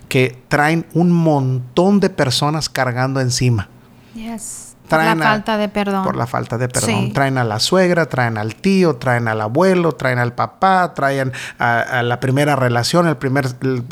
que 0.08 0.42
traen 0.48 0.86
un 0.94 1.10
montón 1.10 2.00
de 2.00 2.10
personas 2.10 2.68
cargando 2.68 3.20
encima. 3.20 3.68
Yes 4.14 4.65
por 4.88 5.02
la 5.02 5.16
falta 5.16 5.56
de 5.56 5.68
perdón. 5.68 6.04
Por 6.04 6.16
la 6.16 6.26
falta 6.26 6.58
de 6.58 6.68
perdón. 6.68 7.12
Traen 7.12 7.38
a 7.38 7.44
la 7.44 7.60
suegra, 7.60 8.06
traen 8.06 8.38
al 8.38 8.54
tío, 8.54 8.96
traen 8.96 9.28
al 9.28 9.40
abuelo, 9.40 9.92
traen 9.92 10.18
al 10.18 10.32
papá, 10.32 10.94
traen 10.94 11.32
a, 11.58 12.02
la 12.02 12.20
primera 12.20 12.56
relación, 12.56 13.06
el 13.06 13.16
primer 13.16 13.48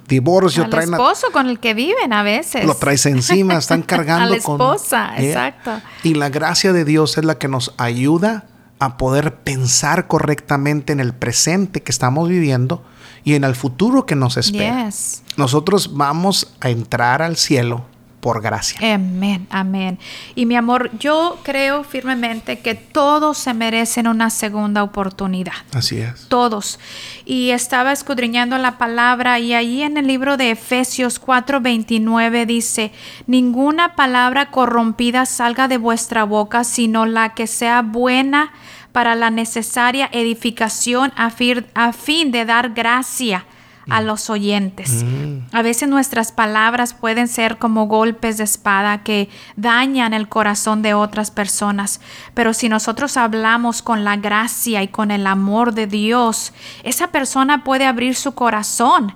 divorcio. 0.07 0.65
Al 0.65 0.71
traen 0.71 0.93
esposo 0.93 1.29
con 1.33 1.49
el 1.49 1.61
que 1.61 1.75
viven 1.75 2.13
a 2.13 2.23
veces. 2.23 2.65
Lo 2.65 2.75
traes 2.75 3.07
encima, 3.07 3.55
están 3.55 3.83
cargando 3.95 4.25
a 4.25 4.31
la 4.31 4.37
esposa, 4.37 5.13
exacto. 5.17 5.81
Y 6.03 6.15
la 6.15 6.29
gracia 6.29 6.73
de 6.73 6.85
Dios 6.85 7.19
es 7.19 7.25
la 7.25 7.39
que 7.39 7.49
nos 7.49 7.75
ayuda 7.79 8.45
a 8.79 8.97
poder 8.97 9.37
pensar 9.37 10.07
correctamente 10.07 10.93
en 10.93 11.01
el 11.01 11.15
presente 11.15 11.83
que 11.83 11.93
estamos 11.93 12.29
viviendo 12.29 12.83
y 13.25 13.35
en 13.35 13.45
el 13.45 13.55
futuro 13.55 14.05
que 14.05 14.15
nos 14.15 14.37
espera. 14.37 14.91
Nosotros 15.37 15.95
vamos 15.95 16.55
a 16.61 16.69
entrar 16.69 17.23
al 17.23 17.37
cielo 17.37 17.87
por 18.25 18.41
gracia. 18.41 18.95
Amén, 18.95 19.47
amén. 19.51 19.99
Y 20.35 20.47
mi 20.47 20.57
amor, 20.57 20.91
yo 20.99 21.39
creo 21.43 21.85
firmemente 21.85 22.61
que 22.61 22.75
todos 22.75 23.37
se 23.37 23.53
merecen 23.53 24.07
una 24.07 24.31
segunda 24.31 24.83
oportunidad. 24.83 25.53
Así 25.75 25.99
es. 25.99 26.27
Todos. 26.29 26.81
Y 27.27 27.51
estaba 27.51 27.93
escudriñando 27.93 28.57
la 28.57 28.79
palabra 28.79 29.39
y 29.41 29.53
ahí 29.53 29.83
en 29.83 29.99
el 29.99 30.07
libro 30.07 30.39
de 30.39 30.53
Efesios 30.53 31.21
4:29 31.21 32.47
dice, 32.47 32.93
ninguna 33.27 33.95
palabra 33.95 34.51
corrompida 34.51 35.27
salga 35.27 35.69
de 35.69 35.77
vuestra 35.77 36.25
boca, 36.25 36.65
sino 36.65 37.05
la 37.05 37.35
que 37.35 37.47
sea 37.47 37.83
buena 37.83 38.55
para 38.93 39.17
la 39.17 39.29
necesaria 39.29 40.09
edificación 40.13 41.13
a 41.15 41.29
fin, 41.29 41.67
a 41.75 41.93
fin 41.93 42.31
de 42.31 42.47
dar 42.47 42.71
gracia 42.71 43.45
a 43.89 44.01
mm. 44.01 44.05
los 44.05 44.31
oyentes. 44.31 45.05
Mm. 45.05 45.39
A 45.53 45.63
veces 45.63 45.89
nuestras 45.89 46.33
palabras 46.33 46.95
pueden 46.95 47.29
ser 47.29 47.59
como 47.59 47.87
golpes 47.87 48.39
de 48.39 48.45
espada 48.45 49.03
que 49.03 49.29
dañan 49.57 50.15
el 50.15 50.29
corazón 50.29 50.83
de 50.83 50.95
otras 50.95 51.31
personas, 51.31 52.01
pero 52.35 52.55
si 52.55 52.69
nosotros 52.69 53.17
hablamos 53.17 53.83
con 53.83 54.05
la 54.05 54.17
gracia 54.17 54.83
y 54.83 54.89
con 54.89 55.11
el 55.11 55.27
amor 55.27 55.75
de 55.75 55.87
Dios, 55.87 56.53
esa 56.83 57.09
persona 57.09 57.65
puede 57.65 57.87
abrir 57.87 58.15
su 58.15 58.35
corazón. 58.35 59.15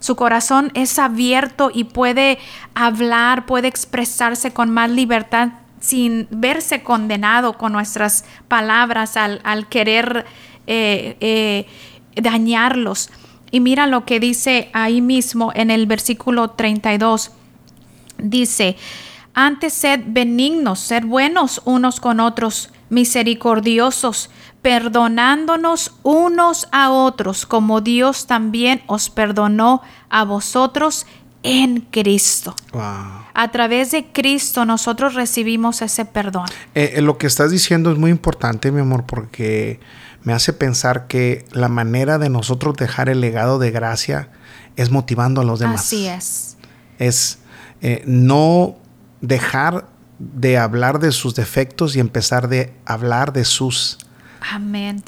Su 0.00 0.16
corazón 0.16 0.72
es 0.74 0.98
abierto 0.98 1.70
y 1.72 1.84
puede 1.84 2.38
hablar, 2.74 3.46
puede 3.46 3.68
expresarse 3.68 4.52
con 4.52 4.68
más 4.70 4.90
libertad 4.90 5.50
sin 5.82 6.28
verse 6.30 6.82
condenado 6.82 7.58
con 7.58 7.72
nuestras 7.72 8.24
palabras 8.48 9.16
al, 9.16 9.68
querer 9.68 10.24
eh, 10.66 11.16
eh, 11.20 11.66
dañarlos. 12.20 13.10
Y 13.52 13.60
mira 13.60 13.86
lo 13.86 14.04
que 14.04 14.18
dice 14.18 14.70
ahí 14.72 15.00
mismo 15.00 15.52
en 15.54 15.70
el 15.70 15.86
versículo 15.86 16.50
32. 16.50 17.30
Dice, 18.18 18.76
antes 19.34 19.74
sed 19.74 20.00
benignos, 20.06 20.80
ser 20.80 21.04
buenos 21.04 21.60
unos 21.64 22.00
con 22.00 22.18
otros, 22.18 22.70
misericordiosos, 22.88 24.30
perdonándonos 24.62 25.92
unos 26.02 26.66
a 26.72 26.90
otros, 26.90 27.46
como 27.46 27.80
Dios 27.80 28.26
también 28.26 28.82
os 28.86 29.10
perdonó 29.10 29.82
a 30.08 30.24
vosotros 30.24 31.06
en 31.42 31.80
Cristo. 31.80 32.54
A 32.72 33.48
través 33.50 33.90
de 33.90 34.06
Cristo 34.12 34.64
nosotros 34.64 35.14
recibimos 35.14 35.82
ese 35.82 36.04
perdón. 36.04 36.46
Eh, 36.74 36.94
eh, 36.94 37.02
lo 37.02 37.18
que 37.18 37.26
estás 37.26 37.50
diciendo 37.50 37.92
es 37.92 37.98
muy 37.98 38.10
importante, 38.10 38.72
mi 38.72 38.80
amor, 38.80 39.04
porque 39.04 39.80
me 40.24 40.32
hace 40.32 40.52
pensar 40.52 41.06
que 41.06 41.44
la 41.52 41.68
manera 41.68 42.18
de 42.18 42.28
nosotros 42.28 42.76
dejar 42.76 43.08
el 43.08 43.20
legado 43.20 43.58
de 43.58 43.70
gracia 43.70 44.30
es 44.76 44.90
motivando 44.90 45.40
a 45.40 45.44
los 45.44 45.58
demás. 45.58 45.80
Así 45.80 46.06
es. 46.06 46.56
Es 46.98 47.38
eh, 47.80 48.02
no 48.06 48.76
dejar 49.20 49.88
de 50.18 50.58
hablar 50.58 51.00
de 51.00 51.10
sus 51.10 51.34
defectos 51.34 51.96
y 51.96 52.00
empezar 52.00 52.48
de 52.48 52.72
hablar 52.84 53.32
de 53.32 53.44
sus 53.44 53.98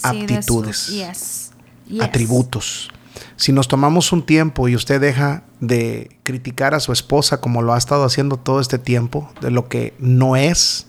aptitudes, 0.02 1.52
atributos. 2.00 2.90
Si 3.36 3.52
nos 3.52 3.68
tomamos 3.68 4.10
un 4.12 4.26
tiempo 4.26 4.68
y 4.68 4.74
usted 4.74 5.00
deja 5.00 5.44
de 5.60 6.16
criticar 6.24 6.74
a 6.74 6.80
su 6.80 6.92
esposa 6.92 7.40
como 7.40 7.62
lo 7.62 7.74
ha 7.74 7.78
estado 7.78 8.04
haciendo 8.04 8.36
todo 8.36 8.60
este 8.60 8.78
tiempo, 8.78 9.32
de 9.40 9.52
lo 9.52 9.68
que 9.68 9.94
no 10.00 10.34
es, 10.34 10.86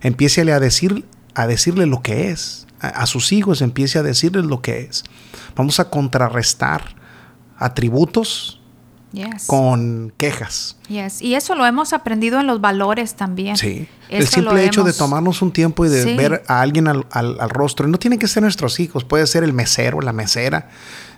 empiece 0.00 0.40
a, 0.50 0.58
decir, 0.58 1.04
a 1.34 1.46
decirle 1.46 1.86
lo 1.86 2.02
que 2.02 2.30
es 2.30 2.66
a, 2.80 3.06
sus 3.06 3.32
hijos, 3.32 3.62
empiece 3.62 3.98
a 3.98 4.02
decirles 4.02 4.44
lo 4.44 4.62
que 4.62 4.80
es. 4.80 5.04
Vamos 5.54 5.80
a 5.80 5.90
contrarrestar 5.90 6.94
atributos 7.56 8.60
con 9.46 10.12
quejas. 10.16 10.76
Y 10.88 11.34
eso 11.34 11.54
lo 11.54 11.66
hemos 11.66 11.92
aprendido 11.92 12.40
en 12.40 12.46
los 12.46 12.60
valores 12.60 13.14
también. 13.14 13.56
Sí. 13.56 13.88
el 14.08 14.26
simple 14.26 14.64
hecho 14.64 14.84
de 14.84 14.92
tomarnos 14.92 15.42
un 15.42 15.52
tiempo 15.52 15.84
y 15.84 15.88
de 15.88 16.16
ver 16.16 16.44
a 16.46 16.60
alguien 16.60 16.86
al, 16.88 17.50
rostro. 17.50 17.88
Y 17.88 17.90
no 17.90 17.98
tienen 17.98 18.18
que 18.18 18.28
ser 18.28 18.42
nuestros 18.42 18.78
hijos, 18.80 19.04
puede 19.04 19.26
ser 19.26 19.42
el 19.42 19.52
mesero, 19.52 20.00
la 20.00 20.12
mesera, 20.12 20.70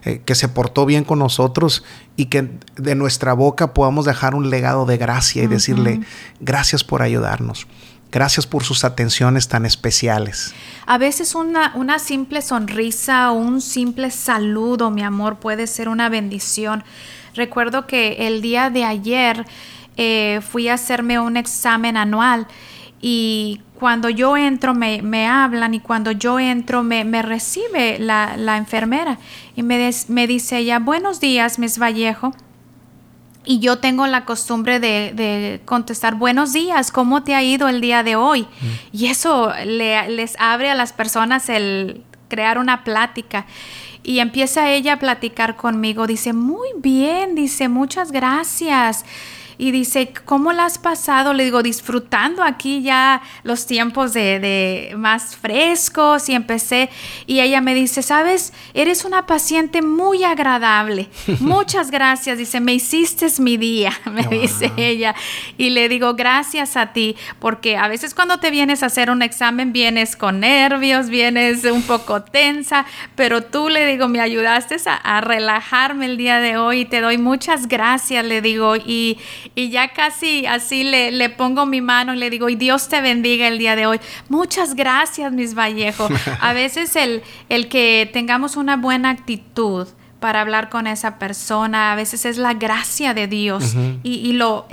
eh, 0.05 0.23
que 0.25 0.35
se 0.35 0.49
portó 0.49 0.87
bien 0.87 1.05
con 1.05 1.19
nosotros 1.19 1.85
y 2.17 2.27
que 2.27 2.51
de 2.77 2.95
nuestra 2.95 3.35
boca 3.35 3.75
podamos 3.75 4.05
dejar 4.07 4.35
un 4.35 4.51
legado 4.51 4.87
de 4.87 4.97
gracia 4.97 5.43
y 5.43 5.47
decirle 5.47 6.01
gracias 6.41 6.85
por 6.85 7.03
ayudarnos. 7.03 7.67
Gracias 8.13 8.47
por 8.47 8.63
sus 8.63 8.85
atenciones 8.85 9.49
tan 9.49 9.65
especiales. 9.65 10.55
A 10.85 10.99
veces 10.99 11.35
una, 11.35 11.73
una 11.75 11.99
simple 11.99 12.43
sonrisa 12.43 13.33
o 13.33 13.39
un 13.39 13.63
simple 13.63 14.11
saludo, 14.11 14.91
mi 14.91 15.03
amor, 15.03 15.37
puede 15.37 15.67
ser 15.67 15.89
una 15.89 16.11
bendición. 16.11 16.85
Recuerdo 17.35 17.87
que 17.87 18.27
el 18.27 18.43
día 18.43 18.69
de 18.69 18.85
ayer 18.85 19.47
eh, 19.97 20.41
fui 20.47 20.69
a 20.69 20.75
hacerme 20.75 21.19
un 21.19 21.39
examen 21.39 21.97
anual 21.97 22.47
y 23.01 23.63
cuando 23.79 24.11
yo 24.11 24.37
entro 24.37 24.75
me, 24.75 25.01
me 25.01 25.27
hablan 25.27 25.73
y 25.73 25.81
cuando 25.81 26.13
yo 26.13 26.39
entro 26.39 26.83
me, 26.83 27.05
me 27.05 27.23
recibe 27.23 27.99
la, 27.99 28.37
la, 28.37 28.59
enfermera 28.59 29.19
y 29.57 29.63
me, 29.63 29.91
me 30.09 30.27
dice 30.27 30.59
ella, 30.59 30.79
buenos 30.79 31.19
días, 31.19 31.59
Miss 31.59 31.79
Vallejo. 31.79 32.35
Y 33.45 33.59
yo 33.59 33.79
tengo 33.79 34.07
la 34.07 34.25
costumbre 34.25 34.79
de, 34.79 35.61
contestar, 35.65 36.15
buenos 36.15 36.53
días, 36.53 36.93
¿cómo 36.93 37.25
te 37.25 37.35
ha 37.35 37.43
ido 37.43 37.69
el 37.69 37.81
día 37.81 38.03
de 38.03 38.17
hoy? 38.17 38.43
Mm. 38.43 38.97
Y 38.97 39.07
eso 39.07 39.53
les 39.67 40.37
abre 40.39 40.71
a 40.71 40.75
las 40.75 40.93
personas 40.93 41.49
el 41.49 42.03
crear 42.29 42.59
una 42.59 42.85
plática. 42.85 43.47
Y 44.05 44.19
empieza 44.21 44.71
ella 44.71 44.95
a 44.95 44.99
platicar 44.99 45.57
conmigo, 45.57 46.07
dice, 46.07 46.33
muy 46.33 46.69
bien, 46.77 47.35
dice, 47.35 47.69
muchas 47.69 48.11
gracias 48.13 49.05
y 49.63 49.71
dice, 49.71 50.13
¿cómo 50.25 50.53
la 50.53 50.65
has 50.65 50.77
pasado? 50.77 51.33
Le 51.33 51.45
digo, 51.45 51.63
disfrutando 51.63 52.43
aquí 52.43 52.83
ya 52.83 53.23
los 53.45 53.65
tiempos 53.65 54.13
de, 54.13 54.93
más 54.97 55.37
frescos 55.37 56.29
y 56.29 56.35
empecé 56.35 56.91
y 57.29 57.39
ella 57.39 57.61
me 57.61 57.73
dice, 57.73 58.03
sabes, 58.03 58.53
eres 58.75 59.05
una 59.05 59.25
paciente 59.25 59.81
muy 59.81 60.25
agradable. 60.25 61.09
Muchas 61.39 61.93
gracias. 61.93 62.39
Dice, 62.39 62.59
me 62.59 62.75
hiciste 62.75 63.29
mi 63.39 63.57
día, 63.57 63.93
me 64.11 64.27
dice 64.27 64.73
ella. 64.77 65.15
Y 65.57 65.71
le 65.71 65.89
digo, 65.89 66.15
gracias 66.15 66.77
a 66.77 66.93
ti, 66.93 67.15
porque 67.39 67.77
a 67.77 67.87
veces 67.87 68.15
cuando 68.17 68.41
te 68.41 68.51
vienes 68.51 68.83
a 68.83 68.87
hacer 68.87 69.11
un 69.11 69.23
examen 69.23 69.73
vienes 69.73 70.17
con 70.17 70.41
nervios, 70.41 71.09
vienes 71.09 71.63
un 71.67 71.83
poco 71.83 72.25
tensa, 72.25 72.85
pero 73.15 73.45
tú 73.45 73.69
le 73.69 73.87
digo, 73.87 74.09
me 74.09 74.21
ayudaste 74.21 74.75
a, 74.87 74.97
a 75.19 75.21
relajarme 75.21 76.07
el 76.07 76.17
día 76.17 76.41
de 76.41 76.57
hoy 76.57 76.81
y 76.81 76.85
te 76.85 77.01
doy 77.01 77.17
muchas 77.17 77.69
gracias, 77.69 78.25
le 78.25 78.43
digo, 78.43 78.75
y, 78.75 79.19
y 79.55 79.71
ya 79.71 79.93
casi 79.93 80.47
así 80.47 80.85
le, 80.85 81.11
le, 81.11 81.29
pongo 81.29 81.67
mi 81.67 81.81
mano 81.81 82.15
y 82.15 82.19
le 82.19 82.31
digo, 82.31 82.49
y 82.49 82.57
Dios 82.57 82.89
te 82.89 83.01
bendiga 83.01 83.49
el 83.49 83.59
día 83.59 83.77
de 83.77 83.87
hoy. 83.87 84.01
Muchas 84.29 84.75
gracias, 84.75 85.33
mis 85.33 85.55
Vallejo. 85.55 86.09
A 86.41 86.53
veces 86.53 86.97
el, 86.97 87.23
el 87.49 87.69
que 87.69 88.09
tengamos 88.13 88.57
una 88.57 88.77
buena 88.77 89.11
actitud 89.11 89.89
para 90.23 90.41
hablar 90.41 90.71
con 90.71 90.87
esa 90.87 91.19
persona. 91.19 91.93
A 91.93 91.97
veces 91.97 92.25
es 92.25 92.39
la 92.39 92.55
gracia 92.55 93.13
de 93.13 93.27
Dios 93.27 93.75
y, 94.03 94.33
lo, 94.33 94.67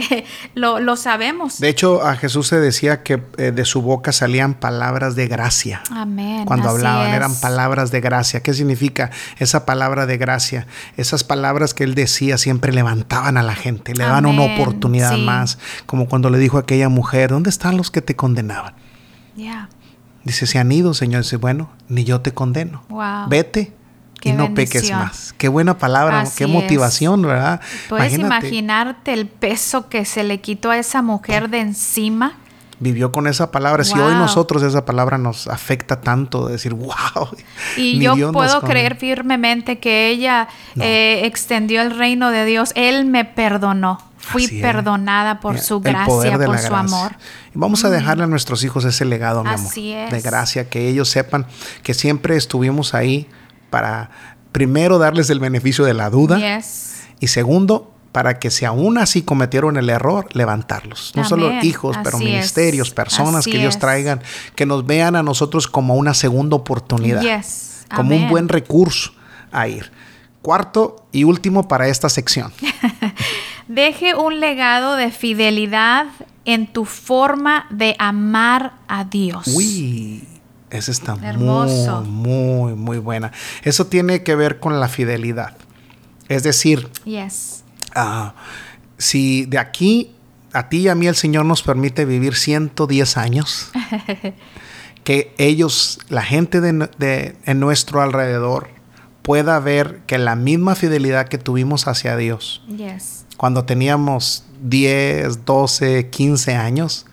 lo, 0.53 0.95
sabemos. 0.95 1.59
De 1.59 1.67
hecho, 1.67 2.01
a 2.05 2.15
Jesús 2.15 2.47
se 2.47 2.59
decía 2.59 3.03
que 3.03 3.21
eh, 3.37 3.51
de 3.51 3.65
su 3.65 3.81
boca 3.81 4.13
salían 4.13 4.53
palabras 4.53 5.15
de 5.15 5.27
gracia. 5.27 5.81
Amén. 5.91 6.45
Cuando 6.45 6.69
hablaban 6.69 7.09
eran 7.13 7.35
palabras 7.35 7.91
de 7.91 7.99
gracia. 7.99 8.41
¿Qué 8.41 8.53
significa 8.53 9.09
esa 9.39 9.65
palabra 9.65 10.05
de 10.05 10.17
gracia? 10.17 10.67
Esas 10.95 11.23
palabras 11.23 11.73
que 11.73 11.83
él 11.83 11.95
decía 11.95 12.37
siempre 12.37 12.71
levantaban 12.71 13.35
a 13.35 13.43
la 13.43 13.55
gente, 13.55 13.95
le 13.95 14.03
daban 14.03 14.27
una 14.27 14.43
oportunidad 14.43 15.17
más. 15.17 15.57
Como 15.87 16.07
cuando 16.07 16.29
le 16.29 16.37
dijo 16.37 16.57
a 16.57 16.61
aquella 16.61 16.89
mujer, 16.89 17.31
¿dónde 17.31 17.49
están 17.49 17.75
los 17.75 17.89
que 17.89 18.01
te 18.01 18.15
condenaban? 18.15 18.75
Ya. 19.35 19.67
Dice, 20.23 20.45
se 20.45 20.59
han 20.59 20.71
ido, 20.71 20.93
Señor. 20.93 21.23
Dice, 21.23 21.37
bueno, 21.37 21.71
ni 21.87 22.03
yo 22.03 22.21
te 22.21 22.33
condeno. 22.35 22.83
Vete 23.29 23.78
y 24.21 24.31
no 24.33 24.53
peques 24.53 24.91
más. 24.91 25.33
Qué 25.37 25.47
buena 25.47 25.77
palabra, 25.77 26.25
qué 26.35 26.47
motivación, 26.47 27.21
¿verdad? 27.21 27.61
Puedes 27.87 28.17
imaginarte 28.17 29.13
el 29.13 29.27
peso 29.27 29.89
que 29.89 30.05
se 30.05 30.23
le 30.23 30.41
quitó 30.41 30.71
a 30.71 30.77
esa 30.77 31.01
mujer 31.01 31.49
de 31.49 31.61
encima. 31.61 32.33
Vivió 32.81 33.11
con 33.11 33.27
esa 33.27 33.51
palabra. 33.51 33.83
Si 33.83 33.99
hoy 33.99 34.13
nosotros 34.13 34.63
esa 34.63 34.85
palabra 34.85 35.17
nos 35.17 35.47
afecta 35.47 35.99
tanto, 35.99 36.47
de 36.47 36.53
decir, 36.53 36.73
wow. 36.73 37.27
Y 37.75 37.99
yo 37.99 38.31
puedo 38.31 38.61
creer 38.61 38.95
firmemente 38.95 39.79
que 39.79 40.07
ella 40.09 40.47
eh, 40.79 41.21
extendió 41.25 41.81
el 41.81 41.97
reino 41.97 42.31
de 42.31 42.45
Dios. 42.45 42.71
Él 42.75 43.05
me 43.05 43.25
perdonó. 43.25 44.01
Fui 44.17 44.47
perdonada 44.47 45.39
por 45.39 45.59
su 45.59 45.79
gracia, 45.79 46.37
por 46.37 46.59
su 46.59 46.75
amor. 46.75 47.15
Vamos 47.53 47.83
a 47.83 47.89
dejarle 47.89 48.25
a 48.25 48.27
nuestros 48.27 48.63
hijos 48.63 48.85
ese 48.85 49.03
legado, 49.03 49.43
mi 49.43 49.49
amor, 49.49 49.73
de 49.73 50.21
gracia, 50.21 50.69
que 50.69 50.87
ellos 50.87 51.09
sepan 51.09 51.47
que 51.83 51.93
siempre 51.93 52.35
estuvimos 52.35 52.93
ahí 52.93 53.27
para 53.69 54.09
primero 54.51 54.97
darles 54.97 55.29
el 55.29 55.39
beneficio 55.39 55.85
de 55.85 55.93
la 55.93 56.09
duda 56.09 56.39
y 57.19 57.27
segundo 57.27 57.93
para 58.11 58.39
que 58.39 58.49
si 58.49 58.65
aún 58.65 58.97
así 58.97 59.21
cometieron 59.21 59.77
el 59.77 59.89
error, 59.89 60.27
levantarlos. 60.33 61.13
No 61.15 61.23
solo 61.23 61.51
hijos, 61.61 61.95
pero 62.03 62.17
ministerios, 62.17 62.91
personas 62.91 63.45
que 63.45 63.59
ellos 63.59 63.77
traigan, 63.77 64.21
que 64.55 64.65
nos 64.65 64.85
vean 64.85 65.15
a 65.15 65.23
nosotros 65.23 65.67
como 65.67 65.95
una 65.95 66.13
segunda 66.13 66.55
oportunidad, 66.55 67.21
como 67.95 68.15
un 68.15 68.27
buen 68.29 68.49
recurso 68.49 69.13
a 69.51 69.67
ir. 69.67 69.91
Cuarto 70.41 71.05
y 71.11 71.25
último 71.25 71.67
para 71.67 71.87
esta 71.87 72.09
sección. 72.09 72.51
Deje 73.67 74.15
un 74.15 74.39
legado 74.39 74.95
de 74.95 75.11
fidelidad 75.11 76.07
en 76.45 76.65
tu 76.65 76.85
forma 76.85 77.67
de 77.69 77.95
amar 77.99 78.73
a 78.87 79.03
Dios. 79.03 79.45
Uy, 79.47 80.27
esa 80.71 80.91
está 80.91 81.15
muy, 81.15 81.71
muy, 82.07 82.73
muy 82.75 82.97
buena. 82.97 83.31
Eso 83.63 83.87
tiene 83.87 84.23
que 84.23 84.35
ver 84.35 84.59
con 84.59 84.79
la 84.79 84.87
fidelidad. 84.87 85.55
Es 86.27 86.43
decir, 86.43 86.89
yes. 87.05 87.63
Ah, 87.95 88.35
si 88.97 89.45
de 89.45 89.57
aquí 89.57 90.11
a 90.53 90.69
ti 90.69 90.79
y 90.79 90.87
a 90.87 90.95
mí 90.95 91.07
el 91.07 91.15
Señor 91.15 91.45
nos 91.45 91.61
permite 91.61 92.05
vivir 92.05 92.35
110 92.35 93.17
años, 93.17 93.71
que 95.03 95.33
ellos, 95.37 95.99
la 96.09 96.21
gente 96.21 96.61
de, 96.61 97.35
en 97.45 97.59
nuestro 97.59 98.01
alrededor, 98.01 98.69
pueda 99.21 99.59
ver 99.59 100.01
que 100.07 100.17
la 100.17 100.35
misma 100.35 100.75
fidelidad 100.75 101.27
que 101.27 101.37
tuvimos 101.37 101.87
hacia 101.87 102.15
Dios, 102.15 102.63
yes 102.67 103.25
cuando 103.39 103.63
teníamos 103.63 104.43
10, 104.63 105.45
12, 105.45 106.09
15 106.09 106.55
años, 106.55 107.05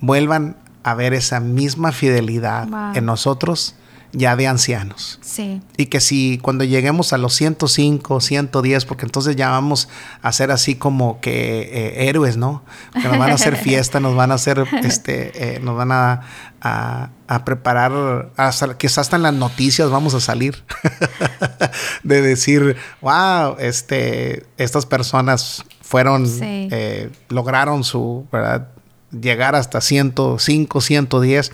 vuelvan 0.00 0.56
a 0.90 0.94
ver 0.94 1.14
esa 1.14 1.40
misma 1.40 1.92
fidelidad 1.92 2.96
en 2.96 3.06
nosotros 3.06 3.74
ya 4.12 4.36
de 4.36 4.46
ancianos. 4.46 5.18
Sí. 5.22 5.60
Y 5.76 5.86
que 5.86 6.00
si 6.00 6.38
cuando 6.38 6.64
lleguemos 6.64 7.12
a 7.12 7.18
los 7.18 7.34
105, 7.34 8.20
110, 8.20 8.84
porque 8.86 9.04
entonces 9.04 9.36
ya 9.36 9.50
vamos 9.50 9.88
a 10.22 10.32
ser 10.32 10.50
así 10.50 10.76
como 10.76 11.20
que 11.20 11.60
eh, 11.60 12.08
héroes, 12.08 12.36
¿no? 12.36 12.62
Que 12.94 13.06
nos 13.06 13.18
van 13.18 13.30
a 13.30 13.34
hacer 13.34 13.56
fiesta, 13.62 14.00
nos 14.00 14.14
van 14.14 14.30
a 14.30 14.34
hacer, 14.34 14.64
este, 14.82 15.56
eh, 15.56 15.60
nos 15.60 15.76
van 15.76 15.92
a, 15.92 16.22
a, 16.60 17.44
preparar, 17.44 18.30
hasta, 18.36 18.78
quizás 18.78 18.98
hasta 18.98 19.16
en 19.16 19.22
las 19.22 19.34
noticias 19.34 19.90
vamos 19.90 20.14
a 20.14 20.20
salir 20.20 20.64
de 22.02 22.22
decir, 22.22 22.76
wow, 23.02 23.56
este, 23.58 24.46
estas 24.56 24.86
personas 24.86 25.64
fueron, 25.82 26.26
eh, 26.40 27.10
lograron 27.28 27.84
su, 27.84 28.26
¿verdad? 28.32 28.68
Llegar 29.10 29.54
hasta 29.54 29.80
105, 29.80 30.80
110 30.80 31.52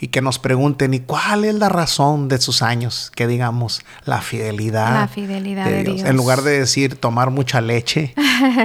y 0.00 0.08
que 0.08 0.20
nos 0.20 0.38
pregunten, 0.38 0.94
¿y 0.94 1.00
cuál 1.00 1.44
es 1.44 1.54
la 1.54 1.68
razón 1.68 2.28
de 2.28 2.38
sus 2.38 2.62
años? 2.62 3.12
Que 3.14 3.26
digamos, 3.26 3.82
la 4.04 4.20
fidelidad. 4.20 4.94
La 4.94 5.08
fidelidad 5.08 5.66
de, 5.66 5.84
Dios. 5.84 6.02
En 6.02 6.16
lugar 6.16 6.42
de 6.42 6.58
decir 6.58 6.96
tomar 6.96 7.30
mucha 7.30 7.60
leche 7.60 8.14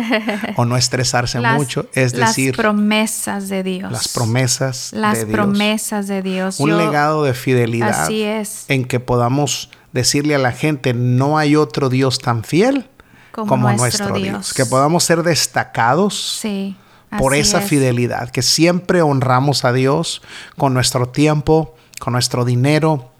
o 0.56 0.66
no 0.66 0.78
estresarse 0.78 1.40
mucho, 1.40 1.88
es 1.94 2.14
decir... 2.14 2.56
Las 2.56 2.58
promesas 2.58 3.50
de 3.50 3.64
Dios. 3.64 3.92
Las 3.92 4.08
promesas 4.08 4.92
las 4.94 5.20
de 5.20 5.26
Dios. 5.26 5.36
promesas 5.36 6.08
de 6.08 6.22
Dios. 6.22 6.60
Un 6.60 6.78
legado 6.78 7.24
de 7.24 7.34
fidelidad. 7.34 8.06
Así 8.06 8.24
es. 8.24 8.66
En 8.68 8.86
que 8.86 9.00
podamos 9.00 9.70
decirle 9.94 10.36
a 10.36 10.40
la 10.40 10.52
gente, 10.52 10.94
no 10.94 11.38
hay 11.38 11.56
otro 11.56 11.90
Dios 11.90 12.20
tan 12.20 12.44
fiel 12.44 12.88
como, 13.32 13.72
nuestro, 13.72 14.16
Dios. 14.16 14.54
Que 14.54 14.66
podamos 14.66 15.04
ser 15.04 15.24
destacados. 15.24 16.40
Sí 16.42 16.76
por 17.18 17.36
esa 17.36 17.62
fidelidad, 17.62 18.30
que 18.30 18.42
siempre 18.42 19.02
honramos 19.02 19.66
a 19.66 19.74
Dios 19.74 20.22
con 20.58 20.74
nuestro 20.74 21.08
tiempo, 21.10 21.76
con 22.00 22.14
nuestro 22.14 22.46
dinero, 22.46 23.12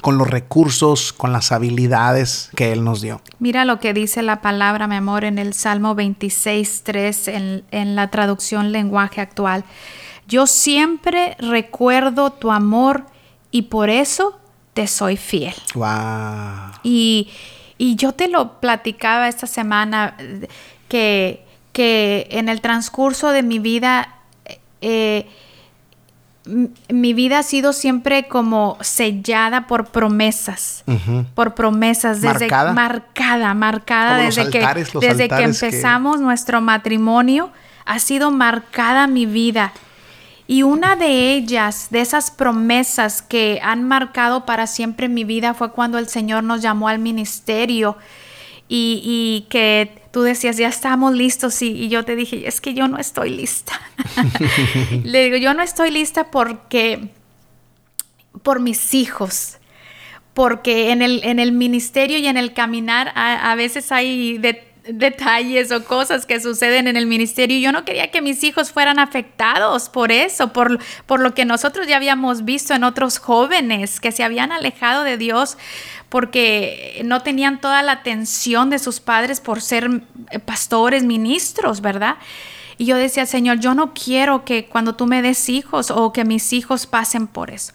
con 0.00 0.16
los 0.16 0.28
recursos, 0.28 1.12
con 1.12 1.32
las 1.32 1.52
habilidades 1.52 2.50
que 2.54 2.72
Él 2.72 2.84
nos 2.84 3.00
dio. 3.00 3.20
Mira 3.38 3.64
lo 3.64 3.80
que 3.80 3.92
dice 3.92 4.22
la 4.22 4.40
palabra, 4.40 4.86
mi 4.86 4.96
amor, 4.96 5.24
en 5.24 5.38
el 5.38 5.54
Salmo 5.54 5.94
26, 5.94 6.82
3, 6.84 7.28
en, 7.28 7.64
en 7.70 7.96
la 7.96 8.08
traducción 8.08 8.72
lenguaje 8.72 9.20
actual. 9.20 9.64
Yo 10.28 10.46
siempre 10.46 11.36
recuerdo 11.40 12.30
tu 12.30 12.52
amor 12.52 13.06
y 13.50 13.62
por 13.62 13.90
eso 13.90 14.38
te 14.74 14.86
soy 14.86 15.16
fiel. 15.16 15.54
Wow. 15.74 16.78
Y, 16.82 17.30
y 17.78 17.96
yo 17.96 18.12
te 18.12 18.28
lo 18.28 18.60
platicaba 18.60 19.26
esta 19.28 19.46
semana 19.46 20.16
que 20.88 21.47
que 21.78 22.26
en 22.32 22.48
el 22.48 22.60
transcurso 22.60 23.30
de 23.30 23.44
mi 23.44 23.60
vida, 23.60 24.16
eh, 24.80 25.28
mi 26.88 27.14
vida 27.14 27.38
ha 27.38 27.42
sido 27.44 27.72
siempre 27.72 28.26
como 28.26 28.76
sellada 28.80 29.68
por 29.68 29.92
promesas, 29.92 30.82
por 31.36 31.54
promesas, 31.54 32.20
desde 32.20 32.48
marcada, 32.48 32.72
marcada, 32.72 33.54
marcada 33.54 34.16
desde 34.16 34.50
que 34.50 34.58
desde 35.00 35.28
que 35.28 35.42
empezamos 35.44 36.20
nuestro 36.20 36.60
matrimonio 36.60 37.52
ha 37.84 38.00
sido 38.00 38.32
marcada 38.32 39.06
mi 39.06 39.24
vida. 39.24 39.72
Y 40.48 40.64
una 40.64 40.96
de 40.96 41.32
ellas, 41.34 41.88
de 41.90 42.00
esas 42.00 42.32
promesas 42.32 43.22
que 43.22 43.60
han 43.62 43.84
marcado 43.84 44.46
para 44.46 44.66
siempre 44.66 45.08
mi 45.08 45.22
vida, 45.22 45.54
fue 45.54 45.70
cuando 45.70 45.98
el 45.98 46.08
Señor 46.08 46.42
nos 46.42 46.60
llamó 46.60 46.88
al 46.88 46.98
ministerio 46.98 47.96
y, 48.66 49.00
y 49.04 49.46
que 49.48 49.97
tú 50.18 50.24
decías, 50.24 50.56
ya 50.56 50.66
estamos 50.66 51.14
listos 51.14 51.62
y, 51.62 51.88
yo 51.88 52.04
te 52.04 52.16
dije, 52.16 52.48
es 52.48 52.60
que 52.60 52.74
yo 52.74 52.88
no 52.88 52.98
estoy 52.98 53.30
lista. 53.30 53.80
Le 55.04 55.22
digo, 55.22 55.36
yo 55.36 55.54
no 55.54 55.62
estoy 55.62 55.92
lista 55.92 56.32
porque, 56.32 57.10
por 58.42 58.58
mis 58.58 58.94
hijos, 58.94 59.58
porque 60.34 60.90
en 60.90 61.02
el, 61.02 61.20
en 61.22 61.38
el 61.38 61.52
ministerio 61.52 62.18
y 62.18 62.26
en 62.26 62.36
el 62.36 62.52
caminar 62.52 63.12
a, 63.14 63.54
veces 63.54 63.92
hay 63.92 64.38
detalles 64.88 65.70
o 65.70 65.84
cosas 65.84 66.24
que 66.24 66.40
suceden 66.40 66.88
en 66.88 66.96
el 66.96 67.06
ministerio. 67.06 67.58
Yo 67.58 67.72
no 67.72 67.84
quería 67.84 68.10
que 68.10 68.22
mis 68.22 68.42
hijos 68.42 68.72
fueran 68.72 68.98
afectados 68.98 69.88
por 69.88 70.10
eso, 70.10 70.52
por, 70.52 70.78
por 71.06 71.20
lo 71.20 71.34
que 71.34 71.44
nosotros 71.44 71.86
ya 71.86 71.96
habíamos 71.96 72.44
visto 72.44 72.74
en 72.74 72.84
otros 72.84 73.18
jóvenes 73.18 74.00
que 74.00 74.12
se 74.12 74.24
habían 74.24 74.50
alejado 74.50 75.04
de 75.04 75.18
Dios 75.18 75.58
porque 76.08 77.02
no 77.04 77.22
tenían 77.22 77.60
toda 77.60 77.82
la 77.82 77.92
atención 77.92 78.70
de 78.70 78.78
sus 78.78 79.00
padres 79.00 79.40
por 79.40 79.60
ser 79.60 80.02
eh, 80.30 80.38
pastores, 80.38 81.04
ministros, 81.04 81.82
¿verdad? 81.82 82.16
Y 82.78 82.86
yo 82.86 82.96
decía, 82.96 83.26
Señor, 83.26 83.58
yo 83.58 83.74
no 83.74 83.92
quiero 83.92 84.44
que 84.44 84.66
cuando 84.66 84.94
tú 84.94 85.06
me 85.06 85.20
des 85.20 85.48
hijos 85.48 85.90
o 85.90 86.12
que 86.12 86.24
mis 86.24 86.52
hijos 86.52 86.86
pasen 86.86 87.26
por 87.26 87.50
eso. 87.50 87.72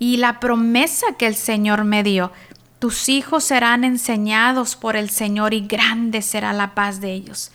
Y 0.00 0.16
la 0.16 0.40
promesa 0.40 1.06
que 1.18 1.26
el 1.26 1.34
Señor 1.34 1.84
me 1.84 2.02
dio, 2.02 2.32
tus 2.78 3.08
hijos 3.08 3.44
serán 3.44 3.84
enseñados 3.84 4.76
por 4.76 4.96
el 4.96 5.10
Señor 5.10 5.54
y 5.54 5.60
grande 5.66 6.22
será 6.22 6.52
la 6.52 6.74
paz 6.74 7.00
de 7.00 7.12
ellos. 7.12 7.50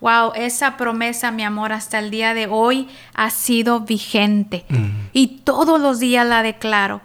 Wow, 0.00 0.32
esa 0.34 0.76
promesa, 0.76 1.30
mi 1.30 1.44
amor, 1.44 1.72
hasta 1.72 1.98
el 1.98 2.10
día 2.10 2.34
de 2.34 2.46
hoy 2.48 2.88
ha 3.14 3.30
sido 3.30 3.80
vigente. 3.80 4.64
Mm. 4.68 4.88
Y 5.12 5.26
todos 5.44 5.80
los 5.80 6.00
días 6.00 6.26
la 6.26 6.42
declaro. 6.42 7.00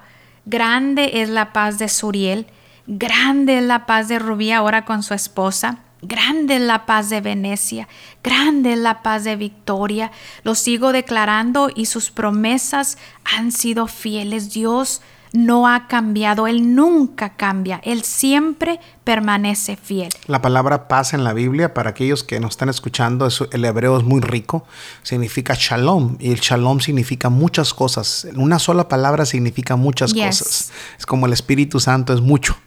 Grande 0.46 1.22
es 1.22 1.30
la 1.30 1.54
paz 1.54 1.78
de 1.78 1.90
Suriel 1.90 2.48
Grande 2.90 3.58
es 3.58 3.64
la 3.66 3.86
paz 3.86 4.08
de 4.08 4.18
Rubí 4.18 4.54
ahora 4.54 4.86
con 4.86 5.04
su 5.04 5.14
esposa. 5.14 5.80
Grande 6.02 6.56
es 6.56 6.62
la 6.62 6.86
paz 6.86 7.10
de 7.10 7.20
Venecia, 7.20 7.90
grande 8.24 8.74
es 8.74 8.80
la 8.80 9.02
paz 9.02 9.26
de 9.26 9.36
Victoria. 9.36 10.12
Lo 10.44 10.56
sigo 10.56 10.94
declarando 10.94 11.70
y 11.74 11.88
sus 11.88 12.12
promesas 12.12 12.98
han 13.26 13.52
sido 13.52 13.88
fieles. 13.88 14.54
Dios 14.54 15.02
no 15.46 15.68
ha 15.68 15.88
cambiado, 15.88 16.48
Él 16.48 16.76
nunca 16.76 17.36
cambia, 17.36 17.80
Él 17.84 18.04
siempre 18.04 18.80
permanece 19.04 19.76
fiel. 19.76 20.10
La 20.28 20.42
palabra 20.42 20.88
paz 20.88 21.14
en 21.14 21.24
la 21.24 21.34
Biblia, 21.34 21.74
para 21.74 21.92
aquellos 21.92 22.24
que 22.24 22.40
nos 22.40 22.52
están 22.52 22.70
escuchando, 22.70 23.30
el 23.52 23.66
hebreo 23.66 23.98
es 23.98 24.04
muy 24.04 24.22
rico, 24.22 24.66
significa 25.04 25.56
shalom, 25.58 26.18
y 26.20 26.32
el 26.32 26.40
shalom 26.40 26.80
significa 26.80 27.30
muchas 27.30 27.74
cosas. 27.74 28.28
Una 28.36 28.60
sola 28.60 28.88
palabra 28.88 29.26
significa 29.26 29.76
muchas 29.76 30.14
cosas. 30.14 30.72
Es 30.98 31.06
como 31.06 31.26
el 31.26 31.34
Espíritu 31.34 31.80
Santo 31.80 32.14
es 32.14 32.22
mucho. 32.22 32.58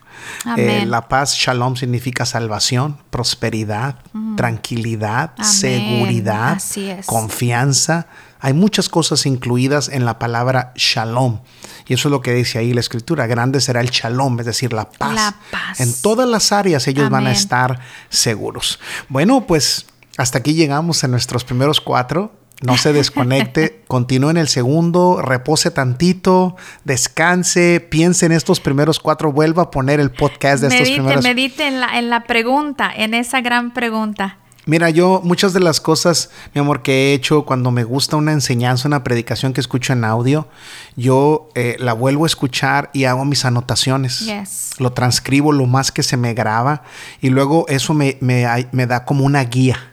Eh, 0.56 0.84
la 0.86 1.08
paz, 1.08 1.34
shalom, 1.34 1.76
significa 1.76 2.24
salvación, 2.24 2.98
prosperidad, 3.10 3.96
mm. 4.12 4.36
tranquilidad, 4.36 5.32
seguridad, 5.42 6.58
confianza. 7.06 8.06
Hay 8.40 8.54
muchas 8.54 8.88
cosas 8.88 9.26
incluidas 9.26 9.88
en 9.88 10.04
la 10.04 10.18
palabra 10.18 10.72
shalom. 10.74 11.40
Y 11.86 11.94
eso 11.94 12.08
es 12.08 12.12
lo 12.12 12.22
que 12.22 12.32
dice 12.32 12.58
ahí 12.58 12.72
la 12.72 12.80
escritura. 12.80 13.26
Grande 13.26 13.60
será 13.60 13.80
el 13.80 13.90
shalom, 13.90 14.40
es 14.40 14.46
decir, 14.46 14.72
la 14.72 14.88
paz. 14.88 15.34
En 15.78 15.92
todas 16.00 16.28
las 16.28 16.52
áreas 16.52 16.86
ellos 16.88 17.10
van 17.10 17.26
a 17.26 17.32
estar 17.32 17.80
seguros. 18.08 18.78
Bueno, 19.08 19.46
pues 19.46 19.86
hasta 20.16 20.38
aquí 20.38 20.54
llegamos 20.54 21.02
en 21.04 21.10
nuestros 21.10 21.44
primeros 21.44 21.80
cuatro 21.80 22.39
no 22.60 22.76
se 22.76 22.92
desconecte, 22.92 23.82
continúe 23.88 24.30
en 24.30 24.36
el 24.36 24.48
segundo, 24.48 25.20
repose 25.22 25.70
tantito, 25.70 26.56
descanse, 26.84 27.80
piense 27.80 28.26
en 28.26 28.32
estos 28.32 28.60
primeros 28.60 29.00
cuatro, 29.00 29.32
vuelva 29.32 29.64
a 29.64 29.70
poner 29.70 30.00
el 30.00 30.10
podcast 30.10 30.62
de 30.62 30.68
estos 30.68 30.90
primeros. 30.90 31.24
Medite 31.24 31.66
en 31.66 31.80
la, 31.80 31.98
en 31.98 32.10
la 32.10 32.24
pregunta, 32.24 32.90
en 32.94 33.14
esa 33.14 33.40
gran 33.40 33.72
pregunta. 33.72 34.38
Mira, 34.66 34.90
yo 34.90 35.22
muchas 35.24 35.52
de 35.52 35.60
las 35.60 35.80
cosas, 35.80 36.30
mi 36.54 36.60
amor, 36.60 36.82
que 36.82 36.92
he 36.92 37.14
hecho 37.14 37.44
cuando 37.44 37.70
me 37.70 37.82
gusta 37.82 38.16
una 38.16 38.32
enseñanza, 38.32 38.86
una 38.86 39.02
predicación 39.02 39.52
que 39.52 39.60
escucho 39.60 39.94
en 39.94 40.04
audio, 40.04 40.48
yo 40.96 41.48
eh, 41.54 41.76
la 41.78 41.94
vuelvo 41.94 42.24
a 42.24 42.26
escuchar 42.26 42.90
y 42.92 43.04
hago 43.04 43.24
mis 43.24 43.44
anotaciones. 43.44 44.30
Lo 44.78 44.92
transcribo 44.92 45.52
lo 45.52 45.66
más 45.66 45.90
que 45.90 46.02
se 46.02 46.16
me 46.16 46.34
graba 46.34 46.82
y 47.20 47.30
luego 47.30 47.64
eso 47.68 47.94
me, 47.94 48.18
me, 48.20 48.46
me 48.72 48.86
da 48.86 49.04
como 49.06 49.24
una 49.24 49.42
guía 49.44 49.89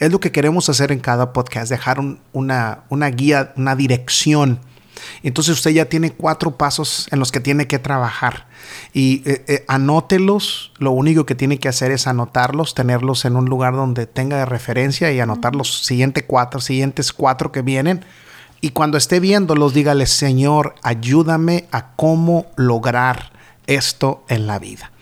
es 0.00 0.10
lo 0.10 0.18
que 0.18 0.32
queremos 0.32 0.68
hacer 0.68 0.92
en 0.92 0.98
cada 0.98 1.32
podcast, 1.32 1.70
dejar 1.70 2.00
una, 2.32 2.80
una 2.88 3.08
guía, 3.10 3.52
una 3.56 3.76
dirección. 3.76 4.60
Entonces 5.22 5.54
usted 5.54 5.70
ya 5.70 5.84
tiene 5.84 6.10
cuatro 6.10 6.56
pasos 6.56 7.06
en 7.10 7.18
los 7.18 7.30
que 7.30 7.40
tiene 7.40 7.66
que 7.66 7.78
trabajar 7.78 8.46
y 8.92 9.22
eh, 9.26 9.44
eh, 9.46 9.64
anótelos. 9.68 10.72
Lo 10.78 10.92
único 10.92 11.26
que 11.26 11.34
tiene 11.34 11.58
que 11.58 11.68
hacer 11.68 11.90
es 11.90 12.06
anotarlos, 12.06 12.74
tenerlos 12.74 13.24
en 13.26 13.36
un 13.36 13.46
lugar 13.46 13.74
donde 13.74 14.06
tenga 14.06 14.38
de 14.38 14.46
referencia 14.46 15.12
y 15.12 15.20
anotar 15.20 15.54
los 15.54 15.84
siguientes 15.84 16.24
cuatro, 16.26 16.60
siguientes 16.60 17.12
cuatro 17.12 17.52
que 17.52 17.62
vienen. 17.62 18.04
Y 18.62 18.70
cuando 18.70 18.98
esté 18.98 19.20
viéndolos, 19.20 19.74
dígale, 19.74 20.06
Señor, 20.06 20.74
ayúdame 20.82 21.66
a 21.72 21.94
cómo 21.96 22.46
lograr 22.56 23.32
esto 23.66 24.24
en 24.28 24.46
la 24.46 24.58
vida. 24.58 24.92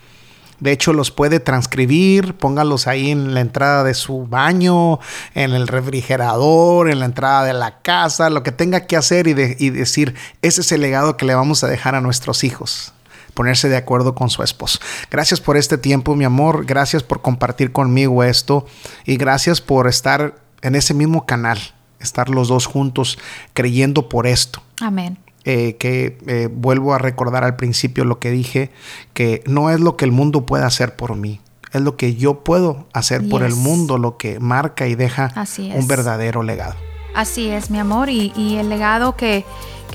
De 0.59 0.71
hecho, 0.71 0.93
los 0.93 1.11
puede 1.11 1.39
transcribir, 1.39 2.35
póngalos 2.35 2.87
ahí 2.87 3.11
en 3.11 3.33
la 3.33 3.41
entrada 3.41 3.83
de 3.83 3.93
su 3.93 4.27
baño, 4.27 4.99
en 5.33 5.51
el 5.51 5.67
refrigerador, 5.67 6.89
en 6.89 6.99
la 6.99 7.05
entrada 7.05 7.43
de 7.45 7.53
la 7.53 7.81
casa, 7.81 8.29
lo 8.29 8.43
que 8.43 8.51
tenga 8.51 8.85
que 8.85 8.97
hacer 8.97 9.27
y, 9.27 9.33
decir, 9.33 10.15
ese 10.41 10.61
es 10.61 10.71
el 10.71 10.81
legado 10.81 11.17
que 11.17 11.25
le 11.25 11.35
vamos 11.35 11.63
a 11.63 11.67
dejar 11.67 11.95
a 11.95 12.01
nuestros 12.01 12.43
hijos 12.43 12.93
ponerse 13.33 13.69
de 13.69 13.77
acuerdo 13.77 14.15
con 14.15 14.29
su 14.29 14.43
esposo. 14.43 14.79
Gracias 15.09 15.39
por 15.39 15.55
este 15.55 15.77
tiempo, 15.77 16.13
mi 16.13 16.25
amor. 16.25 16.65
Gracias 16.65 17.03
por 17.03 17.21
compartir 17.21 17.71
conmigo 17.71 18.21
esto. 18.21 18.65
Y 19.05 19.15
gracias 19.15 19.61
por 19.61 19.87
estar 19.87 20.35
en 20.61 20.75
ese 20.75 20.93
mismo 20.93 21.25
canal, 21.25 21.57
estar 22.01 22.27
los 22.27 22.49
dos 22.49 22.65
juntos 22.65 23.17
creyendo 23.53 24.09
por 24.09 24.27
esto. 24.27 24.61
Amén. 24.81 25.17
Eh, 25.51 25.77
que 25.77 26.19
eh, 26.27 26.47
vuelvo 26.51 26.93
a 26.93 26.99
recordar 26.99 27.43
al 27.43 27.55
principio 27.55 28.05
lo 28.05 28.19
que 28.19 28.29
dije, 28.29 28.69
que 29.15 29.41
no 29.47 29.71
es 29.71 29.79
lo 29.79 29.97
que 29.97 30.05
el 30.05 30.11
mundo 30.11 30.45
puede 30.45 30.63
hacer 30.63 30.95
por 30.95 31.15
mí, 31.15 31.41
es 31.71 31.81
lo 31.81 31.97
que 31.97 32.13
yo 32.13 32.43
puedo 32.43 32.87
hacer 32.93 33.27
por 33.27 33.41
el 33.41 33.55
mundo, 33.55 33.97
lo 33.97 34.15
que 34.15 34.39
marca 34.39 34.85
y 34.85 34.93
deja 34.93 35.33
un 35.73 35.87
verdadero 35.87 36.43
legado. 36.43 36.75
Así 37.15 37.49
es, 37.49 37.71
mi 37.71 37.79
amor, 37.79 38.09
y, 38.09 38.57
el 38.57 38.69
legado 38.69 39.15
que, 39.15 39.43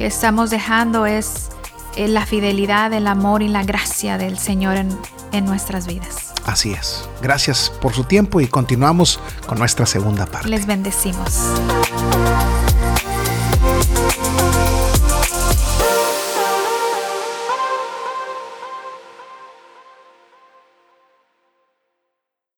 estamos 0.01 0.51
dejando 0.51 1.07
es 1.07 1.51
eh, 1.95 2.09
la 2.09 2.27
fidelidad, 2.27 2.93
el 2.93 3.07
amor 3.07 3.41
y 3.41 3.47
la 3.47 3.63
gracia 3.63 4.19
del 4.19 4.39
Señor 4.39 4.77
en, 4.77 4.89
en 5.31 5.45
nuestras 5.45 5.87
vidas. 5.87 6.33
Así 6.47 6.73
es. 6.73 7.09
Gracias 7.23 7.71
por 7.81 7.93
su 7.93 8.03
tiempo 8.03 8.41
y 8.41 8.49
continuamos 8.49 9.21
con 9.47 9.61
nuestra 9.61 9.87
segunda 9.87 10.27
parte. 10.27 10.49
Les 10.49 10.67
bendecimos. 10.67 11.39